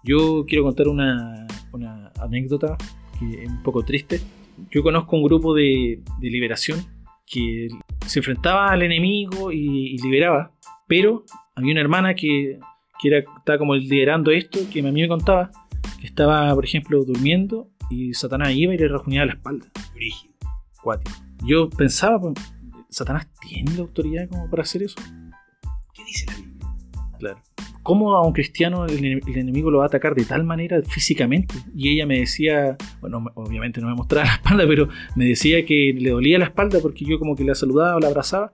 Yo 0.03 0.45
quiero 0.47 0.63
contar 0.63 0.87
una, 0.87 1.45
una 1.73 2.11
anécdota 2.19 2.77
que 3.19 3.43
es 3.43 3.49
un 3.49 3.61
poco 3.63 3.83
triste. 3.83 4.21
Yo 4.71 4.81
conozco 4.83 5.15
un 5.15 5.23
grupo 5.23 5.53
de, 5.53 6.01
de 6.19 6.29
liberación 6.29 6.85
que 7.25 7.67
se 8.07 8.19
enfrentaba 8.19 8.71
al 8.71 8.81
enemigo 8.81 9.51
y, 9.51 9.95
y 9.95 9.97
liberaba, 9.97 10.51
pero 10.87 11.23
había 11.55 11.73
una 11.73 11.81
hermana 11.81 12.15
que, 12.15 12.59
que 12.99 13.07
era, 13.07 13.19
estaba 13.19 13.57
como 13.57 13.75
liderando 13.75 14.31
esto, 14.31 14.59
que 14.71 14.79
a 14.79 14.83
mí 14.83 15.01
me 15.01 15.07
contaba 15.07 15.51
que 15.99 16.07
estaba, 16.07 16.53
por 16.53 16.65
ejemplo, 16.65 17.03
durmiendo 17.03 17.69
y 17.89 18.13
Satanás 18.13 18.51
iba 18.53 18.73
y 18.73 18.77
le 18.77 18.87
rajuñaba 18.87 19.25
la 19.25 19.33
espalda. 19.33 19.67
Brígido. 19.93 20.33
Cuático. 20.81 21.17
Yo 21.45 21.69
pensaba, 21.69 22.19
pues, 22.19 22.33
¿Satanás 22.89 23.27
tiene 23.41 23.73
la 23.75 23.81
autoridad 23.81 24.29
como 24.29 24.49
para 24.49 24.63
hacer 24.63 24.83
eso? 24.83 24.95
¿Qué 25.93 26.03
dice 26.05 26.25
la 26.27 26.35
Biblia? 26.35 26.67
Claro. 27.19 27.41
¿Cómo 27.87 28.17
a 28.17 28.21
un 28.27 28.33
cristiano 28.33 28.85
el, 28.85 29.21
el 29.25 29.37
enemigo 29.37 29.71
lo 29.71 29.77
va 29.77 29.85
a 29.85 29.87
atacar 29.87 30.13
de 30.13 30.25
tal 30.25 30.43
manera 30.43 30.81
físicamente? 30.83 31.55
Y 31.73 31.93
ella 31.93 32.05
me 32.05 32.19
decía, 32.19 32.75
bueno, 32.99 33.21
me- 33.21 33.31
obviamente 33.35 33.79
no 33.79 33.87
me 33.87 33.95
mostraba 33.95 34.25
la 34.27 34.33
espalda, 34.33 34.65
pero 34.67 34.89
me 35.15 35.23
decía 35.23 35.65
que 35.65 35.93
le 35.97 36.09
dolía 36.09 36.37
la 36.37 36.45
espalda 36.47 36.79
porque 36.81 37.05
yo 37.05 37.17
como 37.17 37.33
que 37.33 37.45
la 37.45 37.55
saludaba 37.55 37.95
o 37.95 37.99
la 38.01 38.09
abrazaba. 38.09 38.51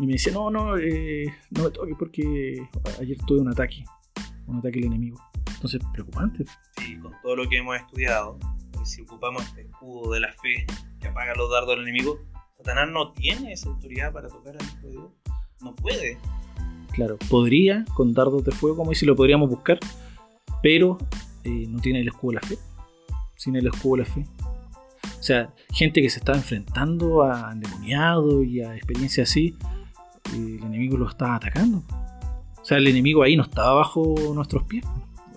Y 0.00 0.06
me 0.06 0.12
decía, 0.14 0.32
no, 0.32 0.50
no, 0.50 0.78
eh, 0.78 1.26
no 1.50 1.64
me 1.64 1.70
toques 1.70 1.94
porque 1.98 2.62
ayer 2.98 3.18
tuve 3.26 3.40
un 3.40 3.48
ataque, 3.48 3.84
un 4.46 4.56
ataque 4.60 4.76
del 4.78 4.86
enemigo. 4.86 5.20
Entonces, 5.56 5.82
preocupante. 5.92 6.44
Sí, 6.78 6.96
con 6.96 7.12
todo 7.22 7.36
lo 7.36 7.46
que 7.50 7.58
hemos 7.58 7.76
estudiado, 7.76 8.38
y 8.82 8.86
si 8.86 9.02
ocupamos 9.02 9.42
este 9.44 9.60
escudo 9.60 10.10
de 10.14 10.20
la 10.20 10.32
fe 10.32 10.64
que 10.98 11.08
apaga 11.08 11.34
los 11.34 11.50
dardos 11.50 11.76
del 11.76 11.80
enemigo, 11.82 12.18
Satanás 12.56 12.88
no 12.90 13.12
tiene 13.12 13.52
esa 13.52 13.68
autoridad 13.68 14.10
para 14.10 14.28
tocar 14.28 14.56
al 14.58 14.64
Hijo 14.66 14.86
de 14.86 14.90
Dios. 14.92 15.10
No 15.60 15.74
puede. 15.74 16.16
Claro, 17.00 17.16
podría 17.30 17.86
con 17.94 18.12
dardos 18.12 18.44
de 18.44 18.52
fuego, 18.52 18.76
como 18.76 18.90
dice, 18.90 19.06
lo 19.06 19.16
podríamos 19.16 19.48
buscar, 19.48 19.78
pero 20.62 20.98
eh, 21.44 21.64
no 21.66 21.80
tiene 21.80 22.00
el 22.00 22.08
escudo 22.08 22.32
de 22.32 22.34
la 22.34 22.46
fe. 22.46 22.58
Sin 23.36 23.56
el 23.56 23.66
escudo 23.68 23.96
de 23.96 24.02
la 24.02 24.04
fe. 24.04 24.26
O 25.18 25.22
sea, 25.22 25.50
gente 25.72 26.02
que 26.02 26.10
se 26.10 26.18
está 26.18 26.34
enfrentando 26.34 27.22
a 27.22 27.52
endemoniado 27.52 28.42
y 28.42 28.60
a 28.60 28.76
experiencias 28.76 29.30
así, 29.30 29.56
eh, 30.34 30.58
el 30.58 30.62
enemigo 30.62 30.98
lo 30.98 31.08
estaba 31.08 31.36
atacando. 31.36 31.82
O 32.60 32.64
sea, 32.66 32.76
el 32.76 32.86
enemigo 32.86 33.22
ahí 33.22 33.34
no 33.34 33.44
estaba 33.44 33.72
bajo 33.72 34.14
nuestros 34.34 34.64
pies. 34.64 34.84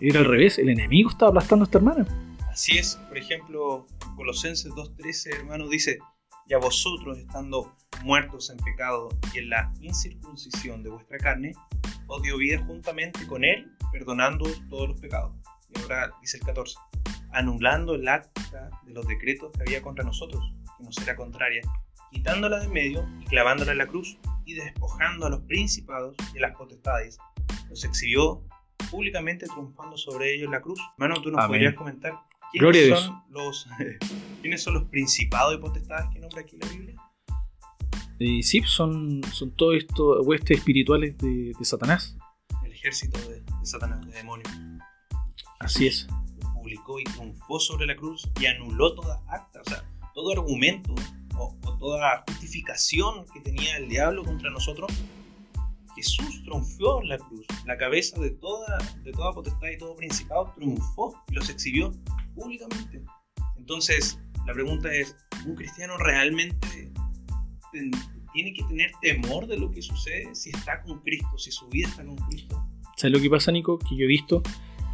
Era 0.02 0.20
al 0.20 0.26
revés, 0.26 0.60
el 0.60 0.68
enemigo 0.68 1.12
estaba 1.12 1.30
aplastando 1.30 1.64
a 1.64 1.68
esta 1.68 1.78
hermana. 1.78 2.06
Así 2.52 2.78
es, 2.78 2.98
por 3.08 3.18
ejemplo, 3.18 3.88
Colosenses 4.18 4.70
2.13, 4.74 5.34
hermano, 5.34 5.70
dice, 5.70 6.00
y 6.48 6.54
a 6.54 6.58
vosotros, 6.58 7.18
estando 7.18 7.74
muertos 8.04 8.50
en 8.50 8.58
pecado 8.58 9.10
y 9.34 9.40
en 9.40 9.50
la 9.50 9.72
incircuncisión 9.80 10.84
de 10.84 10.90
vuestra 10.90 11.18
carne, 11.18 11.54
os 12.08 12.22
dio 12.22 12.38
vida 12.38 12.64
juntamente 12.66 13.26
con 13.28 13.44
él, 13.44 13.72
perdonando 13.92 14.46
todos 14.70 14.90
los 14.90 15.00
pecados. 15.00 15.34
Y 15.70 15.82
ahora 15.82 16.12
dice 16.22 16.38
el 16.38 16.44
14, 16.44 16.78
anulando 17.32 17.96
el 17.96 18.08
acta 18.08 18.70
de 18.86 18.94
los 18.94 19.08
decretos 19.08 19.52
que 19.54 19.62
había 19.62 19.82
contra 19.82 20.04
nosotros, 20.04 20.44
que 20.78 20.84
nos 20.84 20.98
era 21.00 21.16
contraria, 21.16 21.62
quitándola 22.12 22.60
de 22.60 22.66
en 22.66 22.74
medio 22.74 23.10
y 23.22 23.26
clavándola 23.26 23.72
en 23.72 23.78
la 23.78 23.88
cruz, 23.88 24.18
y 24.46 24.56
despojando 24.56 25.26
a 25.26 25.30
los 25.30 25.42
principados 25.42 26.16
y 26.34 26.38
a 26.40 26.42
las 26.42 26.58
potestades, 26.58 27.18
los 27.70 27.84
exhibió 27.86 28.44
públicamente 28.92 29.48
triunfando 29.48 29.98
sobre 29.98 30.36
ellos 30.36 30.52
la 30.52 30.62
cruz. 30.62 30.80
Hermano, 30.98 31.22
tú 31.22 31.32
nos 31.32 31.40
Amén. 31.40 31.50
podrías 31.50 31.74
comentar 31.76 32.14
quiénes 32.54 32.62
Gloria 32.62 32.82
a 32.82 32.86
Dios. 32.86 33.00
son 33.00 33.24
los 33.30 33.68
quiénes 34.42 34.64
son 34.64 34.74
los 34.76 34.84
principados 34.86 35.56
y 35.56 35.58
potestades 35.58 36.10
que 36.14 36.20
nombra 36.20 36.42
aquí 36.42 36.58
la 36.62 36.70
Biblia. 36.70 36.96
Y 38.20 38.44
sí, 38.44 38.62
son, 38.66 39.22
son 39.34 39.52
todos 39.52 39.76
estos 39.76 40.26
huestes 40.26 40.60
espirituales 40.60 41.18
de, 41.18 41.52
de 41.58 41.66
Satanás. 41.66 42.16
El 42.64 42.72
ejército 42.72 43.18
de, 43.28 43.42
de 43.42 43.66
Satanás, 43.66 44.06
de 44.06 44.14
demonios. 44.14 44.50
Así 45.60 45.88
es. 45.88 46.08
Lo 46.42 46.54
publicó 46.54 47.00
y 47.00 47.04
triunfó 47.06 47.60
sobre 47.60 47.88
la 47.88 47.96
cruz 47.96 48.30
y 48.40 48.46
anuló 48.46 48.94
toda 48.94 49.22
acta, 49.28 49.62
o 49.62 49.70
sea, 49.70 49.84
todo 50.14 50.32
argumento 50.32 50.94
o, 51.36 51.58
o 51.64 51.78
toda 51.80 52.24
justificación 52.28 53.26
que 53.34 53.42
tenía 53.42 53.78
el 53.78 53.90
diablo 53.90 54.24
contra 54.24 54.50
nosotros. 54.52 54.92
Jesús 55.96 56.44
triunfó 56.44 57.02
en 57.02 57.10
la 57.10 57.18
cruz, 57.18 57.46
la 57.66 57.78
cabeza 57.78 58.20
de 58.20 58.32
toda, 58.32 58.78
de 59.04 59.12
toda 59.12 59.34
potestad 59.34 59.68
y 59.70 59.78
todo 59.78 59.96
principado 59.96 60.52
triunfó 60.56 61.14
y 61.30 61.34
los 61.34 61.50
exhibió 61.50 61.92
públicamente. 62.34 63.02
Entonces, 63.58 64.20
la 64.46 64.54
pregunta 64.54 64.92
es, 64.94 65.16
¿un 65.46 65.56
cristiano 65.56 65.98
realmente 65.98 66.92
tiene 68.34 68.54
que 68.54 68.64
tener 68.64 68.92
temor 69.02 69.48
de 69.48 69.58
lo 69.58 69.72
que 69.72 69.82
sucede 69.82 70.34
si 70.36 70.50
está 70.50 70.82
con 70.84 71.00
Cristo, 71.00 71.38
si 71.38 71.52
su 71.52 71.68
vida 71.70 71.88
está 71.88 72.06
con 72.06 72.18
Cristo? 72.30 72.64
¿Sabes 72.98 73.16
lo 73.16 73.22
que 73.22 73.30
pasa, 73.30 73.52
Nico? 73.52 73.80
Que 73.80 73.96
yo 73.96 74.04
he 74.04 74.08
visto 74.08 74.44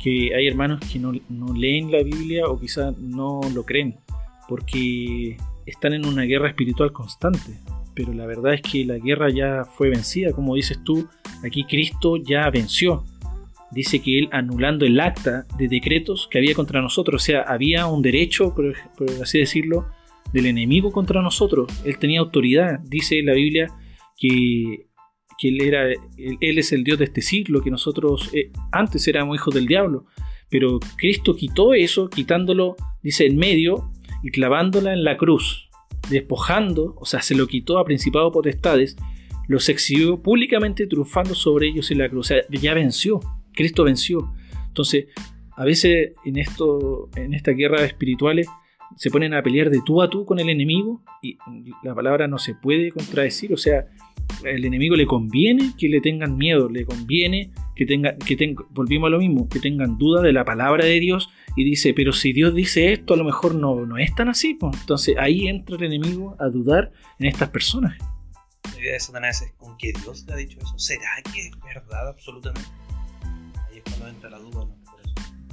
que 0.01 0.33
hay 0.33 0.47
hermanos 0.47 0.79
que 0.91 0.97
no, 0.97 1.11
no 1.29 1.53
leen 1.53 1.91
la 1.91 2.01
Biblia 2.03 2.45
o 2.47 2.59
quizás 2.59 2.97
no 2.97 3.41
lo 3.53 3.65
creen 3.65 3.99
porque 4.47 5.37
están 5.65 5.93
en 5.93 6.05
una 6.05 6.23
guerra 6.23 6.49
espiritual 6.49 6.91
constante. 6.91 7.59
Pero 7.93 8.13
la 8.13 8.25
verdad 8.25 8.53
es 8.53 8.61
que 8.61 8.85
la 8.85 8.97
guerra 8.97 9.29
ya 9.29 9.65
fue 9.65 9.89
vencida, 9.89 10.31
como 10.31 10.55
dices 10.55 10.79
tú, 10.83 11.07
aquí 11.43 11.65
Cristo 11.65 12.17
ya 12.17 12.49
venció. 12.49 13.03
Dice 13.71 14.01
que 14.01 14.19
Él 14.19 14.29
anulando 14.31 14.85
el 14.85 14.99
acta 14.99 15.45
de 15.57 15.67
decretos 15.67 16.27
que 16.29 16.39
había 16.39 16.55
contra 16.55 16.81
nosotros, 16.81 17.21
o 17.21 17.25
sea, 17.25 17.41
había 17.41 17.85
un 17.87 18.01
derecho, 18.01 18.53
por, 18.55 18.73
así 19.21 19.39
decirlo, 19.39 19.87
del 20.33 20.47
enemigo 20.47 20.91
contra 20.91 21.21
nosotros. 21.21 21.71
Él 21.85 21.97
tenía 21.97 22.19
autoridad. 22.19 22.79
Dice 22.81 23.21
la 23.23 23.33
Biblia 23.33 23.67
que 24.17 24.89
que 25.39 25.47
él, 25.47 25.61
era, 25.61 25.89
él, 25.89 26.37
él 26.41 26.57
es 26.57 26.73
el 26.73 26.83
Dios 26.83 26.99
de 26.99 27.05
este 27.05 27.21
siglo, 27.21 27.61
que 27.61 27.71
nosotros 27.71 28.29
eh, 28.33 28.51
antes 28.71 29.07
éramos 29.07 29.37
hijos 29.37 29.55
del 29.55 29.67
diablo. 29.67 30.05
Pero 30.49 30.79
Cristo 30.97 31.35
quitó 31.35 31.73
eso, 31.73 32.09
quitándolo, 32.09 32.75
dice, 33.01 33.25
en 33.25 33.37
medio 33.37 33.91
y 34.21 34.31
clavándola 34.31 34.93
en 34.93 35.03
la 35.03 35.15
cruz, 35.17 35.69
despojando, 36.09 36.95
o 36.99 37.05
sea, 37.05 37.21
se 37.21 37.35
lo 37.35 37.47
quitó 37.47 37.77
a 37.77 37.85
principados 37.85 38.33
potestades, 38.33 38.97
los 39.47 39.69
exhibió 39.69 40.21
públicamente 40.21 40.87
triunfando 40.87 41.33
sobre 41.33 41.67
ellos 41.67 41.89
en 41.91 41.99
la 41.99 42.09
cruz. 42.09 42.27
O 42.27 42.33
sea, 42.33 42.41
ya 42.49 42.73
venció, 42.73 43.21
Cristo 43.59 43.83
venció. 43.83 44.33
Entonces, 44.67 45.07
a 45.57 45.65
veces 45.65 46.13
en, 46.23 46.37
esto, 46.37 47.09
en 47.17 47.33
estas 47.33 47.57
guerras 47.57 47.81
espirituales 47.81 48.47
se 48.95 49.09
ponen 49.11 49.33
a 49.33 49.43
pelear 49.43 49.69
de 49.69 49.81
tú 49.85 50.01
a 50.01 50.09
tú 50.09 50.25
con 50.25 50.39
el 50.39 50.47
enemigo 50.49 51.03
y 51.21 51.37
la 51.83 51.93
palabra 51.93 52.29
no 52.29 52.37
se 52.37 52.55
puede 52.55 52.91
contradecir, 52.91 53.53
o 53.53 53.57
sea, 53.57 53.85
el 54.45 54.63
enemigo 54.63 54.95
le 54.95 55.05
conviene 55.05 55.73
que 55.77 55.89
le 55.89 55.99
tengan 55.99 56.37
miedo, 56.37 56.69
le 56.69 56.85
conviene 56.85 57.51
que 57.75 57.85
tengan, 57.85 58.17
que 58.19 58.35
a 58.35 59.09
lo 59.09 59.19
mismo, 59.19 59.49
que 59.49 59.59
tengan 59.59 59.97
duda 59.97 60.21
de 60.21 60.31
la 60.31 60.45
palabra 60.45 60.85
de 60.85 61.01
Dios 61.01 61.29
y 61.57 61.65
dice, 61.65 61.93
pero 61.93 62.13
si 62.13 62.31
Dios 62.31 62.55
dice 62.55 62.93
esto, 62.93 63.13
a 63.13 63.17
lo 63.17 63.25
mejor 63.25 63.55
no, 63.55 63.85
no 63.85 63.97
es 63.97 64.15
tan 64.15 64.29
así, 64.29 64.57
entonces 64.61 65.17
ahí 65.19 65.49
entra 65.49 65.75
el 65.75 65.83
enemigo 65.83 66.37
a 66.39 66.47
dudar 66.47 66.93
en 67.19 67.25
estas 67.25 67.49
personas. 67.49 67.97
La 68.73 68.79
idea 68.79 68.93
de 68.93 68.99
Satanás 69.01 69.41
es 69.41 69.51
con 69.57 69.77
que 69.77 69.91
Dios 69.91 70.25
te 70.25 70.31
ha 70.31 70.37
dicho 70.37 70.59
eso. 70.59 70.79
¿Será 70.79 71.21
que 71.33 71.47
es 71.47 71.51
verdad 71.61 72.07
absolutamente? 72.07 72.69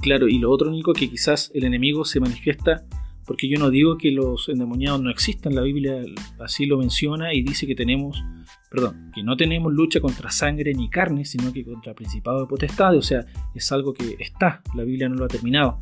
Claro, 0.01 0.27
y 0.27 0.39
lo 0.39 0.51
otro 0.51 0.69
único 0.69 0.93
que 0.93 1.09
quizás 1.09 1.51
el 1.53 1.63
enemigo 1.63 2.05
se 2.05 2.19
manifiesta, 2.19 2.85
porque 3.25 3.49
yo 3.49 3.59
no 3.59 3.69
digo 3.69 3.97
que 3.97 4.11
los 4.11 4.47
endemoniados 4.47 5.01
no 5.01 5.09
existan, 5.09 5.53
la 5.53 5.61
Biblia 5.61 6.01
así 6.39 6.65
lo 6.65 6.77
menciona 6.77 7.33
y 7.33 7.41
dice 7.41 7.67
que 7.67 7.75
tenemos, 7.75 8.23
perdón, 8.71 9.11
que 9.13 9.23
no 9.23 9.35
tenemos 9.35 9.73
lucha 9.73 9.99
contra 9.99 10.31
sangre 10.31 10.73
ni 10.73 10.89
carne, 10.89 11.25
sino 11.25 11.51
que 11.51 11.65
contra 11.65 11.93
principados 11.93 12.43
de 12.43 12.47
potestades, 12.47 12.99
o 12.99 13.01
sea, 13.01 13.25
es 13.53 13.71
algo 13.71 13.93
que 13.93 14.15
está, 14.19 14.61
la 14.75 14.83
Biblia 14.83 15.09
no 15.09 15.15
lo 15.15 15.25
ha 15.25 15.29
terminado. 15.29 15.79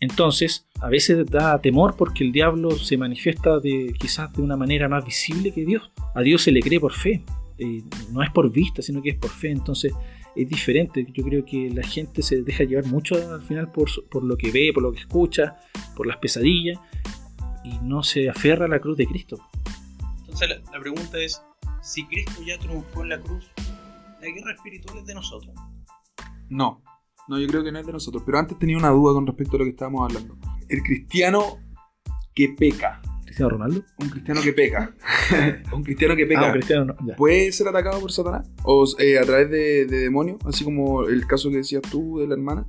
Entonces, 0.00 0.68
a 0.80 0.88
veces 0.88 1.24
da 1.26 1.58
temor 1.60 1.96
porque 1.96 2.22
el 2.24 2.32
diablo 2.32 2.70
se 2.72 2.98
manifiesta 2.98 3.58
de, 3.58 3.94
quizás 3.98 4.32
de 4.34 4.42
una 4.42 4.56
manera 4.56 4.88
más 4.88 5.04
visible 5.04 5.52
que 5.52 5.64
Dios. 5.64 5.90
A 6.14 6.20
Dios 6.20 6.42
se 6.42 6.52
le 6.52 6.60
cree 6.60 6.78
por 6.78 6.92
fe, 6.92 7.24
eh, 7.58 7.82
no 8.12 8.22
es 8.22 8.30
por 8.30 8.52
vista, 8.52 8.82
sino 8.82 9.00
que 9.00 9.10
es 9.10 9.16
por 9.16 9.30
fe. 9.30 9.50
Entonces, 9.50 9.94
es 10.36 10.48
diferente. 10.48 11.06
Yo 11.12 11.24
creo 11.24 11.44
que 11.44 11.70
la 11.70 11.82
gente 11.82 12.22
se 12.22 12.42
deja 12.42 12.64
llevar 12.64 12.86
mucho 12.86 13.16
al 13.16 13.42
final 13.42 13.70
por, 13.72 13.88
por 14.08 14.24
lo 14.24 14.36
que 14.36 14.50
ve, 14.50 14.70
por 14.72 14.82
lo 14.82 14.92
que 14.92 15.00
escucha, 15.00 15.56
por 15.96 16.06
las 16.06 16.18
pesadillas 16.18 16.78
y 17.64 17.78
no 17.82 18.02
se 18.02 18.28
aferra 18.28 18.66
a 18.66 18.68
la 18.68 18.80
cruz 18.80 18.96
de 18.96 19.06
Cristo. 19.06 19.38
Entonces 20.20 20.48
la, 20.48 20.70
la 20.70 20.80
pregunta 20.80 21.18
es, 21.18 21.42
si 21.82 22.06
Cristo 22.06 22.42
ya 22.44 22.58
triunfó 22.58 23.02
en 23.02 23.08
la 23.08 23.20
cruz, 23.20 23.50
la 24.20 24.28
guerra 24.28 24.52
espiritual 24.52 24.98
es 24.98 25.06
de 25.06 25.14
nosotros. 25.14 25.54
No, 26.48 26.82
no, 27.28 27.38
yo 27.40 27.46
creo 27.48 27.64
que 27.64 27.72
no 27.72 27.78
es 27.78 27.86
de 27.86 27.92
nosotros. 27.92 28.22
Pero 28.24 28.38
antes 28.38 28.58
tenía 28.58 28.76
una 28.76 28.90
duda 28.90 29.14
con 29.14 29.26
respecto 29.26 29.56
a 29.56 29.58
lo 29.60 29.64
que 29.64 29.70
estábamos 29.70 30.08
hablando. 30.08 30.36
El 30.68 30.82
cristiano 30.82 31.58
que 32.34 32.50
peca. 32.50 33.00
¿Cristiano 33.26 33.50
Ronaldo? 33.50 33.84
Un 33.98 34.08
cristiano 34.08 34.40
que 34.40 34.52
peca. 34.52 34.94
un 35.72 35.82
cristiano 35.82 36.16
que 36.16 36.26
peca. 36.26 36.40
Ah, 36.40 36.46
un 36.46 36.52
cristiano 36.52 36.84
no. 36.86 36.96
ya. 37.06 37.16
¿Puede 37.16 37.52
ser 37.52 37.68
atacado 37.68 38.00
por 38.00 38.10
Satanás? 38.10 38.50
¿O 38.62 38.86
eh, 38.98 39.18
a 39.18 39.22
través 39.24 39.50
de, 39.50 39.84
de 39.84 39.98
demonios? 39.98 40.38
Así 40.46 40.64
como 40.64 41.04
el 41.04 41.26
caso 41.26 41.50
que 41.50 41.58
decías 41.58 41.82
tú 41.82 42.18
de 42.18 42.28
la 42.28 42.34
hermana. 42.34 42.66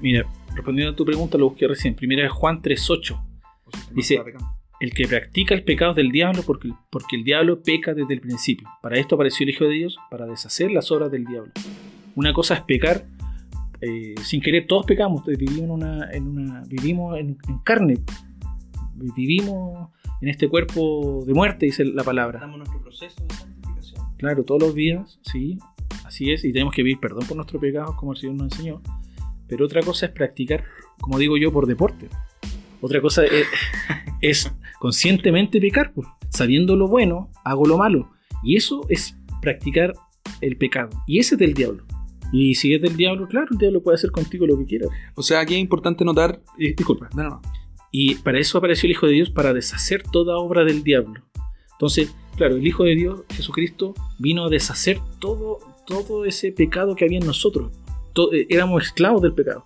Mira, 0.00 0.26
respondiendo 0.54 0.92
a 0.92 0.96
tu 0.96 1.04
pregunta, 1.04 1.38
lo 1.38 1.48
busqué 1.48 1.66
recién. 1.66 1.94
Primera 1.94 2.26
es 2.26 2.32
Juan 2.32 2.60
3.8. 2.60 2.74
¿O 2.84 3.70
si 3.70 3.78
usted 3.78 3.90
no 3.90 3.96
Dice-? 3.96 4.22
El 4.80 4.92
que 4.92 5.06
practica 5.06 5.54
el 5.54 5.64
pecado 5.64 5.92
es 5.92 5.96
del 5.96 6.10
diablo 6.10 6.42
porque, 6.44 6.70
porque 6.90 7.16
el 7.16 7.24
diablo 7.24 7.62
peca 7.62 7.94
desde 7.94 8.12
el 8.12 8.20
principio. 8.20 8.68
Para 8.82 8.98
esto 8.98 9.14
apareció 9.14 9.44
el 9.44 9.50
Hijo 9.50 9.64
de 9.64 9.70
Dios, 9.70 9.96
para 10.10 10.26
deshacer 10.26 10.70
las 10.72 10.90
obras 10.90 11.10
del 11.10 11.24
diablo. 11.24 11.52
Una 12.16 12.34
cosa 12.34 12.54
es 12.54 12.60
pecar 12.62 13.06
eh, 13.80 14.14
sin 14.22 14.40
querer, 14.40 14.66
todos 14.66 14.86
pecamos, 14.86 15.24
vivimos 15.26 15.58
en 15.60 15.70
una, 15.70 16.10
en 16.10 16.26
una 16.26 16.62
vivimos 16.66 17.18
en, 17.18 17.36
en 17.48 17.58
carne, 17.58 17.98
vivimos 18.94 19.90
en 20.20 20.28
este 20.28 20.48
cuerpo 20.48 21.24
de 21.26 21.34
muerte, 21.34 21.66
dice 21.66 21.84
la 21.84 22.04
palabra. 22.04 22.38
Estamos 22.38 22.54
en 22.54 22.58
nuestro 22.58 22.80
proceso 22.80 23.24
de 23.24 23.34
santificación. 23.34 24.02
Claro, 24.16 24.44
todos 24.44 24.62
los 24.62 24.74
días, 24.74 25.18
sí, 25.22 25.58
así 26.04 26.32
es, 26.32 26.44
y 26.44 26.52
tenemos 26.52 26.74
que 26.74 26.82
pedir 26.82 26.98
perdón 27.00 27.26
por 27.26 27.36
nuestros 27.36 27.60
pecados, 27.60 27.94
como 27.96 28.12
el 28.12 28.18
Señor 28.18 28.36
nos 28.36 28.52
enseñó. 28.52 28.82
Pero 29.46 29.66
otra 29.66 29.82
cosa 29.82 30.06
es 30.06 30.12
practicar, 30.12 30.64
como 31.00 31.18
digo 31.18 31.36
yo, 31.36 31.52
por 31.52 31.66
deporte. 31.66 32.08
Otra 32.80 33.00
cosa 33.00 33.24
es, 33.24 33.46
es 34.20 34.52
conscientemente 34.78 35.60
pecar, 35.60 35.92
pues. 35.92 36.08
sabiendo 36.30 36.76
lo 36.76 36.88
bueno, 36.88 37.30
hago 37.44 37.66
lo 37.66 37.78
malo. 37.78 38.10
Y 38.42 38.56
eso 38.56 38.86
es 38.88 39.16
practicar 39.40 39.94
el 40.40 40.56
pecado. 40.56 40.90
Y 41.06 41.18
ese 41.18 41.34
es 41.34 41.38
del 41.38 41.54
diablo. 41.54 41.84
Y 42.32 42.56
si 42.56 42.74
es 42.74 42.82
del 42.82 42.96
diablo, 42.96 43.28
claro, 43.28 43.46
el 43.52 43.58
diablo 43.58 43.82
puede 43.82 43.94
hacer 43.94 44.10
contigo 44.10 44.46
lo 44.46 44.58
que 44.58 44.64
quiera. 44.64 44.88
O 45.14 45.22
sea, 45.22 45.40
aquí 45.40 45.54
es 45.54 45.60
importante 45.60 46.04
notar. 46.04 46.40
Eh, 46.58 46.74
disculpa. 46.76 47.08
No, 47.14 47.22
no, 47.22 47.30
no. 47.30 47.42
Y 47.96 48.16
para 48.16 48.40
eso 48.40 48.58
apareció 48.58 48.88
el 48.88 48.90
Hijo 48.90 49.06
de 49.06 49.12
Dios, 49.12 49.30
para 49.30 49.52
deshacer 49.52 50.02
toda 50.02 50.36
obra 50.38 50.64
del 50.64 50.82
diablo. 50.82 51.22
Entonces, 51.74 52.12
claro, 52.36 52.56
el 52.56 52.66
Hijo 52.66 52.82
de 52.82 52.96
Dios, 52.96 53.20
Jesucristo, 53.30 53.94
vino 54.18 54.46
a 54.46 54.48
deshacer 54.48 54.98
todo, 55.20 55.60
todo 55.86 56.24
ese 56.24 56.50
pecado 56.50 56.96
que 56.96 57.04
había 57.04 57.18
en 57.20 57.26
nosotros. 57.26 57.70
To- 58.12 58.32
eh, 58.32 58.48
éramos 58.50 58.82
esclavos 58.82 59.22
del 59.22 59.32
pecado. 59.32 59.64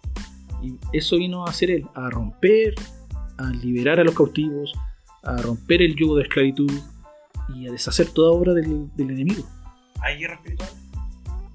Y 0.62 0.74
eso 0.93 1.16
vino 1.16 1.47
a 1.47 1.49
hacer 1.49 1.70
Él, 1.70 1.87
a 1.95 2.11
romper, 2.11 2.74
a 3.39 3.49
liberar 3.51 3.99
a 3.99 4.05
los 4.05 4.14
cautivos, 4.14 4.74
a 5.22 5.39
romper 5.39 5.81
el 5.81 5.97
yugo 5.97 6.16
de 6.16 6.24
esclavitud 6.24 6.70
y 7.57 7.66
a 7.66 7.72
deshacer 7.72 8.11
toda 8.11 8.33
obra 8.33 8.53
del, 8.53 8.95
del 8.95 9.11
enemigo. 9.11 9.45
¿Hay 10.03 10.18
guerra 10.18 10.35
espiritual? 10.35 10.68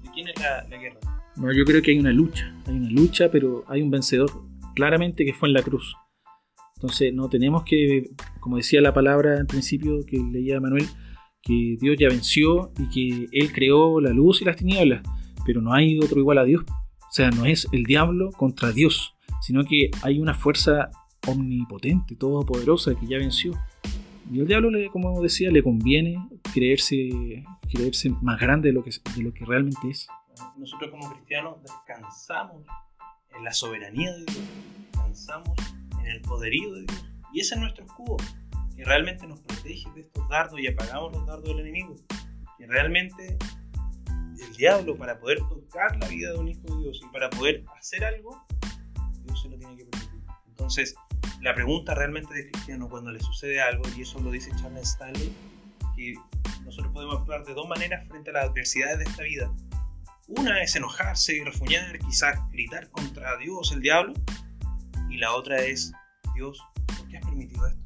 ¿De 0.02 0.10
quién 0.10 0.26
es 0.26 0.34
la, 0.40 0.66
la 0.68 0.76
guerra? 0.76 0.98
No, 1.36 1.52
yo 1.52 1.64
creo 1.64 1.80
que 1.82 1.92
hay 1.92 1.98
una 2.00 2.10
lucha, 2.10 2.52
hay 2.66 2.74
una 2.74 2.90
lucha, 2.90 3.30
pero 3.30 3.64
hay 3.68 3.80
un 3.80 3.92
vencedor 3.92 4.32
claramente 4.74 5.24
que 5.24 5.34
fue 5.34 5.48
en 5.48 5.52
la 5.54 5.62
cruz. 5.62 5.94
Entonces 6.76 7.14
no 7.14 7.28
tenemos 7.28 7.64
que, 7.64 8.10
como 8.40 8.56
decía 8.56 8.80
la 8.80 8.92
palabra 8.92 9.38
al 9.38 9.46
principio 9.46 10.00
que 10.06 10.18
leía 10.18 10.60
Manuel, 10.60 10.86
que 11.42 11.76
Dios 11.80 11.96
ya 11.98 12.08
venció 12.08 12.72
y 12.78 12.88
que 12.88 13.28
Él 13.32 13.52
creó 13.52 14.00
la 14.00 14.10
luz 14.10 14.42
y 14.42 14.44
las 14.44 14.56
tinieblas, 14.56 15.02
pero 15.44 15.60
no 15.60 15.72
hay 15.72 15.98
otro 15.98 16.18
igual 16.18 16.38
a 16.38 16.44
Dios. 16.44 16.64
O 16.66 17.12
sea, 17.12 17.30
no 17.30 17.44
es 17.44 17.68
el 17.72 17.84
diablo 17.84 18.30
contra 18.32 18.72
Dios, 18.72 19.14
sino 19.40 19.64
que 19.64 19.90
hay 20.02 20.18
una 20.18 20.34
fuerza 20.34 20.90
omnipotente, 21.26 22.16
todopoderosa 22.16 22.94
que 22.94 23.06
ya 23.06 23.18
venció. 23.18 23.52
Y 24.32 24.40
al 24.40 24.46
diablo, 24.46 24.70
como 24.90 25.20
decía, 25.22 25.50
le 25.50 25.62
conviene 25.62 26.16
creerse, 26.52 27.44
creerse 27.70 28.10
más 28.22 28.40
grande 28.40 28.70
de 28.70 28.72
lo, 28.72 28.82
que, 28.82 28.90
de 29.16 29.22
lo 29.22 29.32
que 29.32 29.44
realmente 29.44 29.90
es. 29.90 30.08
Nosotros 30.56 30.90
como 30.90 31.10
cristianos 31.12 31.62
descansamos 31.62 32.66
en 33.36 33.44
la 33.44 33.52
soberanía 33.52 34.12
de 34.12 34.24
Dios, 34.24 34.40
descansamos 34.92 35.52
en 36.04 36.10
el 36.12 36.20
poderío 36.22 36.72
de 36.74 36.82
Dios. 36.82 37.06
Y 37.32 37.40
ese 37.40 37.54
es 37.54 37.60
nuestro 37.60 37.84
escudo, 37.84 38.16
que 38.76 38.84
realmente 38.84 39.26
nos 39.26 39.40
protege 39.40 39.90
de 39.94 40.02
estos 40.02 40.28
dardos 40.28 40.60
y 40.60 40.66
apagamos 40.66 41.12
los 41.12 41.26
dardos 41.26 41.48
del 41.48 41.60
enemigo. 41.60 41.96
Que 42.58 42.66
realmente 42.66 43.36
el 44.40 44.56
diablo, 44.56 44.96
para 44.96 45.18
poder 45.18 45.38
tocar 45.38 45.96
la 45.96 46.08
vida 46.08 46.32
de 46.32 46.38
un 46.38 46.48
hijo 46.48 46.62
de 46.62 46.82
Dios 46.82 47.00
y 47.02 47.12
para 47.12 47.30
poder 47.30 47.64
hacer 47.78 48.04
algo, 48.04 48.44
Dios 49.24 49.42
se 49.42 49.48
lo 49.48 49.58
tiene 49.58 49.76
que 49.76 49.84
permitir. 49.86 50.20
Entonces, 50.48 50.94
la 51.40 51.54
pregunta 51.54 51.94
realmente 51.94 52.32
de 52.34 52.50
cristiano 52.50 52.88
cuando 52.88 53.10
le 53.10 53.20
sucede 53.20 53.60
algo, 53.60 53.82
y 53.96 54.02
eso 54.02 54.20
lo 54.20 54.30
dice 54.30 54.50
Charles 54.56 54.90
Stanley, 54.90 55.32
que 55.96 56.14
nosotros 56.64 56.92
podemos 56.92 57.18
actuar 57.18 57.44
de 57.44 57.54
dos 57.54 57.68
maneras 57.68 58.06
frente 58.08 58.30
a 58.30 58.34
las 58.34 58.50
adversidades 58.50 58.98
de 58.98 59.04
esta 59.04 59.22
vida. 59.22 59.52
Una 60.28 60.62
es 60.62 60.74
enojarse 60.74 61.36
y 61.36 61.44
refuñar, 61.44 61.98
quizás 61.98 62.38
gritar 62.50 62.90
contra 62.90 63.36
Dios, 63.36 63.72
el 63.72 63.80
diablo. 63.80 64.14
Y 65.14 65.18
la 65.18 65.32
otra 65.32 65.58
es, 65.62 65.92
Dios, 66.34 66.60
¿por 66.98 67.06
qué 67.06 67.18
has 67.18 67.24
permitido 67.24 67.64
esto? 67.68 67.80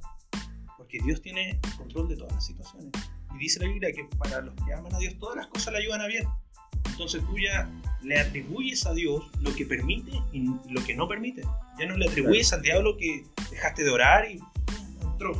Porque 0.79 0.99
Dios 1.05 1.21
tiene 1.21 1.61
control 1.77 2.09
de 2.09 2.17
todas 2.17 2.33
las 2.33 2.47
situaciones. 2.47 2.91
Y 3.35 3.39
dice 3.39 3.61
la 3.61 3.69
Biblia 3.69 3.93
que 3.93 4.05
para 4.17 4.41
los 4.41 4.55
que 4.55 4.73
aman 4.73 4.95
a 4.95 4.99
Dios 4.99 5.19
todas 5.19 5.37
las 5.37 5.47
cosas 5.49 5.75
le 5.75 5.81
ayudan 5.81 6.01
a 6.01 6.07
bien. 6.07 6.27
Entonces 6.87 7.23
tú 7.27 7.39
ya 7.39 7.71
le 8.03 8.19
atribuyes 8.19 8.87
a 8.87 8.95
Dios 8.95 9.31
lo 9.43 9.55
que 9.55 9.67
permite 9.67 10.11
y 10.33 10.47
lo 10.71 10.83
que 10.87 10.97
no 10.97 11.07
permite. 11.07 11.43
Ya 11.79 11.85
no 11.87 11.99
le 11.99 12.07
atribuyes 12.09 12.51
al 12.55 12.63
diablo 12.63 12.97
que 12.97 13.27
dejaste 13.51 13.85
de 13.85 13.91
orar 13.91 14.31
y 14.31 14.41
entró. 15.03 15.33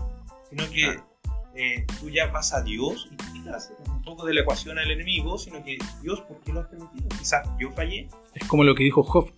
Sino 0.51 0.69
que 0.69 0.83
Claro. 0.83 1.09
eh, 1.55 1.87
tú 1.99 2.11
ya 2.11 2.27
vas 2.27 2.53
a 2.53 2.63
Dios 2.63 3.09
y 3.11 3.17
quitas 3.33 3.73
un 3.89 4.03
poco 4.03 4.27
de 4.27 4.35
la 4.35 4.43
ecuación 4.43 4.79
al 4.79 4.91
enemigo, 4.91 5.39
sino 5.39 5.65
que 5.65 5.79
Dios, 6.03 6.21
¿por 6.21 6.39
qué 6.41 6.53
lo 6.53 6.61
has 6.61 6.67
permitido? 6.69 7.09
Quizás 7.19 7.49
yo 7.59 7.71
fallé, 7.73 8.09
Es 8.35 8.47
como 8.47 8.63
lo 8.63 8.75
que 8.75 8.85
dijo 8.85 9.03
Job. 9.03 9.33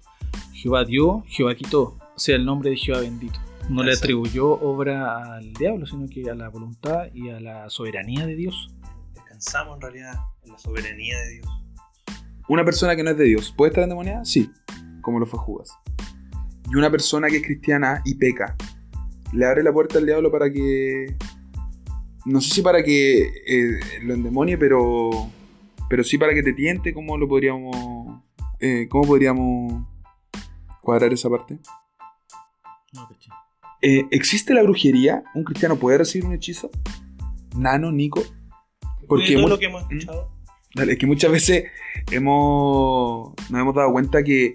Jehová 0.53 0.85
dio, 0.85 1.23
Jehová 1.29 1.55
quitó. 1.55 1.97
O 2.21 2.23
sea, 2.23 2.37
el 2.37 2.45
nombre 2.45 2.69
de 2.69 2.77
Jehová 2.77 3.01
bendito. 3.01 3.41
No 3.71 3.83
le 3.83 3.95
atribuyó 3.95 4.51
obra 4.51 5.37
al 5.37 5.55
diablo, 5.55 5.87
sino 5.87 6.07
que 6.07 6.29
a 6.29 6.35
la 6.35 6.51
voluntad 6.51 7.07
y 7.15 7.31
a 7.31 7.41
la 7.41 7.71
soberanía 7.71 8.27
de 8.27 8.37
Dios. 8.37 8.77
descansamos 9.15 9.77
en 9.77 9.81
realidad 9.81 10.13
en 10.45 10.53
la 10.53 10.59
soberanía 10.59 11.19
de 11.19 11.31
Dios. 11.31 11.47
Una 12.47 12.63
persona 12.63 12.95
que 12.95 13.03
no 13.03 13.09
es 13.13 13.17
de 13.17 13.25
Dios, 13.25 13.55
¿puede 13.57 13.71
estar 13.71 13.85
endemoniada? 13.85 14.23
Sí, 14.27 14.51
como 15.01 15.19
lo 15.19 15.25
fue 15.25 15.39
Judas. 15.39 15.71
Y 16.71 16.75
una 16.77 16.91
persona 16.91 17.29
que 17.29 17.39
es 17.39 17.43
cristiana 17.43 18.03
y 18.05 18.17
peca, 18.17 18.55
le 19.33 19.47
abre 19.47 19.63
la 19.63 19.73
puerta 19.73 19.97
al 19.97 20.05
diablo 20.05 20.31
para 20.31 20.53
que. 20.53 21.17
No 22.27 22.43
sé 22.43 22.57
si 22.57 22.61
para 22.61 22.83
que 22.83 23.33
eh, 23.47 23.81
lo 24.03 24.13
endemonie, 24.13 24.59
pero. 24.59 25.09
Pero 25.89 26.05
sí 26.05 26.19
para 26.19 26.35
que 26.35 26.43
te 26.43 26.53
tiente, 26.53 26.93
¿cómo 26.93 27.17
lo 27.17 27.27
podríamos. 27.27 28.23
eh, 28.59 28.89
¿Cómo 28.91 29.05
podríamos 29.05 29.87
cuadrar 30.83 31.15
esa 31.15 31.31
parte? 31.31 31.59
No. 32.93 33.09
Eh, 33.83 34.05
¿Existe 34.11 34.53
la 34.55 34.63
brujería? 34.63 35.23
¿Un 35.35 35.45
cristiano 35.45 35.77
puede 35.77 35.99
recibir 35.99 36.27
un 36.27 36.35
hechizo? 36.35 36.71
Nano, 37.57 37.91
Nico. 37.93 38.23
Porque 39.09 39.37
mu- 39.39 39.49
lo 39.49 39.59
que 39.59 39.67
hemos 39.67 39.83
escuchado, 39.83 40.31
Dale, 40.75 40.93
es 40.93 40.99
que 40.99 41.07
muchas 41.07 41.33
veces 41.33 41.65
hemos, 42.13 43.33
nos 43.51 43.61
hemos 43.61 43.75
dado 43.75 43.91
cuenta 43.93 44.23
que 44.23 44.55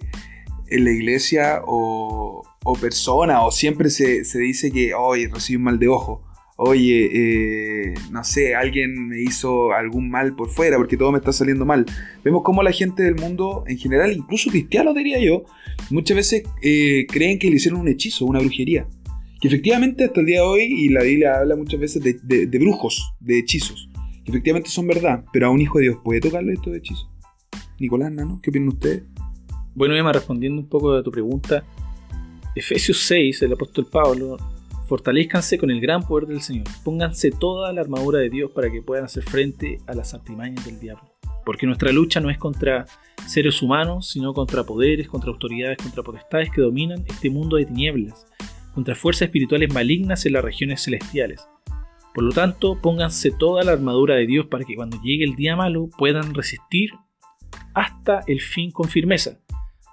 en 0.67 0.83
la 0.85 0.91
iglesia 0.91 1.61
o, 1.65 2.43
o 2.63 2.73
persona 2.73 3.43
o 3.43 3.51
siempre 3.51 3.89
se, 3.89 4.23
se 4.25 4.39
dice 4.39 4.71
que, 4.71 4.93
oye, 4.93 5.29
recibí 5.33 5.57
un 5.57 5.63
mal 5.63 5.77
de 5.79 5.87
ojo. 5.89 6.24
Oye, 6.57 7.09
eh, 7.11 7.93
no 8.11 8.23
sé, 8.23 8.55
alguien 8.55 9.09
me 9.09 9.19
hizo 9.21 9.73
algún 9.73 10.09
mal 10.09 10.35
por 10.35 10.49
fuera 10.49 10.77
porque 10.77 10.95
todo 10.95 11.11
me 11.11 11.17
está 11.17 11.33
saliendo 11.33 11.65
mal. 11.65 11.85
Vemos 12.23 12.43
cómo 12.43 12.63
la 12.63 12.71
gente 12.71 13.03
del 13.03 13.15
mundo 13.15 13.65
en 13.67 13.77
general, 13.77 14.13
incluso 14.13 14.49
cristianos 14.49 14.95
diría 14.95 15.19
yo, 15.19 15.43
muchas 15.89 16.15
veces 16.15 16.43
eh, 16.61 17.05
creen 17.09 17.39
que 17.39 17.49
le 17.49 17.57
hicieron 17.57 17.81
un 17.81 17.89
hechizo, 17.89 18.25
una 18.25 18.39
brujería. 18.39 18.87
Que 19.41 19.49
efectivamente 19.49 20.05
hasta 20.05 20.21
el 20.21 20.27
día 20.27 20.39
de 20.39 20.47
hoy, 20.47 20.63
y 20.63 20.89
la 20.89 21.03
Biblia 21.03 21.39
habla 21.39 21.57
muchas 21.57 21.79
veces 21.79 22.01
de, 22.01 22.57
brujos, 22.57 23.13
de 23.19 23.39
hechizos 23.39 23.89
que 24.23 24.31
efectivamente 24.31 24.71
son 24.71 24.87
verdad, 24.87 25.23
pero 25.31 25.45
a 25.45 25.49
un 25.51 25.61
hijo 25.61 25.77
de 25.77 25.83
Dios 25.83 25.97
puede 26.03 26.19
tocarle 26.19 26.53
estos 26.53 26.75
hechizos. 26.75 27.07
Nicolás, 27.79 28.11
Nano, 28.11 28.39
¿qué 28.41 28.49
opinan 28.49 28.69
ustedes? 28.69 29.03
Bueno, 29.75 29.95
Emma, 29.95 30.11
respondiendo 30.11 30.59
un 30.59 30.67
poco 30.67 30.93
a 30.93 31.03
tu 31.03 31.11
pregunta, 31.11 31.63
Efesios 32.55 32.97
6, 33.01 33.43
el 33.43 33.53
apóstol 33.53 33.85
Pablo, 33.85 34.37
fortalezcanse 34.85 35.57
con 35.57 35.71
el 35.71 35.81
gran 35.81 36.03
poder 36.03 36.27
del 36.27 36.41
Señor, 36.41 36.65
pónganse 36.83 37.31
toda 37.31 37.73
la 37.73 37.81
armadura 37.81 38.19
de 38.19 38.29
Dios 38.29 38.51
para 38.51 38.71
que 38.71 38.81
puedan 38.81 39.05
hacer 39.05 39.23
frente 39.23 39.79
a 39.87 39.93
las 39.93 40.13
artimañas 40.13 40.65
del 40.65 40.79
diablo. 40.79 41.03
Porque 41.45 41.65
nuestra 41.65 41.91
lucha 41.91 42.19
no 42.19 42.29
es 42.29 42.37
contra 42.37 42.85
seres 43.27 43.61
humanos, 43.61 44.09
sino 44.09 44.33
contra 44.33 44.63
poderes, 44.63 45.07
contra 45.07 45.31
autoridades, 45.31 45.77
contra 45.77 46.03
potestades 46.03 46.49
que 46.49 46.61
dominan 46.61 47.03
este 47.07 47.29
mundo 47.29 47.57
de 47.57 47.65
tinieblas, 47.65 48.25
contra 48.73 48.95
fuerzas 48.95 49.27
espirituales 49.27 49.73
malignas 49.73 50.25
en 50.25 50.33
las 50.33 50.43
regiones 50.43 50.83
celestiales. 50.83 51.47
Por 52.13 52.23
lo 52.23 52.31
tanto, 52.31 52.79
pónganse 52.81 53.31
toda 53.31 53.63
la 53.63 53.73
armadura 53.73 54.15
de 54.15 54.25
Dios 54.25 54.47
para 54.47 54.63
que 54.63 54.75
cuando 54.75 55.01
llegue 55.01 55.25
el 55.25 55.35
día 55.35 55.55
malo 55.55 55.89
puedan 55.97 56.33
resistir 56.33 56.91
hasta 57.73 58.23
el 58.27 58.39
fin 58.39 58.71
con 58.71 58.87
firmeza. 58.87 59.39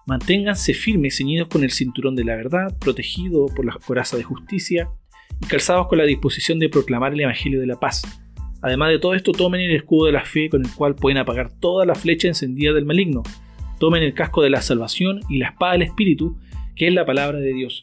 Manténganse 0.06 0.74
firmes, 0.74 1.16
ceñidos 1.16 1.48
con 1.48 1.62
el 1.62 1.70
cinturón 1.70 2.16
de 2.16 2.24
la 2.24 2.34
verdad, 2.34 2.76
protegidos 2.78 3.52
por 3.52 3.64
la 3.64 3.74
coraza 3.74 4.16
de 4.16 4.24
justicia 4.24 4.90
y 5.40 5.46
calzados 5.46 5.86
con 5.86 5.98
la 5.98 6.04
disposición 6.04 6.58
de 6.58 6.68
proclamar 6.68 7.12
el 7.12 7.20
Evangelio 7.20 7.60
de 7.60 7.66
la 7.66 7.78
paz. 7.78 8.02
Además 8.62 8.90
de 8.90 8.98
todo 8.98 9.14
esto, 9.14 9.32
tomen 9.32 9.60
el 9.60 9.74
escudo 9.74 10.06
de 10.06 10.12
la 10.12 10.24
fe 10.24 10.48
con 10.48 10.64
el 10.64 10.72
cual 10.72 10.94
pueden 10.94 11.18
apagar 11.18 11.52
toda 11.52 11.84
la 11.84 11.94
flecha 11.94 12.28
encendida 12.28 12.72
del 12.72 12.84
maligno. 12.84 13.22
Tomen 13.78 14.02
el 14.02 14.14
casco 14.14 14.42
de 14.42 14.50
la 14.50 14.62
salvación 14.62 15.20
y 15.28 15.38
la 15.38 15.48
espada 15.48 15.72
del 15.72 15.82
Espíritu, 15.82 16.38
que 16.76 16.88
es 16.88 16.94
la 16.94 17.04
palabra 17.04 17.38
de 17.38 17.52
Dios. 17.52 17.80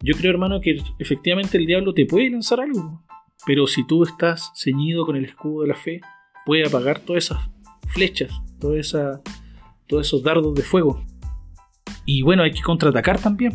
Yo 0.00 0.14
creo, 0.14 0.30
hermano, 0.30 0.60
que 0.60 0.80
efectivamente 0.98 1.56
el 1.56 1.66
diablo 1.66 1.94
te 1.94 2.06
puede 2.06 2.30
lanzar 2.30 2.60
algo, 2.60 3.02
pero 3.46 3.66
si 3.66 3.86
tú 3.86 4.04
estás 4.04 4.52
ceñido 4.54 5.06
con 5.06 5.16
el 5.16 5.24
escudo 5.24 5.62
de 5.62 5.68
la 5.68 5.74
fe, 5.74 6.00
puede 6.44 6.66
apagar 6.66 7.00
todas 7.00 7.24
esas 7.24 7.50
flechas, 7.88 8.30
toda 8.60 8.78
esa, 8.78 9.22
todos 9.86 10.06
esos 10.06 10.22
dardos 10.22 10.54
de 10.54 10.62
fuego. 10.62 11.04
Y 12.04 12.22
bueno, 12.22 12.42
hay 12.42 12.52
que 12.52 12.62
contraatacar 12.62 13.20
también. 13.20 13.52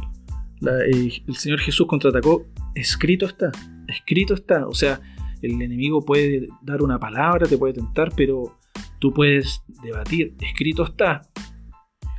Eh, 0.61 1.21
el 1.27 1.35
Señor 1.35 1.59
Jesús 1.59 1.87
contraatacó, 1.87 2.45
escrito 2.75 3.25
está, 3.25 3.51
escrito 3.87 4.33
está. 4.33 4.67
O 4.67 4.73
sea, 4.73 5.01
el 5.41 5.61
enemigo 5.61 6.03
puede 6.03 6.47
dar 6.61 6.81
una 6.81 6.99
palabra, 6.99 7.45
te 7.47 7.57
puede 7.57 7.73
tentar, 7.73 8.13
pero 8.15 8.59
tú 8.99 9.13
puedes 9.13 9.61
debatir, 9.83 10.35
escrito 10.39 10.83
está. 10.83 11.21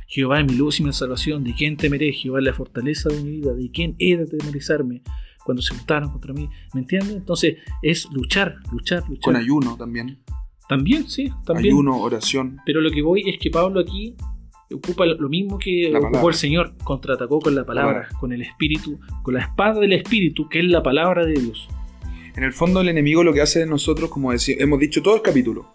Jehová 0.07 0.39
es 0.39 0.45
mi 0.45 0.55
luz 0.55 0.79
y 0.79 0.83
mi 0.83 0.93
salvación, 0.93 1.43
¿de 1.43 1.53
quién 1.53 1.75
temeré? 1.75 2.13
Jehová 2.13 2.39
es 2.39 2.45
la 2.45 2.53
fortaleza 2.53 3.09
de 3.09 3.21
mi 3.21 3.31
vida, 3.31 3.53
¿de 3.53 3.71
quién 3.71 3.95
he 3.97 4.15
de 4.15 4.25
temerizarme? 4.27 5.01
Cuando 5.43 5.61
se 5.61 5.75
juntaron 5.75 6.11
contra 6.11 6.33
mí, 6.33 6.47
¿me 6.73 6.81
entiendes? 6.81 7.15
Entonces 7.15 7.57
es 7.81 8.07
luchar, 8.11 8.57
luchar, 8.71 9.03
luchar. 9.09 9.23
Con 9.23 9.35
ayuno 9.35 9.75
también. 9.75 10.19
También, 10.69 11.07
sí, 11.09 11.29
también. 11.45 11.73
Ayuno, 11.73 11.99
oración. 11.99 12.57
Pero 12.65 12.81
lo 12.81 12.91
que 12.91 13.01
voy 13.01 13.29
es 13.29 13.37
que 13.39 13.51
Pablo 13.51 13.79
aquí 13.79 14.15
ocupa 14.73 15.05
lo 15.05 15.29
mismo 15.29 15.57
que 15.59 15.95
ocupó 15.95 16.29
el 16.29 16.35
Señor, 16.35 16.75
contraatacó 16.83 17.39
con 17.39 17.55
la 17.55 17.65
palabra, 17.65 18.09
con 18.19 18.33
el 18.33 18.41
espíritu, 18.41 18.99
con 19.23 19.35
la 19.35 19.41
espada 19.41 19.79
del 19.79 19.93
espíritu, 19.93 20.49
que 20.49 20.59
es 20.59 20.65
la 20.65 20.81
palabra 20.81 21.25
de 21.25 21.33
Dios. 21.33 21.67
En 22.35 22.43
el 22.43 22.51
fondo 22.51 22.81
el 22.81 22.89
enemigo 22.89 23.23
lo 23.23 23.33
que 23.33 23.41
hace 23.41 23.59
de 23.59 23.65
nosotros, 23.65 24.09
como 24.09 24.31
hemos 24.33 24.79
dicho 24.79 25.01
todo 25.01 25.15
el 25.15 25.21
capítulo, 25.21 25.73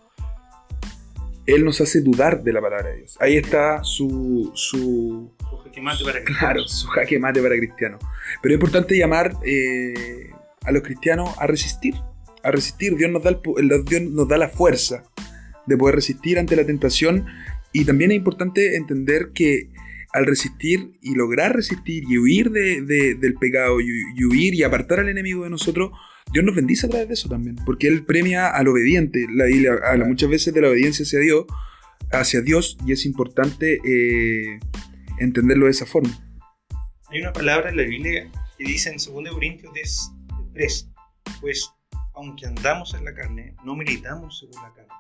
él 1.46 1.64
nos 1.64 1.80
hace 1.80 2.00
dudar 2.00 2.42
de 2.42 2.52
la 2.52 2.60
palabra 2.60 2.90
de 2.90 2.98
Dios. 2.98 3.16
Ahí 3.20 3.36
está 3.36 3.82
su... 3.82 4.50
su, 4.54 5.32
jaque 5.64 5.80
mate 5.80 6.04
para 6.04 6.22
cristianos. 6.22 6.38
Claro, 6.38 6.68
su 6.68 6.86
jaque 6.88 7.18
mate 7.18 7.42
para 7.42 7.56
cristianos. 7.56 8.00
Pero 8.42 8.54
es 8.54 8.56
importante 8.56 8.96
llamar 8.96 9.32
eh, 9.44 10.30
a 10.62 10.72
los 10.72 10.82
cristianos 10.82 11.30
a 11.38 11.46
resistir. 11.46 11.94
A 12.42 12.50
resistir. 12.50 12.96
Dios 12.96 13.10
nos, 13.10 13.22
da 13.22 13.40
Dios 13.86 14.02
nos 14.02 14.28
da 14.28 14.36
la 14.36 14.48
fuerza 14.48 15.04
de 15.66 15.76
poder 15.76 15.96
resistir 15.96 16.38
ante 16.38 16.56
la 16.56 16.64
tentación. 16.64 17.26
Y 17.72 17.84
también 17.84 18.10
es 18.10 18.16
importante 18.16 18.76
entender 18.76 19.30
que 19.34 19.70
al 20.12 20.26
resistir 20.26 20.98
y 21.00 21.14
lograr 21.14 21.54
resistir 21.54 22.04
y 22.08 22.18
huir 22.18 22.50
del 22.50 23.34
pecado 23.34 23.80
y 23.80 24.24
huir 24.24 24.54
y 24.54 24.64
apartar 24.64 25.00
al 25.00 25.08
enemigo 25.08 25.44
de 25.44 25.50
nosotros, 25.50 25.92
Dios 26.32 26.44
nos 26.44 26.54
bendice 26.54 26.86
a 26.86 26.88
través 26.88 27.08
de 27.08 27.14
eso 27.14 27.28
también, 27.28 27.56
porque 27.66 27.88
Él 27.88 28.04
premia 28.04 28.48
al 28.48 28.68
obediente. 28.68 29.26
La 29.32 29.46
Biblia 29.46 29.72
habla 29.84 30.04
muchas 30.04 30.30
veces 30.30 30.54
de 30.54 30.60
la 30.60 30.68
obediencia 30.68 31.04
hacia 31.04 31.18
Dios, 31.18 31.46
hacia 32.12 32.40
Dios 32.40 32.78
y 32.86 32.92
es 32.92 33.04
importante 33.04 33.80
eh, 33.84 34.60
entenderlo 35.18 35.66
de 35.66 35.72
esa 35.72 35.86
forma. 35.86 36.10
Hay 37.08 37.20
una 37.20 37.32
palabra 37.32 37.70
en 37.70 37.76
la 37.76 37.82
Biblia 37.82 38.30
que 38.56 38.64
dice 38.64 38.90
en 38.90 38.96
2 38.96 39.32
Corintios 39.32 39.72
3, 40.54 40.90
pues 41.40 41.72
aunque 42.14 42.46
andamos 42.46 42.94
en 42.94 43.04
la 43.04 43.14
carne, 43.14 43.56
no 43.64 43.74
militamos 43.74 44.38
según 44.38 44.62
la 44.62 44.72
carne, 44.72 44.92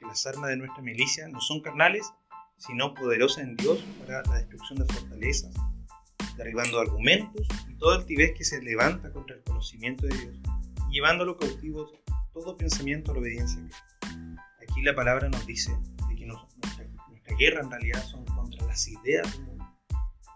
porque 0.00 0.06
las 0.06 0.26
armas 0.26 0.50
de 0.50 0.56
nuestra 0.56 0.82
milicia 0.82 1.28
no 1.28 1.40
son 1.40 1.60
carnales, 1.60 2.10
sino 2.56 2.94
poderosas 2.94 3.44
en 3.44 3.56
Dios 3.56 3.84
para 4.00 4.22
la 4.22 4.38
destrucción 4.38 4.78
de 4.78 4.92
fortalezas, 4.92 5.54
derribando 6.36 6.80
argumentos 6.80 7.46
y 7.68 7.74
toda 7.74 7.96
altivez 7.96 8.32
que 8.36 8.44
se 8.44 8.62
levanta 8.62 9.12
contra 9.12 9.36
el 9.36 9.42
conocimiento 9.42 10.06
de 10.06 10.16
Dios 10.16 10.40
llevándolo 10.90 11.36
cautivo 11.36 11.90
todo 12.32 12.56
pensamiento 12.56 13.10
a 13.10 13.14
la 13.14 13.20
obediencia. 13.20 13.60
Aquí 14.60 14.82
la 14.82 14.94
palabra 14.94 15.28
nos 15.28 15.46
dice 15.46 15.76
de 16.08 16.16
que 16.16 16.26
nuestra, 16.26 16.48
guerra 17.38 17.62
en 17.62 17.70
realidad 17.70 18.04
son 18.04 18.24
contra 18.26 18.66
las 18.66 18.86
ideas 18.86 19.26
del 19.38 19.58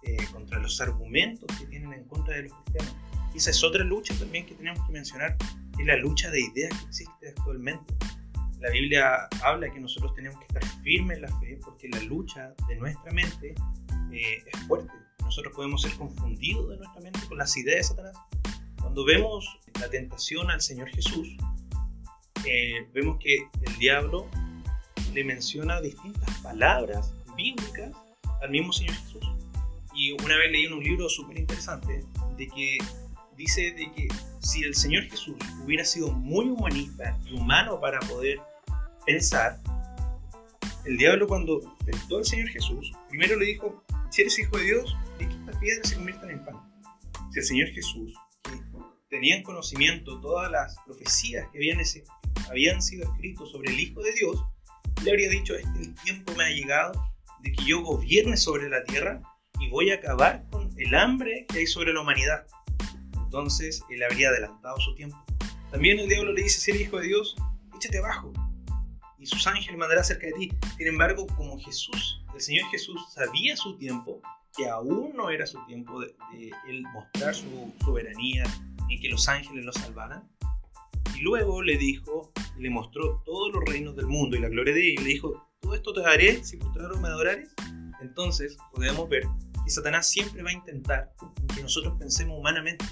eh, 0.05 0.27
contra 0.33 0.59
los 0.59 0.81
argumentos 0.81 1.47
que 1.59 1.67
tienen 1.67 1.93
en 1.93 2.05
contra 2.05 2.37
de 2.37 2.45
los 2.45 2.53
cristianos. 2.55 2.97
Y 3.35 3.39
esa 3.39 3.51
es 3.51 3.63
otra 3.63 3.85
lucha 3.85 4.15
también 4.19 4.47
que 4.47 4.55
tenemos 4.55 4.87
que 4.87 4.93
mencionar, 4.93 5.37
es 5.79 5.87
la 5.87 5.97
lucha 5.97 6.31
de 6.31 6.41
ideas 6.41 6.73
que 6.79 6.87
existe 6.87 7.29
actualmente. 7.29 7.95
La 8.65 8.71
Biblia 8.71 9.29
habla 9.45 9.71
que 9.71 9.79
nosotros 9.79 10.15
tenemos 10.15 10.39
que 10.41 10.47
estar 10.47 10.83
firmes 10.83 11.19
en 11.19 11.23
la 11.23 11.41
fe 11.41 11.59
porque 11.63 11.89
la 11.91 12.01
lucha 12.01 12.53
de 12.67 12.77
nuestra 12.77 13.13
mente 13.13 13.55
eh, 14.11 14.43
es 14.53 14.61
fuerte. 14.67 14.93
Nosotros 15.21 15.55
podemos 15.55 15.83
ser 15.83 15.93
confundidos 15.93 16.71
de 16.71 16.77
nuestra 16.79 17.01
mente 17.03 17.21
con 17.29 17.39
las 17.39 17.57
ideas 17.57 17.77
de 17.77 17.95
Satanás 17.95 18.17
cuando 18.85 19.07
vemos 19.07 19.59
la 19.81 19.89
tentación 19.89 20.51
al 20.51 20.61
Señor 20.61 20.89
Jesús, 20.91 21.37
eh, 22.47 22.87
vemos 22.93 23.19
que 23.19 23.49
el 23.63 23.79
diablo 23.79 24.29
le 25.13 25.25
menciona 25.25 25.81
distintas 25.81 26.39
palabras 26.43 27.13
bíblicas 27.35 27.91
al 28.41 28.51
mismo 28.51 28.73
Señor 28.73 28.95
Jesús. 28.95 29.25
Y 29.95 30.13
una 30.13 30.37
vez 30.37 30.53
leí 30.53 30.67
en 30.67 30.75
un 30.75 30.85
libro 30.85 31.09
súper 31.09 31.39
interesante 31.39 32.05
de 32.37 32.47
que 32.47 32.79
dice 33.37 33.73
de 33.73 33.91
que 33.91 34.09
si 34.41 34.63
el 34.63 34.75
Señor 34.75 35.05
Jesús 35.05 35.37
hubiera 35.65 35.85
sido 35.85 36.13
muy 36.13 36.45
humanista 36.45 37.19
y 37.25 37.35
humano 37.35 37.81
para 37.81 37.99
poder 38.01 38.39
pensar, 39.05 39.61
el 40.85 40.99
diablo 40.99 41.27
cuando 41.27 41.61
tentó 41.85 42.19
al 42.19 42.25
Señor 42.25 42.49
Jesús, 42.49 42.93
primero 43.09 43.37
le 43.37 43.47
dijo, 43.47 43.83
si 44.11 44.23
eres 44.23 44.39
hijo 44.39 44.59
de 44.59 44.65
Dios, 44.65 44.97
di 45.19 45.27
que 45.27 45.35
estas 45.35 45.57
piedras 45.57 45.89
se 45.89 45.95
conviertan 45.97 46.31
en 46.31 46.45
pan. 46.45 46.57
Si 47.33 47.39
el 47.39 47.45
Señor 47.45 47.69
Jesús 47.69 48.15
tenían 49.09 49.43
conocimiento 49.43 50.21
todas 50.21 50.51
las 50.51 50.77
profecías 50.85 51.49
que 51.51 51.59
habían, 51.59 51.79
habían 52.51 52.83
sido 52.83 53.11
escritas 53.13 53.49
sobre 53.49 53.73
el 53.73 53.81
Hijo 53.81 54.03
de 54.03 54.13
Dios, 54.13 54.45
le 55.03 55.11
habría 55.11 55.29
dicho, 55.31 55.55
este, 55.55 55.81
el 55.81 55.95
tiempo 55.95 56.35
me 56.37 56.45
ha 56.45 56.51
llegado 56.51 56.93
de 57.41 57.53
que 57.53 57.65
yo 57.65 57.83
gobierne 57.83 58.37
sobre 58.37 58.69
la 58.69 58.85
tierra 58.85 59.23
y 59.61 59.69
voy 59.71 59.91
a 59.91 59.97
acabar 59.97 60.45
con 60.51 60.71
el 60.79 60.95
hambre 60.95 61.47
que 61.49 61.61
hay 61.61 61.67
sobre 61.67 61.93
la 61.93 62.01
humanidad. 62.01 62.47
Entonces 63.25 63.83
él 63.89 64.03
habría 64.03 64.29
adelantado 64.29 64.79
su 64.81 64.95
tiempo. 64.95 65.17
También 65.71 65.99
el 65.99 66.09
diablo 66.09 66.33
le 66.33 66.43
dice, 66.43 66.61
si 66.61 66.71
eres 66.71 66.83
hijo 66.83 66.99
de 66.99 67.07
Dios, 67.07 67.37
échate 67.77 67.99
abajo 67.99 68.33
y 69.25 69.27
sus 69.27 69.47
ángeles 69.47 69.79
mandará 69.79 70.05
cerca 70.05 70.27
de 70.27 70.35
ti. 70.35 70.53
Sin 70.77 70.87
embargo, 70.87 71.27
como 71.39 71.59
Jesús, 71.59 72.23
el 72.35 72.41
Señor 72.43 72.69
Jesús 72.71 73.01
sabía 73.15 73.57
su 73.57 73.75
tiempo, 73.79 74.21
que 74.55 74.69
aún 74.69 75.15
no 75.17 75.31
era 75.31 75.47
su 75.47 75.59
tiempo 75.65 75.99
de, 75.99 76.15
él 76.69 76.83
mostrar 76.93 77.35
su 77.35 77.73
soberanía, 77.83 78.45
en 78.91 79.01
que 79.01 79.09
los 79.09 79.27
ángeles 79.27 79.65
lo 79.65 79.73
salvaran. 79.73 80.29
Y 81.17 81.23
luego 81.23 81.63
le 81.63 81.79
dijo, 81.79 82.33
le 82.59 82.69
mostró 82.69 83.23
todos 83.25 83.51
los 83.55 83.65
reinos 83.65 83.97
del 83.97 84.07
mundo 84.07 84.37
y 84.37 84.41
la 84.41 84.51
gloria 84.51 84.75
de 84.75 84.81
Dios, 84.81 85.01
y 85.01 85.05
le 85.05 85.11
dijo, 85.15 85.49
todo 85.61 85.75
esto 85.75 85.95
te 85.95 86.03
daré 86.03 86.45
si 86.45 86.59
postraros 86.59 87.01
me 87.01 87.09
adorares. 87.09 87.49
Entonces 88.03 88.59
podemos 88.75 89.09
ver 89.09 89.23
que 89.65 89.71
Satanás 89.71 90.07
siempre 90.07 90.43
va 90.43 90.51
a 90.51 90.53
intentar 90.53 91.15
que 91.55 91.63
nosotros 91.63 91.95
pensemos 91.99 92.39
humanamente. 92.39 92.85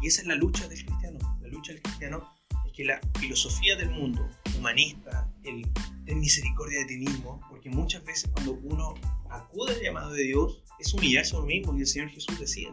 Y 0.00 0.06
esa 0.06 0.22
es 0.22 0.28
la 0.28 0.34
lucha 0.34 0.66
del 0.66 0.82
cristiano. 0.82 1.18
La 1.42 1.48
lucha 1.48 1.72
del 1.72 1.82
cristiano 1.82 2.37
que 2.78 2.84
la 2.84 3.00
filosofía 3.18 3.74
del 3.74 3.90
mundo, 3.90 4.30
humanista, 4.56 5.28
el 5.42 5.66
misericordia 6.14 6.78
de 6.78 6.84
ti 6.84 6.98
mismo, 6.98 7.40
porque 7.50 7.68
muchas 7.70 8.04
veces 8.04 8.30
cuando 8.32 8.52
uno 8.62 8.94
acude 9.30 9.74
al 9.74 9.82
llamado 9.82 10.12
de 10.12 10.22
Dios, 10.22 10.62
es 10.78 10.94
humillarse 10.94 11.34
a 11.34 11.38
uno 11.38 11.48
mismo. 11.48 11.76
Y 11.76 11.80
el 11.80 11.88
Señor 11.88 12.08
Jesús 12.10 12.38
decía, 12.38 12.68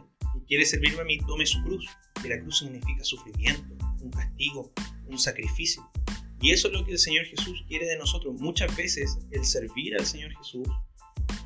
quiere 0.48 0.64
servirme 0.64 1.02
a 1.02 1.06
mí, 1.06 1.18
tome 1.26 1.48
su 1.48 1.60
cruz. 1.64 1.88
Que 2.22 2.30
la 2.30 2.40
cruz 2.40 2.60
significa 2.60 3.04
sufrimiento, 3.04 3.76
un 4.00 4.12
castigo, 4.12 4.72
un 5.08 5.18
sacrificio. 5.18 5.90
Y 6.40 6.52
eso 6.52 6.68
es 6.68 6.76
lo 6.76 6.86
que 6.86 6.92
el 6.92 7.00
Señor 7.00 7.26
Jesús 7.26 7.66
quiere 7.68 7.88
de 7.88 7.98
nosotros. 7.98 8.40
Muchas 8.40 8.76
veces 8.78 9.18
el 9.32 9.44
servir 9.44 9.96
al 9.96 10.06
Señor 10.06 10.38
Jesús 10.38 10.68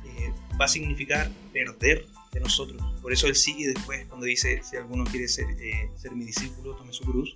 eh, 0.04 0.34
va 0.60 0.66
a 0.66 0.68
significar 0.68 1.30
perder 1.54 2.04
de 2.32 2.40
nosotros. 2.40 2.82
Por 3.00 3.10
eso 3.10 3.26
Él 3.26 3.34
sigue 3.34 3.68
después 3.68 4.04
cuando 4.06 4.26
dice, 4.26 4.60
si 4.62 4.76
alguno 4.76 5.04
quiere 5.04 5.28
ser, 5.28 5.46
eh, 5.50 5.88
ser 5.96 6.12
mi 6.12 6.26
discípulo, 6.26 6.76
tome 6.76 6.92
su 6.92 7.04
cruz. 7.04 7.34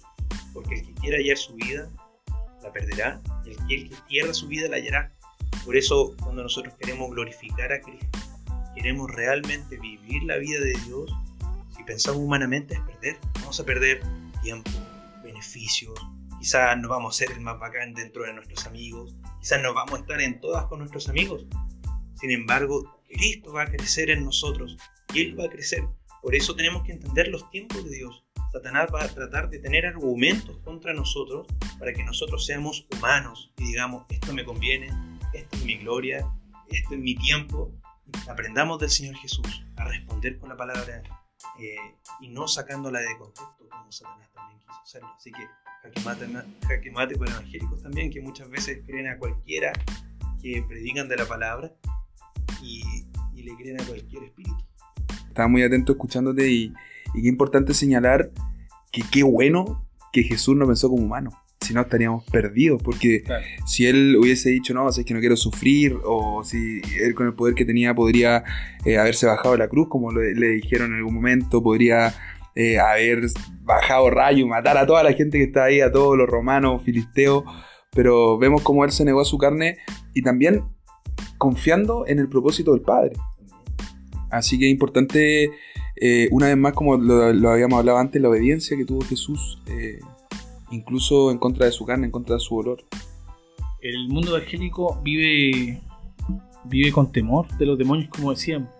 Porque 0.52 0.76
el 0.76 0.86
que 0.86 0.94
quiera 0.94 1.16
hallar 1.18 1.36
su 1.36 1.54
vida, 1.54 1.90
la 2.62 2.72
perderá. 2.72 3.20
Y 3.44 3.74
el 3.74 3.88
que, 3.88 3.96
pierda 4.08 4.34
su 4.34 4.46
vida, 4.46 4.68
la 4.68 4.76
hallará. 4.76 5.12
Por 5.64 5.76
eso 5.76 6.14
cuando 6.22 6.42
nosotros 6.42 6.74
queremos 6.78 7.10
glorificar 7.10 7.72
a 7.72 7.80
Cristo, 7.80 8.18
queremos 8.74 9.10
realmente 9.10 9.78
vivir 9.78 10.22
la 10.24 10.36
vida 10.36 10.60
de 10.60 10.74
Dios, 10.86 11.10
pensamos 11.84 12.20
humanamente 12.20 12.74
es 12.74 12.80
perder. 12.80 13.18
Vamos 13.40 13.60
a 13.60 13.64
perder 13.64 14.02
tiempo, 14.42 14.70
beneficios, 15.22 15.94
quizás 16.38 16.76
no 16.78 16.88
vamos 16.88 17.14
a 17.14 17.18
ser 17.18 17.32
el 17.32 17.40
más 17.40 17.58
bacán 17.58 17.94
dentro 17.94 18.24
de 18.24 18.32
nuestros 18.32 18.66
amigos, 18.66 19.14
quizás 19.40 19.62
no 19.62 19.74
vamos 19.74 19.94
a 19.94 19.98
estar 19.98 20.20
en 20.20 20.40
todas 20.40 20.66
con 20.66 20.80
nuestros 20.80 21.08
amigos. 21.08 21.46
Sin 22.14 22.30
embargo, 22.30 23.00
Cristo 23.08 23.52
va 23.52 23.62
a 23.62 23.66
crecer 23.66 24.10
en 24.10 24.24
nosotros 24.24 24.76
y 25.12 25.20
Él 25.22 25.38
va 25.38 25.44
a 25.44 25.50
crecer. 25.50 25.84
Por 26.22 26.34
eso 26.34 26.54
tenemos 26.54 26.84
que 26.84 26.92
entender 26.92 27.28
los 27.28 27.48
tiempos 27.50 27.84
de 27.84 27.90
Dios. 27.90 28.24
Satanás 28.54 28.86
va 28.94 29.02
a 29.02 29.08
tratar 29.08 29.50
de 29.50 29.58
tener 29.58 29.84
argumentos 29.84 30.56
contra 30.58 30.94
nosotros 30.94 31.44
para 31.76 31.92
que 31.92 32.04
nosotros 32.04 32.46
seamos 32.46 32.86
humanos 32.94 33.52
y 33.58 33.64
digamos, 33.64 34.06
esto 34.08 34.32
me 34.32 34.44
conviene, 34.44 34.90
esto 35.32 35.56
es 35.56 35.64
mi 35.64 35.78
gloria, 35.78 36.24
esto 36.68 36.94
es 36.94 37.00
mi 37.00 37.16
tiempo. 37.16 37.72
Aprendamos 38.30 38.78
del 38.78 38.90
Señor 38.90 39.16
Jesús 39.16 39.66
a 39.74 39.86
responder 39.86 40.38
con 40.38 40.50
la 40.50 40.56
palabra 40.56 41.02
eh, 41.58 41.74
y 42.20 42.28
no 42.28 42.46
sacándola 42.46 43.00
de 43.00 43.18
contexto 43.18 43.68
como 43.68 43.90
Satanás 43.90 44.30
también 44.32 44.60
quiso 44.60 44.80
hacerlo. 44.80 45.08
Así 45.16 45.32
que 45.32 45.48
jaque 46.68 46.92
mate, 46.92 47.16
con 47.16 47.28
evangélicos 47.28 47.82
también, 47.82 48.12
que 48.12 48.20
muchas 48.20 48.48
veces 48.50 48.84
creen 48.86 49.08
a 49.08 49.18
cualquiera 49.18 49.72
que 50.40 50.64
predican 50.68 51.08
de 51.08 51.16
la 51.16 51.26
palabra 51.26 51.72
y, 52.62 52.84
le 53.34 53.56
creen 53.56 53.80
a 53.80 53.84
cualquier 53.84 54.22
espíritu. 54.22 54.64
Estaba 55.26 55.48
muy 55.48 55.64
atento 55.64 55.90
escuchándote 55.90 56.48
y, 56.48 56.72
y 57.14 57.22
qué 57.22 57.28
importante 57.28 57.74
señalar 57.74 58.30
que 58.92 59.02
qué 59.10 59.22
bueno 59.22 59.86
que 60.12 60.22
Jesús 60.22 60.56
no 60.56 60.66
pensó 60.66 60.88
como 60.88 61.02
humano 61.02 61.30
si 61.64 61.72
no 61.72 61.80
estaríamos 61.80 62.24
perdidos, 62.24 62.82
porque 62.82 63.24
si 63.66 63.86
él 63.86 64.16
hubiese 64.20 64.50
dicho, 64.50 64.74
no, 64.74 64.88
es 64.88 65.02
que 65.04 65.14
no 65.14 65.20
quiero 65.20 65.36
sufrir, 65.36 65.96
o 66.04 66.44
si 66.44 66.82
él 67.00 67.14
con 67.14 67.26
el 67.26 67.34
poder 67.34 67.54
que 67.54 67.64
tenía 67.64 67.94
podría 67.94 68.44
eh, 68.84 68.98
haberse 68.98 69.26
bajado 69.26 69.56
la 69.56 69.68
cruz, 69.68 69.88
como 69.88 70.12
le, 70.12 70.34
dijeron 70.34 70.92
en 70.92 70.98
algún 70.98 71.14
momento, 71.14 71.62
podría 71.62 72.14
eh, 72.54 72.78
haber 72.78 73.28
bajado 73.62 74.10
rayo, 74.10 74.46
matar 74.46 74.76
a 74.76 74.86
toda 74.86 75.02
la 75.02 75.14
gente 75.14 75.38
que 75.38 75.44
está 75.44 75.64
ahí, 75.64 75.80
a 75.80 75.90
todos 75.90 76.16
los 76.16 76.28
romanos, 76.28 76.82
filisteos, 76.82 77.44
pero 77.90 78.38
vemos 78.38 78.62
cómo 78.62 78.84
él 78.84 78.90
se 78.90 79.04
negó 79.04 79.20
a 79.20 79.24
su 79.24 79.38
carne 79.38 79.78
y 80.12 80.22
también 80.22 80.64
confiando 81.38 82.06
en 82.06 82.18
el 82.18 82.28
propósito 82.28 82.72
del 82.72 82.82
Padre. 82.82 83.12
Así 84.30 84.58
que 84.58 84.66
es 84.66 84.70
importante, 84.70 85.50
eh, 85.96 86.28
una 86.30 86.46
vez 86.46 86.56
más, 86.56 86.72
como 86.72 86.96
lo, 86.96 87.50
habíamos 87.50 87.78
hablado 87.78 87.98
antes, 87.98 88.20
la 88.20 88.28
obediencia 88.28 88.76
que 88.76 88.84
tuvo 88.84 89.00
Jesús 89.02 89.58
incluso 90.74 91.30
en 91.30 91.38
contra 91.38 91.66
de 91.66 91.72
su 91.72 91.84
carne, 91.84 92.06
en 92.06 92.10
contra 92.10 92.34
de 92.34 92.40
su 92.40 92.56
olor. 92.56 92.84
El 93.80 94.08
mundo 94.08 94.36
evangélico 94.36 95.00
vive, 95.02 95.80
vive 96.64 96.92
con 96.92 97.12
temor 97.12 97.48
de 97.58 97.66
los 97.66 97.78
demonios, 97.78 98.08
como 98.08 98.30
decíamos. 98.30 98.70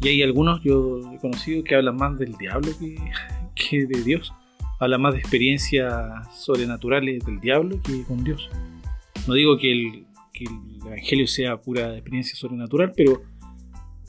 Y 0.00 0.08
hay 0.08 0.22
algunos, 0.22 0.62
yo 0.62 1.00
he 1.12 1.18
conocido, 1.18 1.62
que 1.62 1.76
hablan 1.76 1.96
más 1.96 2.18
del 2.18 2.36
diablo 2.36 2.70
que, 3.54 3.86
de 3.86 4.02
Dios. 4.02 4.32
Hablan 4.80 5.00
más 5.00 5.14
de 5.14 5.20
experiencias 5.20 5.94
sobrenaturales 6.36 7.24
del 7.24 7.40
diablo 7.40 7.80
que 7.82 8.02
con 8.02 8.24
Dios. 8.24 8.48
No 9.28 9.34
digo 9.34 9.56
que 9.56 9.70
el, 9.70 10.06
que 10.32 10.44
el 10.44 10.86
evangelio 10.86 11.28
sea 11.28 11.60
pura 11.60 11.94
experiencia 11.94 12.34
sobrenatural, 12.34 12.92
pero 12.96 13.22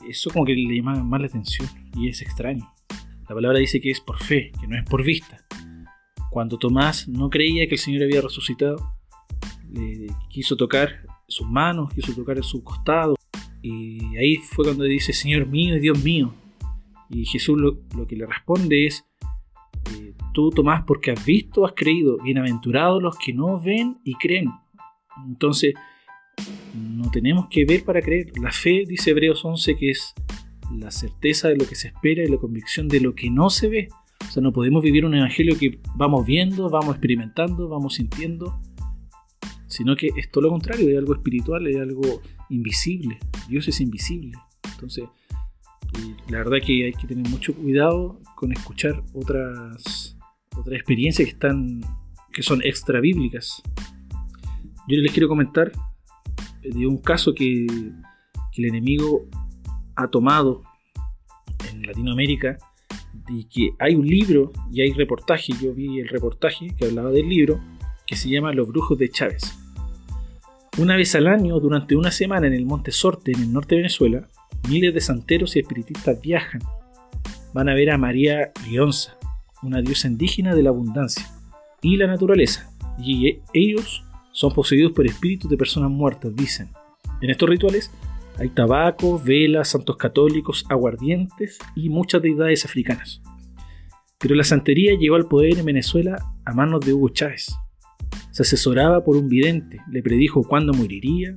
eso 0.08 0.30
como 0.30 0.44
que 0.44 0.54
le 0.54 0.76
llama 0.76 1.02
más 1.02 1.20
la 1.20 1.26
atención 1.26 1.68
y 1.94 2.08
es 2.08 2.22
extraño. 2.22 2.72
La 3.28 3.34
palabra 3.34 3.58
dice 3.58 3.80
que 3.80 3.90
es 3.90 4.00
por 4.00 4.22
fe, 4.22 4.52
que 4.60 4.66
no 4.66 4.76
es 4.76 4.84
por 4.84 5.02
vista. 5.02 5.44
Cuando 6.30 6.58
Tomás 6.58 7.08
no 7.08 7.30
creía 7.30 7.66
que 7.66 7.74
el 7.74 7.80
Señor 7.80 8.02
había 8.02 8.20
resucitado, 8.20 8.94
le 9.72 10.08
quiso 10.28 10.56
tocar 10.56 11.06
sus 11.26 11.48
manos, 11.48 11.92
quiso 11.94 12.14
tocar 12.14 12.42
su 12.44 12.62
costado. 12.62 13.14
Y 13.62 14.16
ahí 14.16 14.36
fue 14.36 14.64
cuando 14.64 14.84
dice, 14.84 15.12
Señor 15.12 15.46
mío 15.46 15.76
y 15.76 15.80
Dios 15.80 16.02
mío. 16.04 16.34
Y 17.08 17.24
Jesús 17.24 17.58
lo, 17.58 18.06
que 18.06 18.16
le 18.16 18.26
responde 18.26 18.86
es, 18.86 19.06
eh, 19.94 20.14
tú 20.32 20.50
Tomás 20.50 20.84
porque 20.86 21.12
has 21.12 21.24
visto, 21.24 21.64
has 21.64 21.72
creído, 21.74 22.18
bienaventurados 22.18 23.02
los 23.02 23.16
que 23.18 23.32
no 23.32 23.60
ven 23.60 23.98
y 24.04 24.14
creen. 24.14 24.50
Entonces, 25.26 25.74
no 26.74 27.10
tenemos 27.10 27.46
que 27.50 27.64
ver 27.64 27.84
para 27.84 28.00
creer. 28.00 28.32
La 28.40 28.52
fe, 28.52 28.84
dice 28.86 29.10
Hebreos 29.10 29.44
11, 29.44 29.76
que 29.76 29.90
es 29.90 30.14
la 30.72 30.90
certeza 30.90 31.48
de 31.48 31.56
lo 31.56 31.66
que 31.66 31.74
se 31.74 31.88
espera 31.88 32.24
y 32.24 32.28
la 32.28 32.38
convicción 32.38 32.88
de 32.88 33.00
lo 33.00 33.14
que 33.14 33.30
no 33.30 33.50
se 33.50 33.68
ve. 33.68 33.88
O 34.20 34.30
sea, 34.30 34.42
no 34.42 34.52
podemos 34.52 34.82
vivir 34.82 35.04
un 35.04 35.14
evangelio 35.14 35.58
que 35.58 35.78
vamos 35.94 36.26
viendo, 36.26 36.70
vamos 36.70 36.96
experimentando, 36.96 37.68
vamos 37.68 37.94
sintiendo, 37.94 38.60
sino 39.66 39.96
que 39.96 40.10
es 40.16 40.30
todo 40.30 40.44
lo 40.44 40.50
contrario, 40.50 40.88
es 40.88 40.98
algo 40.98 41.14
espiritual, 41.14 41.66
es 41.66 41.76
algo 41.76 42.22
invisible. 42.48 43.18
Dios 43.48 43.68
es 43.68 43.80
invisible. 43.80 44.32
Entonces, 44.72 45.04
la 46.28 46.38
verdad 46.38 46.58
que 46.64 46.86
hay 46.86 46.92
que 46.92 47.06
tener 47.06 47.28
mucho 47.28 47.54
cuidado 47.54 48.20
con 48.34 48.52
escuchar 48.52 49.02
otras, 49.12 50.16
otras 50.56 50.74
experiencias 50.74 51.26
que, 51.26 51.34
están, 51.34 51.80
que 52.32 52.42
son 52.42 52.62
extra 52.62 53.00
bíblicas. 53.00 53.62
Yo 54.88 54.96
les 54.98 55.12
quiero 55.12 55.28
comentar 55.28 55.72
de 56.64 56.86
un 56.86 56.98
caso 56.98 57.34
que, 57.34 57.66
el 58.56 58.64
enemigo 58.66 59.26
ha 59.96 60.06
tomado 60.06 60.62
en 61.68 61.82
Latinoamérica 61.82 62.56
y 63.28 63.46
que 63.46 63.72
hay 63.80 63.96
un 63.96 64.06
libro 64.06 64.52
y 64.70 64.80
hay 64.82 64.92
reportaje, 64.92 65.52
yo 65.60 65.74
vi 65.74 65.98
el 65.98 66.08
reportaje 66.08 66.68
que 66.78 66.84
hablaba 66.84 67.10
del 67.10 67.28
libro, 67.28 67.60
que 68.06 68.14
se 68.14 68.28
llama 68.28 68.52
Los 68.52 68.68
Brujos 68.68 68.96
de 68.96 69.08
Chávez. 69.08 69.58
Una 70.78 70.94
vez 70.96 71.16
al 71.16 71.26
año, 71.26 71.58
durante 71.58 71.96
una 71.96 72.12
semana 72.12 72.46
en 72.46 72.52
el 72.52 72.64
Monte 72.64 72.92
Sorte, 72.92 73.32
en 73.32 73.40
el 73.40 73.52
norte 73.52 73.74
de 73.74 73.80
Venezuela, 73.80 74.28
miles 74.68 74.94
de 74.94 75.00
santeros 75.00 75.56
y 75.56 75.58
espiritistas 75.58 76.20
viajan. 76.20 76.60
Van 77.52 77.68
a 77.68 77.74
ver 77.74 77.90
a 77.90 77.98
María 77.98 78.52
Lionza, 78.68 79.18
una 79.64 79.80
diosa 79.80 80.06
indígena 80.06 80.54
de 80.54 80.62
la 80.62 80.70
abundancia 80.70 81.26
y 81.82 81.96
la 81.96 82.06
naturaleza, 82.06 82.72
y 82.98 83.40
ellos 83.52 84.03
son 84.34 84.52
poseídos 84.52 84.92
por 84.92 85.06
espíritus 85.06 85.48
de 85.48 85.56
personas 85.56 85.90
muertas, 85.90 86.34
dicen. 86.34 86.68
En 87.22 87.30
estos 87.30 87.48
rituales 87.48 87.90
hay 88.36 88.50
tabaco, 88.50 89.18
velas, 89.24 89.68
santos 89.68 89.96
católicos, 89.96 90.66
aguardientes 90.68 91.58
y 91.76 91.88
muchas 91.88 92.20
deidades 92.20 92.64
africanas. 92.64 93.22
Pero 94.18 94.34
la 94.34 94.42
santería 94.42 94.98
llegó 94.98 95.14
al 95.14 95.28
poder 95.28 95.58
en 95.58 95.64
Venezuela 95.64 96.16
a 96.44 96.52
manos 96.52 96.84
de 96.84 96.92
Hugo 96.92 97.10
Chávez. 97.10 97.54
Se 98.32 98.42
asesoraba 98.42 99.04
por 99.04 99.16
un 99.16 99.28
vidente, 99.28 99.78
le 99.88 100.02
predijo 100.02 100.42
cuándo 100.42 100.72
moriría, 100.72 101.36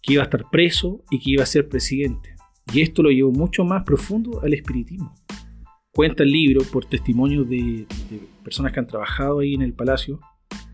que 0.00 0.12
iba 0.12 0.22
a 0.22 0.26
estar 0.26 0.44
preso 0.50 1.02
y 1.10 1.18
que 1.18 1.32
iba 1.32 1.42
a 1.42 1.46
ser 1.46 1.68
presidente. 1.68 2.36
Y 2.72 2.82
esto 2.82 3.02
lo 3.02 3.10
llevó 3.10 3.32
mucho 3.32 3.64
más 3.64 3.82
profundo 3.82 4.40
al 4.42 4.54
espiritismo. 4.54 5.12
Cuenta 5.90 6.22
el 6.22 6.30
libro 6.30 6.64
por 6.70 6.84
testimonio 6.84 7.42
de, 7.42 7.86
personas 8.44 8.72
que 8.72 8.78
han 8.78 8.86
trabajado 8.86 9.40
ahí 9.40 9.54
en 9.54 9.62
el 9.62 9.72
palacio, 9.72 10.20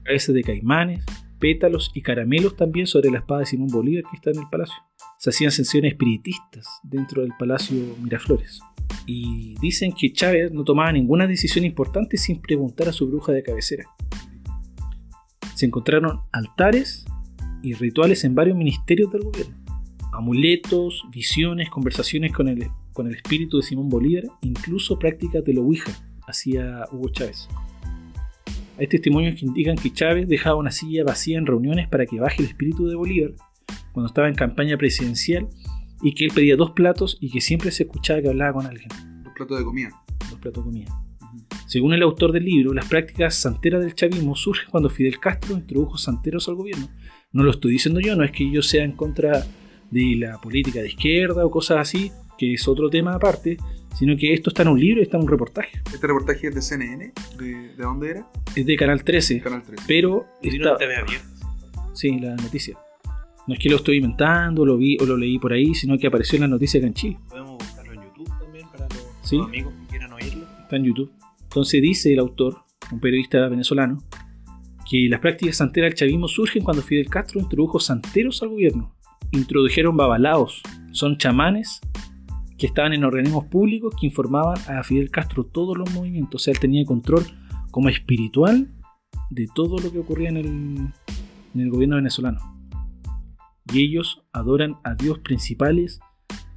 a 0.06 0.12
veces 0.12 0.34
de 0.34 0.42
caimanes, 0.42 1.06
pétalos 1.44 1.90
y 1.92 2.00
caramelos 2.00 2.56
también 2.56 2.86
sobre 2.86 3.10
la 3.10 3.18
espada 3.18 3.40
de 3.40 3.46
Simón 3.46 3.68
Bolívar 3.68 4.04
que 4.10 4.16
está 4.16 4.30
en 4.30 4.38
el 4.38 4.48
palacio 4.50 4.76
se 5.18 5.28
hacían 5.28 5.50
sesiones 5.50 5.92
espiritistas 5.92 6.66
dentro 6.82 7.20
del 7.20 7.32
Palacio 7.38 7.76
Miraflores. 8.02 8.60
Y 9.06 9.54
dicen 9.60 9.92
que 9.92 10.10
Chávez 10.10 10.52
no 10.52 10.64
tomaba 10.64 10.90
ninguna 10.90 11.26
decisión 11.26 11.66
importante 11.66 12.16
sin 12.16 12.40
preguntar 12.40 12.88
a 12.88 12.92
su 12.92 13.08
bruja 13.08 13.32
de 13.32 13.42
cabecera. 13.42 13.84
Se 15.54 15.66
encontraron 15.66 16.20
altares 16.32 17.04
y 17.62 17.74
rituales 17.74 18.24
en 18.24 18.34
varios 18.34 18.56
ministerios 18.56 19.12
del 19.12 19.24
gobierno. 19.24 19.54
Amuletos, 20.14 21.04
visiones, 21.10 21.68
conversaciones 21.68 22.32
con 22.32 22.48
el, 22.48 22.68
con 22.94 23.06
el 23.06 23.16
espíritu 23.16 23.58
de 23.58 23.64
Simón 23.64 23.90
Bolívar, 23.90 24.24
incluso 24.40 24.98
prácticas 24.98 25.44
de 25.44 25.52
lo 25.52 25.62
Ouija, 25.62 25.92
hacía 26.26 26.84
Hugo 26.90 27.10
Chávez. 27.10 27.48
Hay 28.76 28.88
testimonios 28.88 29.38
que 29.38 29.46
indican 29.46 29.76
que 29.76 29.92
Chávez 29.92 30.28
dejaba 30.28 30.56
una 30.56 30.72
silla 30.72 31.04
vacía 31.04 31.38
en 31.38 31.46
reuniones 31.46 31.88
para 31.88 32.06
que 32.06 32.18
baje 32.18 32.42
el 32.42 32.48
espíritu 32.48 32.86
de 32.88 32.96
Bolívar 32.96 33.34
cuando 33.92 34.08
estaba 34.08 34.28
en 34.28 34.34
campaña 34.34 34.76
presidencial 34.76 35.48
y 36.02 36.12
que 36.14 36.24
él 36.24 36.32
pedía 36.34 36.56
dos 36.56 36.72
platos 36.72 37.16
y 37.20 37.30
que 37.30 37.40
siempre 37.40 37.70
se 37.70 37.84
escuchaba 37.84 38.20
que 38.20 38.28
hablaba 38.28 38.54
con 38.54 38.66
alguien. 38.66 38.88
Dos 39.22 39.32
platos 39.34 39.58
de 39.58 39.64
comida. 39.64 39.90
Dos 40.28 40.40
platos 40.40 40.64
de 40.64 40.70
comida. 40.70 41.04
Según 41.66 41.94
el 41.94 42.02
autor 42.02 42.32
del 42.32 42.44
libro, 42.44 42.74
las 42.74 42.86
prácticas 42.86 43.36
santeras 43.36 43.82
del 43.82 43.94
chavismo 43.94 44.34
surgen 44.34 44.68
cuando 44.70 44.90
Fidel 44.90 45.18
Castro 45.20 45.54
introdujo 45.54 45.96
santeros 45.96 46.48
al 46.48 46.56
gobierno. 46.56 46.88
No 47.32 47.42
lo 47.42 47.52
estoy 47.52 47.72
diciendo 47.72 48.00
yo, 48.00 48.16
no 48.16 48.24
es 48.24 48.32
que 48.32 48.50
yo 48.50 48.60
sea 48.60 48.84
en 48.84 48.92
contra 48.92 49.46
de 49.90 50.16
la 50.16 50.40
política 50.40 50.80
de 50.80 50.88
izquierda 50.88 51.46
o 51.46 51.50
cosas 51.50 51.78
así, 51.78 52.10
que 52.36 52.54
es 52.54 52.66
otro 52.68 52.90
tema 52.90 53.14
aparte, 53.14 53.56
sino 53.94 54.16
que 54.16 54.32
esto 54.32 54.50
está 54.50 54.62
en 54.62 54.68
un 54.68 54.80
libro 54.80 55.00
y 55.00 55.04
está 55.04 55.16
en 55.16 55.22
un 55.22 55.28
reportaje. 55.28 55.80
¿Este 55.92 56.06
reportaje 56.06 56.48
es 56.48 56.54
de 56.54 56.62
CNN? 56.62 57.12
¿De, 57.38 57.74
dónde 57.76 58.10
era? 58.10 58.28
Es 58.54 58.66
de 58.66 58.76
Canal 58.76 59.02
13. 59.02 59.40
Canal 59.40 59.62
13. 59.62 59.84
Pero... 59.86 60.26
Está... 60.42 60.76
Sí, 61.92 62.18
la 62.18 62.34
noticia. 62.34 62.76
No 63.46 63.54
es 63.54 63.60
que 63.60 63.68
lo 63.68 63.76
estoy 63.76 63.96
inventando, 63.96 64.64
lo 64.64 64.76
vi 64.76 64.96
o 65.00 65.06
lo 65.06 65.16
leí 65.16 65.38
por 65.38 65.52
ahí, 65.52 65.74
sino 65.74 65.96
que 65.98 66.06
apareció 66.06 66.36
en 66.36 66.42
la 66.42 66.48
noticia 66.48 66.78
acá 66.78 66.86
en 66.86 66.94
Chile. 66.94 67.18
Podemos 67.28 67.58
buscarlo 67.58 67.92
en 67.92 68.02
YouTube 68.02 68.38
también 68.38 68.66
para 68.68 68.88
los, 68.88 69.46
amigos 69.46 69.74
que 69.74 69.86
quieran 69.88 70.12
oírlo. 70.12 70.46
Está 70.62 70.76
en 70.76 70.84
YouTube. 70.84 71.12
Entonces 71.42 71.82
dice 71.82 72.12
el 72.12 72.18
autor, 72.18 72.56
un 72.90 73.00
periodista 73.00 73.46
venezolano, 73.48 74.02
que 74.90 75.08
las 75.08 75.20
prácticas 75.20 75.58
santeras 75.58 75.90
del 75.90 75.98
chavismo 75.98 76.26
surgen 76.26 76.64
cuando 76.64 76.82
Fidel 76.82 77.08
Castro 77.08 77.40
introdujo 77.40 77.78
santeros 77.78 78.42
al 78.42 78.48
gobierno. 78.48 78.94
Introdujeron 79.30 79.96
babalaos, 79.96 80.62
son 80.92 81.16
chamanes 81.16 81.80
que 82.58 82.66
estaban 82.66 82.92
en 82.92 83.04
organismos 83.04 83.46
públicos 83.46 83.94
que 83.98 84.06
informaban 84.06 84.56
a 84.68 84.82
Fidel 84.82 85.10
Castro 85.10 85.44
todos 85.44 85.76
los 85.76 85.92
movimientos. 85.92 86.42
O 86.42 86.44
sea, 86.44 86.52
él 86.52 86.60
tenía 86.60 86.84
control 86.84 87.24
como 87.70 87.88
espiritual 87.88 88.72
de 89.30 89.48
todo 89.54 89.78
lo 89.78 89.90
que 89.90 89.98
ocurría 89.98 90.28
en 90.28 90.36
el, 90.36 90.46
en 90.46 91.60
el 91.60 91.70
gobierno 91.70 91.96
venezolano 91.96 92.54
y 93.72 93.84
ellos 93.84 94.22
adoran 94.32 94.76
a 94.84 94.94
dios 94.94 95.18
principales 95.20 96.00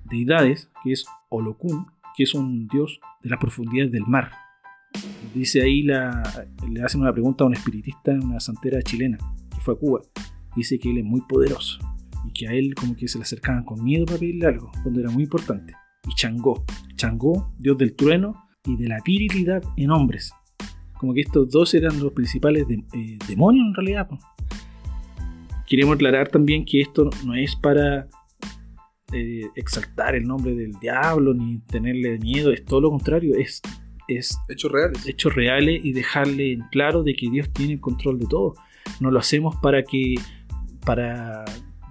deidades, 0.05 0.69
que 0.83 0.91
es 0.91 1.05
Olokun, 1.29 1.87
que 2.15 2.23
es 2.23 2.33
un 2.33 2.67
dios 2.67 2.99
de 3.23 3.29
las 3.29 3.39
profundidades 3.39 3.91
del 3.91 4.05
mar. 4.05 4.31
Dice 5.33 5.61
ahí, 5.61 5.83
la, 5.83 6.23
le 6.69 6.81
hacen 6.81 7.01
una 7.01 7.13
pregunta 7.13 7.43
a 7.43 7.47
un 7.47 7.53
espiritista, 7.53 8.11
una 8.11 8.39
santera 8.39 8.81
chilena, 8.81 9.17
que 9.49 9.61
fue 9.61 9.75
a 9.75 9.77
Cuba. 9.77 10.01
Dice 10.55 10.79
que 10.79 10.89
él 10.89 10.99
es 10.99 11.05
muy 11.05 11.21
poderoso 11.21 11.79
y 12.25 12.31
que 12.31 12.47
a 12.47 12.53
él 12.53 12.73
como 12.73 12.95
que 12.95 13.07
se 13.07 13.17
le 13.17 13.23
acercaban 13.23 13.63
con 13.63 13.83
miedo 13.83 14.05
para 14.05 14.19
pedirle 14.19 14.47
algo, 14.47 14.71
cuando 14.81 14.99
era 14.99 15.09
muy 15.09 15.23
importante. 15.23 15.73
Y 16.07 16.15
Changó, 16.15 16.63
Changó, 16.95 17.53
dios 17.57 17.77
del 17.77 17.95
trueno, 17.95 18.47
y 18.67 18.75
de 18.75 18.87
la 18.87 18.99
virilidad 19.03 19.63
en 19.75 19.91
hombres. 19.91 20.31
Como 20.97 21.13
que 21.13 21.21
estos 21.21 21.49
dos 21.49 21.73
eran 21.73 21.99
los 21.99 22.11
principales 22.11 22.65
eh, 22.69 23.17
demonios 23.27 23.67
en 23.67 23.73
realidad. 23.73 24.09
Queremos 25.67 25.95
aclarar 25.95 26.29
también 26.29 26.65
que 26.65 26.81
esto 26.81 27.09
no 27.25 27.35
es 27.35 27.55
para 27.55 28.07
eh, 29.13 29.45
exaltar 29.55 30.15
el 30.15 30.25
nombre 30.25 30.55
del 30.55 30.73
diablo 30.79 31.33
ni 31.33 31.59
tenerle 31.59 32.17
miedo, 32.19 32.51
es 32.51 32.65
todo 32.65 32.81
lo 32.81 32.89
contrario, 32.89 33.35
es, 33.35 33.61
es 34.07 34.37
hechos 34.49 34.71
reales. 34.71 35.07
Hechos 35.07 35.35
reales 35.35 35.83
y 35.83 35.93
dejarle 35.93 36.53
en 36.53 36.61
claro 36.71 37.03
de 37.03 37.15
que 37.15 37.29
Dios 37.29 37.51
tiene 37.53 37.73
el 37.73 37.79
control 37.79 38.19
de 38.19 38.27
todo. 38.27 38.55
No 38.99 39.11
lo 39.11 39.19
hacemos 39.19 39.55
para 39.57 39.83
que 39.83 40.15
para 40.85 41.43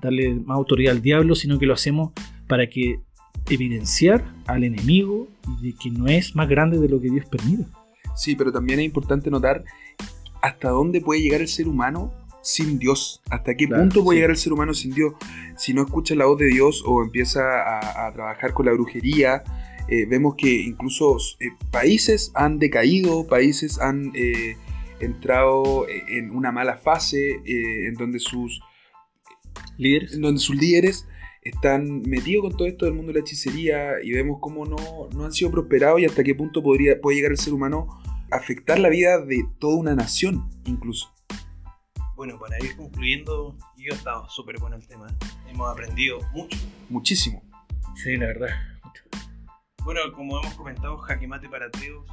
darle 0.02 0.34
más 0.34 0.56
autoridad 0.56 0.94
al 0.94 1.02
diablo, 1.02 1.34
sino 1.34 1.58
que 1.58 1.66
lo 1.66 1.74
hacemos 1.74 2.12
para 2.48 2.68
que 2.68 3.00
evidenciar 3.48 4.24
al 4.46 4.64
enemigo 4.64 5.28
y 5.60 5.70
de 5.70 5.78
que 5.78 5.90
no 5.90 6.06
es 6.06 6.34
más 6.34 6.48
grande 6.48 6.78
de 6.78 6.88
lo 6.88 7.00
que 7.00 7.10
Dios 7.10 7.26
permite. 7.26 7.64
Sí, 8.14 8.34
pero 8.34 8.52
también 8.52 8.80
es 8.80 8.86
importante 8.86 9.30
notar 9.30 9.64
hasta 10.42 10.70
dónde 10.70 11.00
puede 11.00 11.20
llegar 11.20 11.40
el 11.40 11.48
ser 11.48 11.68
humano 11.68 12.12
sin 12.42 12.78
Dios. 12.78 13.20
¿Hasta 13.28 13.56
qué 13.56 13.66
punto 13.66 14.04
puede 14.04 14.18
llegar 14.18 14.30
el 14.30 14.36
ser 14.36 14.52
humano 14.52 14.72
sin 14.72 14.94
Dios? 14.94 15.14
Si 15.56 15.74
no 15.74 15.82
escucha 15.82 16.14
la 16.14 16.26
voz 16.26 16.38
de 16.38 16.46
Dios 16.46 16.82
o 16.86 17.02
empieza 17.02 17.40
a, 18.06 18.12
trabajar 18.12 18.54
con 18.54 18.66
la 18.66 18.72
brujería, 18.72 19.42
eh, 19.88 20.06
vemos 20.06 20.36
que 20.36 20.62
incluso 20.62 21.16
eh, 21.40 21.50
países 21.70 22.30
han 22.34 22.58
decaído, 22.58 23.26
países 23.26 23.80
han 23.80 24.12
eh, 24.14 24.56
entrado 25.00 25.86
en 25.88 26.30
una 26.30 26.52
mala 26.52 26.76
fase 26.76 27.40
en 27.44 27.94
donde 27.94 28.18
sus 28.18 28.60
líderes, 29.76 30.14
en 30.14 30.22
donde 30.22 30.40
sus 30.40 30.56
líderes 30.56 31.06
están 31.48 32.02
metidos 32.02 32.42
con 32.42 32.56
todo 32.56 32.68
esto 32.68 32.84
del 32.84 32.94
mundo 32.94 33.12
de 33.12 33.18
la 33.18 33.20
hechicería 33.20 34.02
y 34.02 34.12
vemos 34.12 34.38
cómo 34.40 34.64
no, 34.64 35.08
no 35.12 35.24
han 35.24 35.32
sido 35.32 35.50
prosperados 35.50 36.00
y 36.00 36.04
hasta 36.04 36.24
qué 36.24 36.34
punto 36.34 36.62
podría, 36.62 37.00
puede 37.00 37.16
llegar 37.16 37.32
el 37.32 37.38
ser 37.38 37.52
humano 37.52 37.88
a 38.30 38.36
afectar 38.36 38.78
la 38.78 38.88
vida 38.88 39.18
de 39.24 39.46
toda 39.58 39.76
una 39.76 39.94
nación 39.94 40.48
incluso. 40.64 41.12
Bueno, 42.16 42.38
para 42.38 42.56
ir 42.64 42.76
concluyendo, 42.76 43.56
yo 43.76 43.92
he 43.92 43.94
estado 43.94 44.28
súper 44.30 44.58
bueno 44.58 44.76
el 44.76 44.86
tema. 44.86 45.06
Hemos 45.48 45.70
aprendido 45.70 46.18
mucho. 46.32 46.58
Muchísimo. 46.88 47.42
Sí, 47.94 48.16
la 48.16 48.26
verdad. 48.26 48.48
Bueno, 49.84 50.00
como 50.14 50.40
hemos 50.40 50.54
comentado, 50.54 50.96
Jaque 50.96 51.28
Mate 51.28 51.48
para 51.48 51.70
Teos 51.70 52.06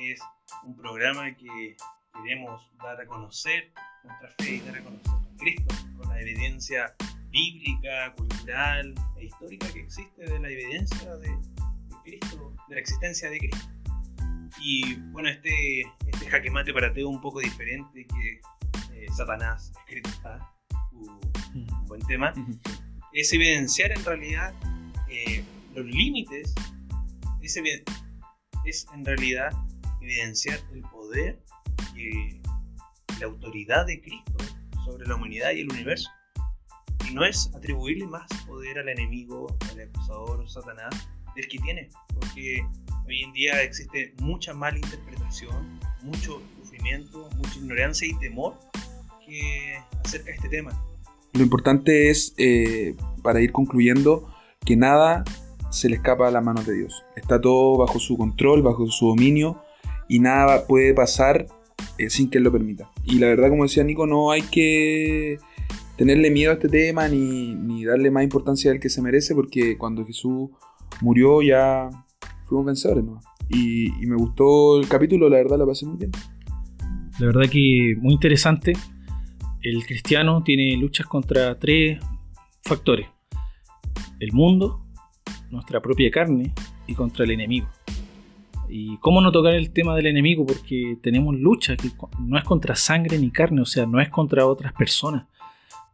es 0.00 0.20
un 0.64 0.74
programa 0.76 1.36
que 1.36 1.76
queremos 2.14 2.60
dar 2.82 3.00
a 3.00 3.06
conocer 3.06 3.72
nuestra 4.02 4.30
fe 4.38 4.56
y 4.56 4.60
dar 4.60 4.78
a 4.78 4.82
conocer 4.82 5.12
a 5.12 5.36
Cristo 5.38 5.74
con 5.96 6.08
la 6.08 6.20
evidencia 6.20 6.94
bíblica, 7.30 8.12
cultural 8.16 8.94
e 9.16 9.24
histórica 9.24 9.72
que 9.72 9.80
existe 9.80 10.24
de 10.24 10.38
la 10.38 10.48
evidencia 10.48 11.16
de, 11.16 11.30
Cristo, 12.04 12.54
de 12.68 12.74
la 12.74 12.80
existencia 12.80 13.30
de 13.30 13.38
Cristo. 13.38 13.68
Y 14.60 14.96
bueno, 15.12 15.28
este, 15.28 15.80
este 16.06 16.26
jaque 16.26 16.50
mate 16.50 16.72
para 16.72 16.92
Teo 16.92 17.08
un 17.08 17.20
poco 17.20 17.40
diferente 17.40 18.06
que 18.06 18.40
eh, 18.92 19.06
Satanás, 19.16 19.72
escrito 19.80 20.10
está, 20.10 20.52
un 20.92 21.86
buen 21.86 22.02
tema, 22.02 22.34
es 23.12 23.32
evidenciar 23.32 23.92
en 23.92 24.04
realidad 24.04 24.54
eh, 25.08 25.44
los 25.74 25.86
límites, 25.86 26.54
es, 27.40 27.62
es 28.66 28.86
en 28.92 29.04
realidad 29.04 29.50
evidenciar 30.00 30.58
el 30.72 30.82
poder 30.82 31.40
y 31.94 32.40
la 33.18 33.26
autoridad 33.26 33.86
de 33.86 34.00
Cristo 34.00 34.32
sobre 34.84 35.06
la 35.06 35.14
humanidad 35.14 35.52
y 35.52 35.60
el 35.60 35.70
universo 35.70 36.10
no 37.12 37.24
es 37.24 37.50
atribuirle 37.54 38.06
más 38.06 38.26
poder 38.46 38.78
al 38.78 38.88
enemigo, 38.88 39.46
al 39.70 39.80
acusador, 39.80 40.48
Satanás, 40.48 41.08
del 41.34 41.48
que 41.48 41.58
tiene. 41.58 41.88
Porque 42.18 42.64
hoy 43.06 43.22
en 43.22 43.32
día 43.32 43.62
existe 43.62 44.14
mucha 44.20 44.54
mala 44.54 44.76
interpretación, 44.76 45.80
mucho 46.02 46.42
sufrimiento, 46.58 47.28
mucha 47.36 47.58
ignorancia 47.58 48.08
y 48.08 48.18
temor 48.18 48.58
que 49.26 49.78
acerca 50.04 50.26
de 50.26 50.36
este 50.36 50.48
tema. 50.48 50.70
Lo 51.32 51.42
importante 51.42 52.10
es, 52.10 52.34
eh, 52.38 52.94
para 53.22 53.40
ir 53.40 53.52
concluyendo, 53.52 54.32
que 54.64 54.76
nada 54.76 55.24
se 55.70 55.88
le 55.88 55.96
escapa 55.96 56.28
a 56.28 56.30
las 56.30 56.44
manos 56.44 56.66
de 56.66 56.74
Dios. 56.74 57.04
Está 57.16 57.40
todo 57.40 57.78
bajo 57.78 57.98
su 57.98 58.16
control, 58.16 58.62
bajo 58.62 58.86
su 58.86 59.08
dominio 59.08 59.62
y 60.08 60.18
nada 60.18 60.66
puede 60.66 60.92
pasar 60.92 61.46
eh, 61.98 62.10
sin 62.10 62.28
que 62.28 62.38
Él 62.38 62.44
lo 62.44 62.52
permita. 62.52 62.90
Y 63.04 63.18
la 63.18 63.28
verdad, 63.28 63.48
como 63.48 63.62
decía 63.62 63.84
Nico, 63.84 64.06
no 64.06 64.32
hay 64.32 64.42
que 64.42 65.38
tenerle 65.96 66.30
miedo 66.30 66.50
a 66.50 66.54
este 66.54 66.68
tema 66.68 67.08
ni, 67.08 67.84
darle 67.84 68.10
más 68.10 68.22
importancia 68.22 68.70
al 68.70 68.80
que 68.80 68.88
se 68.88 69.02
merece, 69.02 69.34
porque 69.34 69.76
cuando 69.76 70.04
Jesús 70.06 70.50
murió 71.00 71.42
ya 71.42 71.88
fuimos 72.46 72.66
vencedores, 72.66 73.04
¿no? 73.04 73.20
Y, 73.48 73.90
me 74.06 74.16
gustó 74.16 74.78
el 74.80 74.88
capítulo, 74.88 75.28
la 75.28 75.36
verdad 75.38 75.58
la 75.58 75.66
pasé 75.66 75.86
muy 75.86 75.98
bien. 75.98 76.10
La 77.18 77.26
verdad 77.26 77.50
que 77.50 77.96
muy 77.98 78.14
interesante. 78.14 78.72
El 79.62 79.84
cristiano 79.84 80.42
tiene 80.42 80.76
luchas 80.76 81.06
contra 81.06 81.58
tres 81.58 81.98
factores. 82.62 83.06
El 84.20 84.32
mundo, 84.32 84.86
nuestra 85.50 85.82
propia 85.82 86.10
carne 86.10 86.54
y 86.86 86.94
contra 86.94 87.24
el 87.24 87.32
enemigo. 87.32 87.68
¿Y 88.68 88.96
cómo 88.98 89.20
no 89.20 89.32
tocar 89.32 89.54
el 89.54 89.70
tema 89.72 89.94
del 89.96 90.06
enemigo? 90.06 90.46
Porque 90.46 90.96
tenemos 91.02 91.36
lucha 91.36 91.76
que 91.76 91.90
no 92.20 92.38
es 92.38 92.44
contra 92.44 92.74
sangre 92.74 93.18
ni 93.18 93.30
carne, 93.30 93.60
o 93.60 93.66
sea, 93.66 93.84
no 93.84 94.00
es 94.00 94.08
contra 94.08 94.46
otras 94.46 94.72
personas 94.72 95.26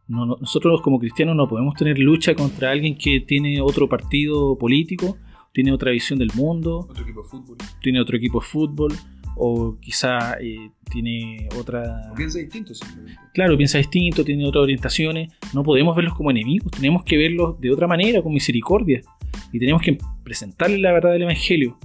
nosotros 0.07 0.81
como 0.81 0.99
cristianos 0.99 1.35
no 1.35 1.47
podemos 1.47 1.75
tener 1.75 1.99
lucha 1.99 2.33
contra 2.33 2.71
alguien 2.71 2.97
que 2.97 3.19
tiene 3.19 3.61
otro 3.61 3.89
partido 3.89 4.57
político, 4.57 5.17
tiene 5.53 5.71
otra 5.71 5.91
visión 5.91 6.19
del 6.19 6.31
mundo, 6.35 6.87
otro 6.89 7.03
equipo 7.03 7.23
de 7.23 7.29
fútbol, 7.29 7.57
tiene 7.81 7.99
otro 7.99 8.15
equipo 8.17 8.39
de 8.39 8.45
fútbol 8.45 8.93
o 9.35 9.77
quizá 9.79 10.37
eh, 10.39 10.71
tiene 10.89 11.47
otra... 11.59 12.11
piensa 12.15 12.39
distinto 12.39 12.73
simplemente. 12.73 13.19
Claro, 13.33 13.55
piensa 13.55 13.77
distinto, 13.77 14.23
tiene 14.23 14.45
otras 14.47 14.63
orientaciones. 14.63 15.31
No 15.53 15.63
podemos 15.63 15.95
verlos 15.95 16.15
como 16.15 16.31
enemigos, 16.31 16.71
tenemos 16.71 17.03
que 17.03 17.17
verlos 17.17 17.59
de 17.59 17.71
otra 17.71 17.87
manera, 17.87 18.21
con 18.21 18.33
misericordia. 18.33 19.01
Y 19.51 19.59
tenemos 19.59 19.81
que 19.81 19.97
presentarles 20.23 20.79
la 20.79 20.91
verdad 20.91 21.11
del 21.11 21.23
Evangelio. 21.23 21.77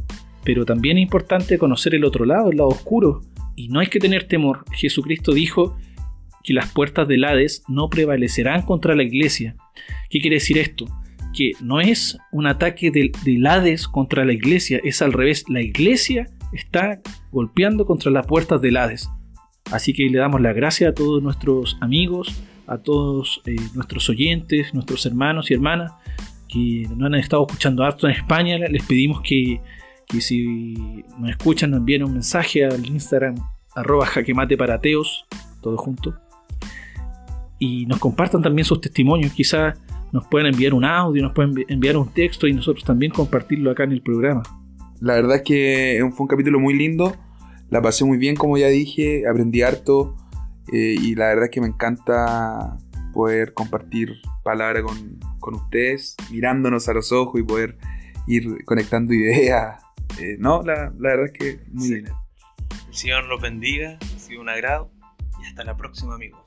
Pero 0.45 0.65
también 0.65 0.99
es 0.99 1.03
importante 1.03 1.59
conocer 1.59 1.95
el 1.95 2.05
otro 2.05 2.25
lado, 2.25 2.51
el 2.51 2.57
lado 2.57 2.71
oscuro. 2.71 3.21
Y 3.55 3.69
no 3.69 3.81
hay 3.81 3.89
que 3.89 4.01
tener 4.01 4.25
temor. 4.25 4.65
Jesucristo 4.73 5.33
dijo 5.33 5.77
que 6.43 6.53
las 6.53 6.71
puertas 6.73 7.09
del 7.09 7.25
Hades 7.25 7.65
no 7.69 7.89
prevalecerán 7.89 8.63
contra 8.63 8.95
la 8.95 9.03
iglesia. 9.03 9.57
¿Qué 10.11 10.21
quiere 10.21 10.37
decir 10.37 10.59
esto? 10.59 10.87
Que 11.35 11.53
no 11.63 11.81
es 11.81 12.19
un 12.31 12.47
ataque 12.47 12.91
del, 12.91 13.47
Hades 13.47 13.89
contra 13.89 14.25
la 14.25 14.33
iglesia, 14.33 14.81
es 14.85 15.03
al 15.03 15.13
revés, 15.13 15.45
la 15.49 15.63
iglesia 15.63 16.29
está 16.53 17.01
golpeando 17.31 17.87
contra 17.87 18.11
las 18.11 18.27
puertas 18.27 18.61
del 18.61 18.77
Hades. 18.77 19.09
Así 19.71 19.93
que 19.93 20.09
le 20.11 20.19
damos 20.19 20.41
la 20.41 20.53
gracia 20.53 20.91
a 20.91 20.95
todos 20.95 21.23
nuestros 21.23 21.79
amigos, 21.81 22.43
a 22.67 22.79
todos 22.79 23.41
eh, 23.47 23.57
nuestros 23.75 24.09
oyentes, 24.11 24.75
nuestros 24.75 25.07
hermanos 25.07 25.51
y 25.51 25.55
hermanas 25.55 25.93
que 26.49 26.87
nos 26.95 27.07
han 27.07 27.15
estado 27.15 27.47
escuchando 27.47 27.83
harto 27.83 28.07
en 28.07 28.15
España. 28.15 28.59
Les 28.59 28.85
pedimos 28.85 29.23
que, 29.23 29.61
si 30.21 30.75
nos 31.19 31.31
escuchan 31.31 31.71
nos 31.71 31.79
envíen 31.79 32.05
un 32.05 32.13
mensaje 32.13 32.67
al 32.67 32.85
Instagram 32.85 33.37
arroba 33.75 34.05
jaquemateparateos, 34.05 35.25
todo 35.63 35.79
junto 35.79 36.22
y 37.63 37.87
nos 37.87 38.01
compartan 38.01 38.43
también 38.43 38.65
sus 38.65 38.81
testimonios. 38.81 39.33
Quizás 39.33 39.79
nos 40.11 40.27
puedan 40.27 40.49
enviar 40.49 40.75
un 40.75 40.85
audio, 40.85 41.23
nos 41.23 41.33
pueden 41.33 41.55
enviar 41.69 41.97
un 41.97 42.13
texto 42.13 42.49
y 42.49 42.53
nosotros 42.53 42.85
también 42.85 43.13
compartirlo 43.13 43.71
acá 43.71 43.85
en 43.85 43.93
el 43.93 44.03
programa. 44.03 44.43
La 45.01 45.15
verdad 45.15 45.37
es 45.37 45.43
que 45.43 46.05
fue 46.13 46.25
un 46.25 46.27
capítulo 46.27 46.59
muy 46.59 46.75
lindo. 46.75 47.17
La 47.71 47.81
pasé 47.81 48.05
muy 48.05 48.19
bien, 48.19 48.35
como 48.35 48.59
ya 48.59 48.67
dije, 48.67 49.29
aprendí 49.29 49.63
harto 49.63 50.17
eh, 50.73 50.97
y 51.01 51.15
la 51.15 51.29
verdad 51.29 51.45
es 51.45 51.51
que 51.51 51.61
me 51.61 51.69
encanta 51.69 52.77
poder 53.13 53.55
compartir 53.55 54.21
palabras 54.43 54.83
con, 55.39 55.55
ustedes, 55.55 56.17
mirándonos 56.33 56.89
a 56.89 56.95
los 56.95 57.13
ojos 57.13 57.41
y 57.41 57.45
poder 57.45 57.79
ir 58.27 58.65
conectando 58.65 59.15
ideas. 59.15 59.81
Eh, 60.21 60.35
no, 60.41 60.63
la, 60.63 60.93
verdad 60.99 61.27
es 61.27 61.33
que 61.33 61.61
muy 61.71 61.89
bien. 61.89 62.07
El 62.89 62.95
Señor 62.95 63.25
los 63.27 63.41
bendiga, 63.41 63.99
ha 64.01 64.19
sido 64.19 64.41
un 64.41 64.49
agrado 64.49 64.91
y 65.41 65.47
hasta 65.47 65.63
la 65.63 65.77
próxima 65.77 66.17
amigos. 66.17 66.42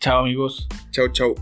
Chao 0.00 0.20
amigos. 0.20 0.66
Chao, 0.92 1.08
chao. 1.08 1.34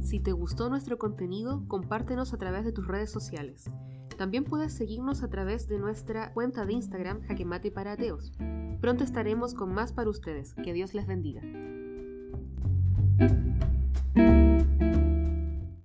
Si 0.00 0.18
te 0.18 0.32
gustó 0.32 0.68
nuestro 0.68 0.98
contenido, 0.98 1.62
compártenos 1.68 2.34
a 2.34 2.38
través 2.38 2.64
de 2.64 2.72
tus 2.72 2.88
redes 2.88 3.12
sociales. 3.12 3.70
También 4.18 4.42
puedes 4.42 4.72
seguirnos 4.72 5.22
a 5.22 5.28
través 5.28 5.68
de 5.68 5.78
nuestra 5.78 6.32
cuenta 6.32 6.66
de 6.66 6.72
Instagram 6.72 7.22
Jaquemate 7.22 7.70
para 7.70 7.92
Ateos. 7.92 8.32
Pronto 8.80 9.04
estaremos 9.04 9.54
con 9.54 9.72
más 9.72 9.92
para 9.92 10.10
ustedes. 10.10 10.54
Que 10.54 10.72
Dios 10.72 10.94
les 10.94 11.06
bendiga. 11.06 11.42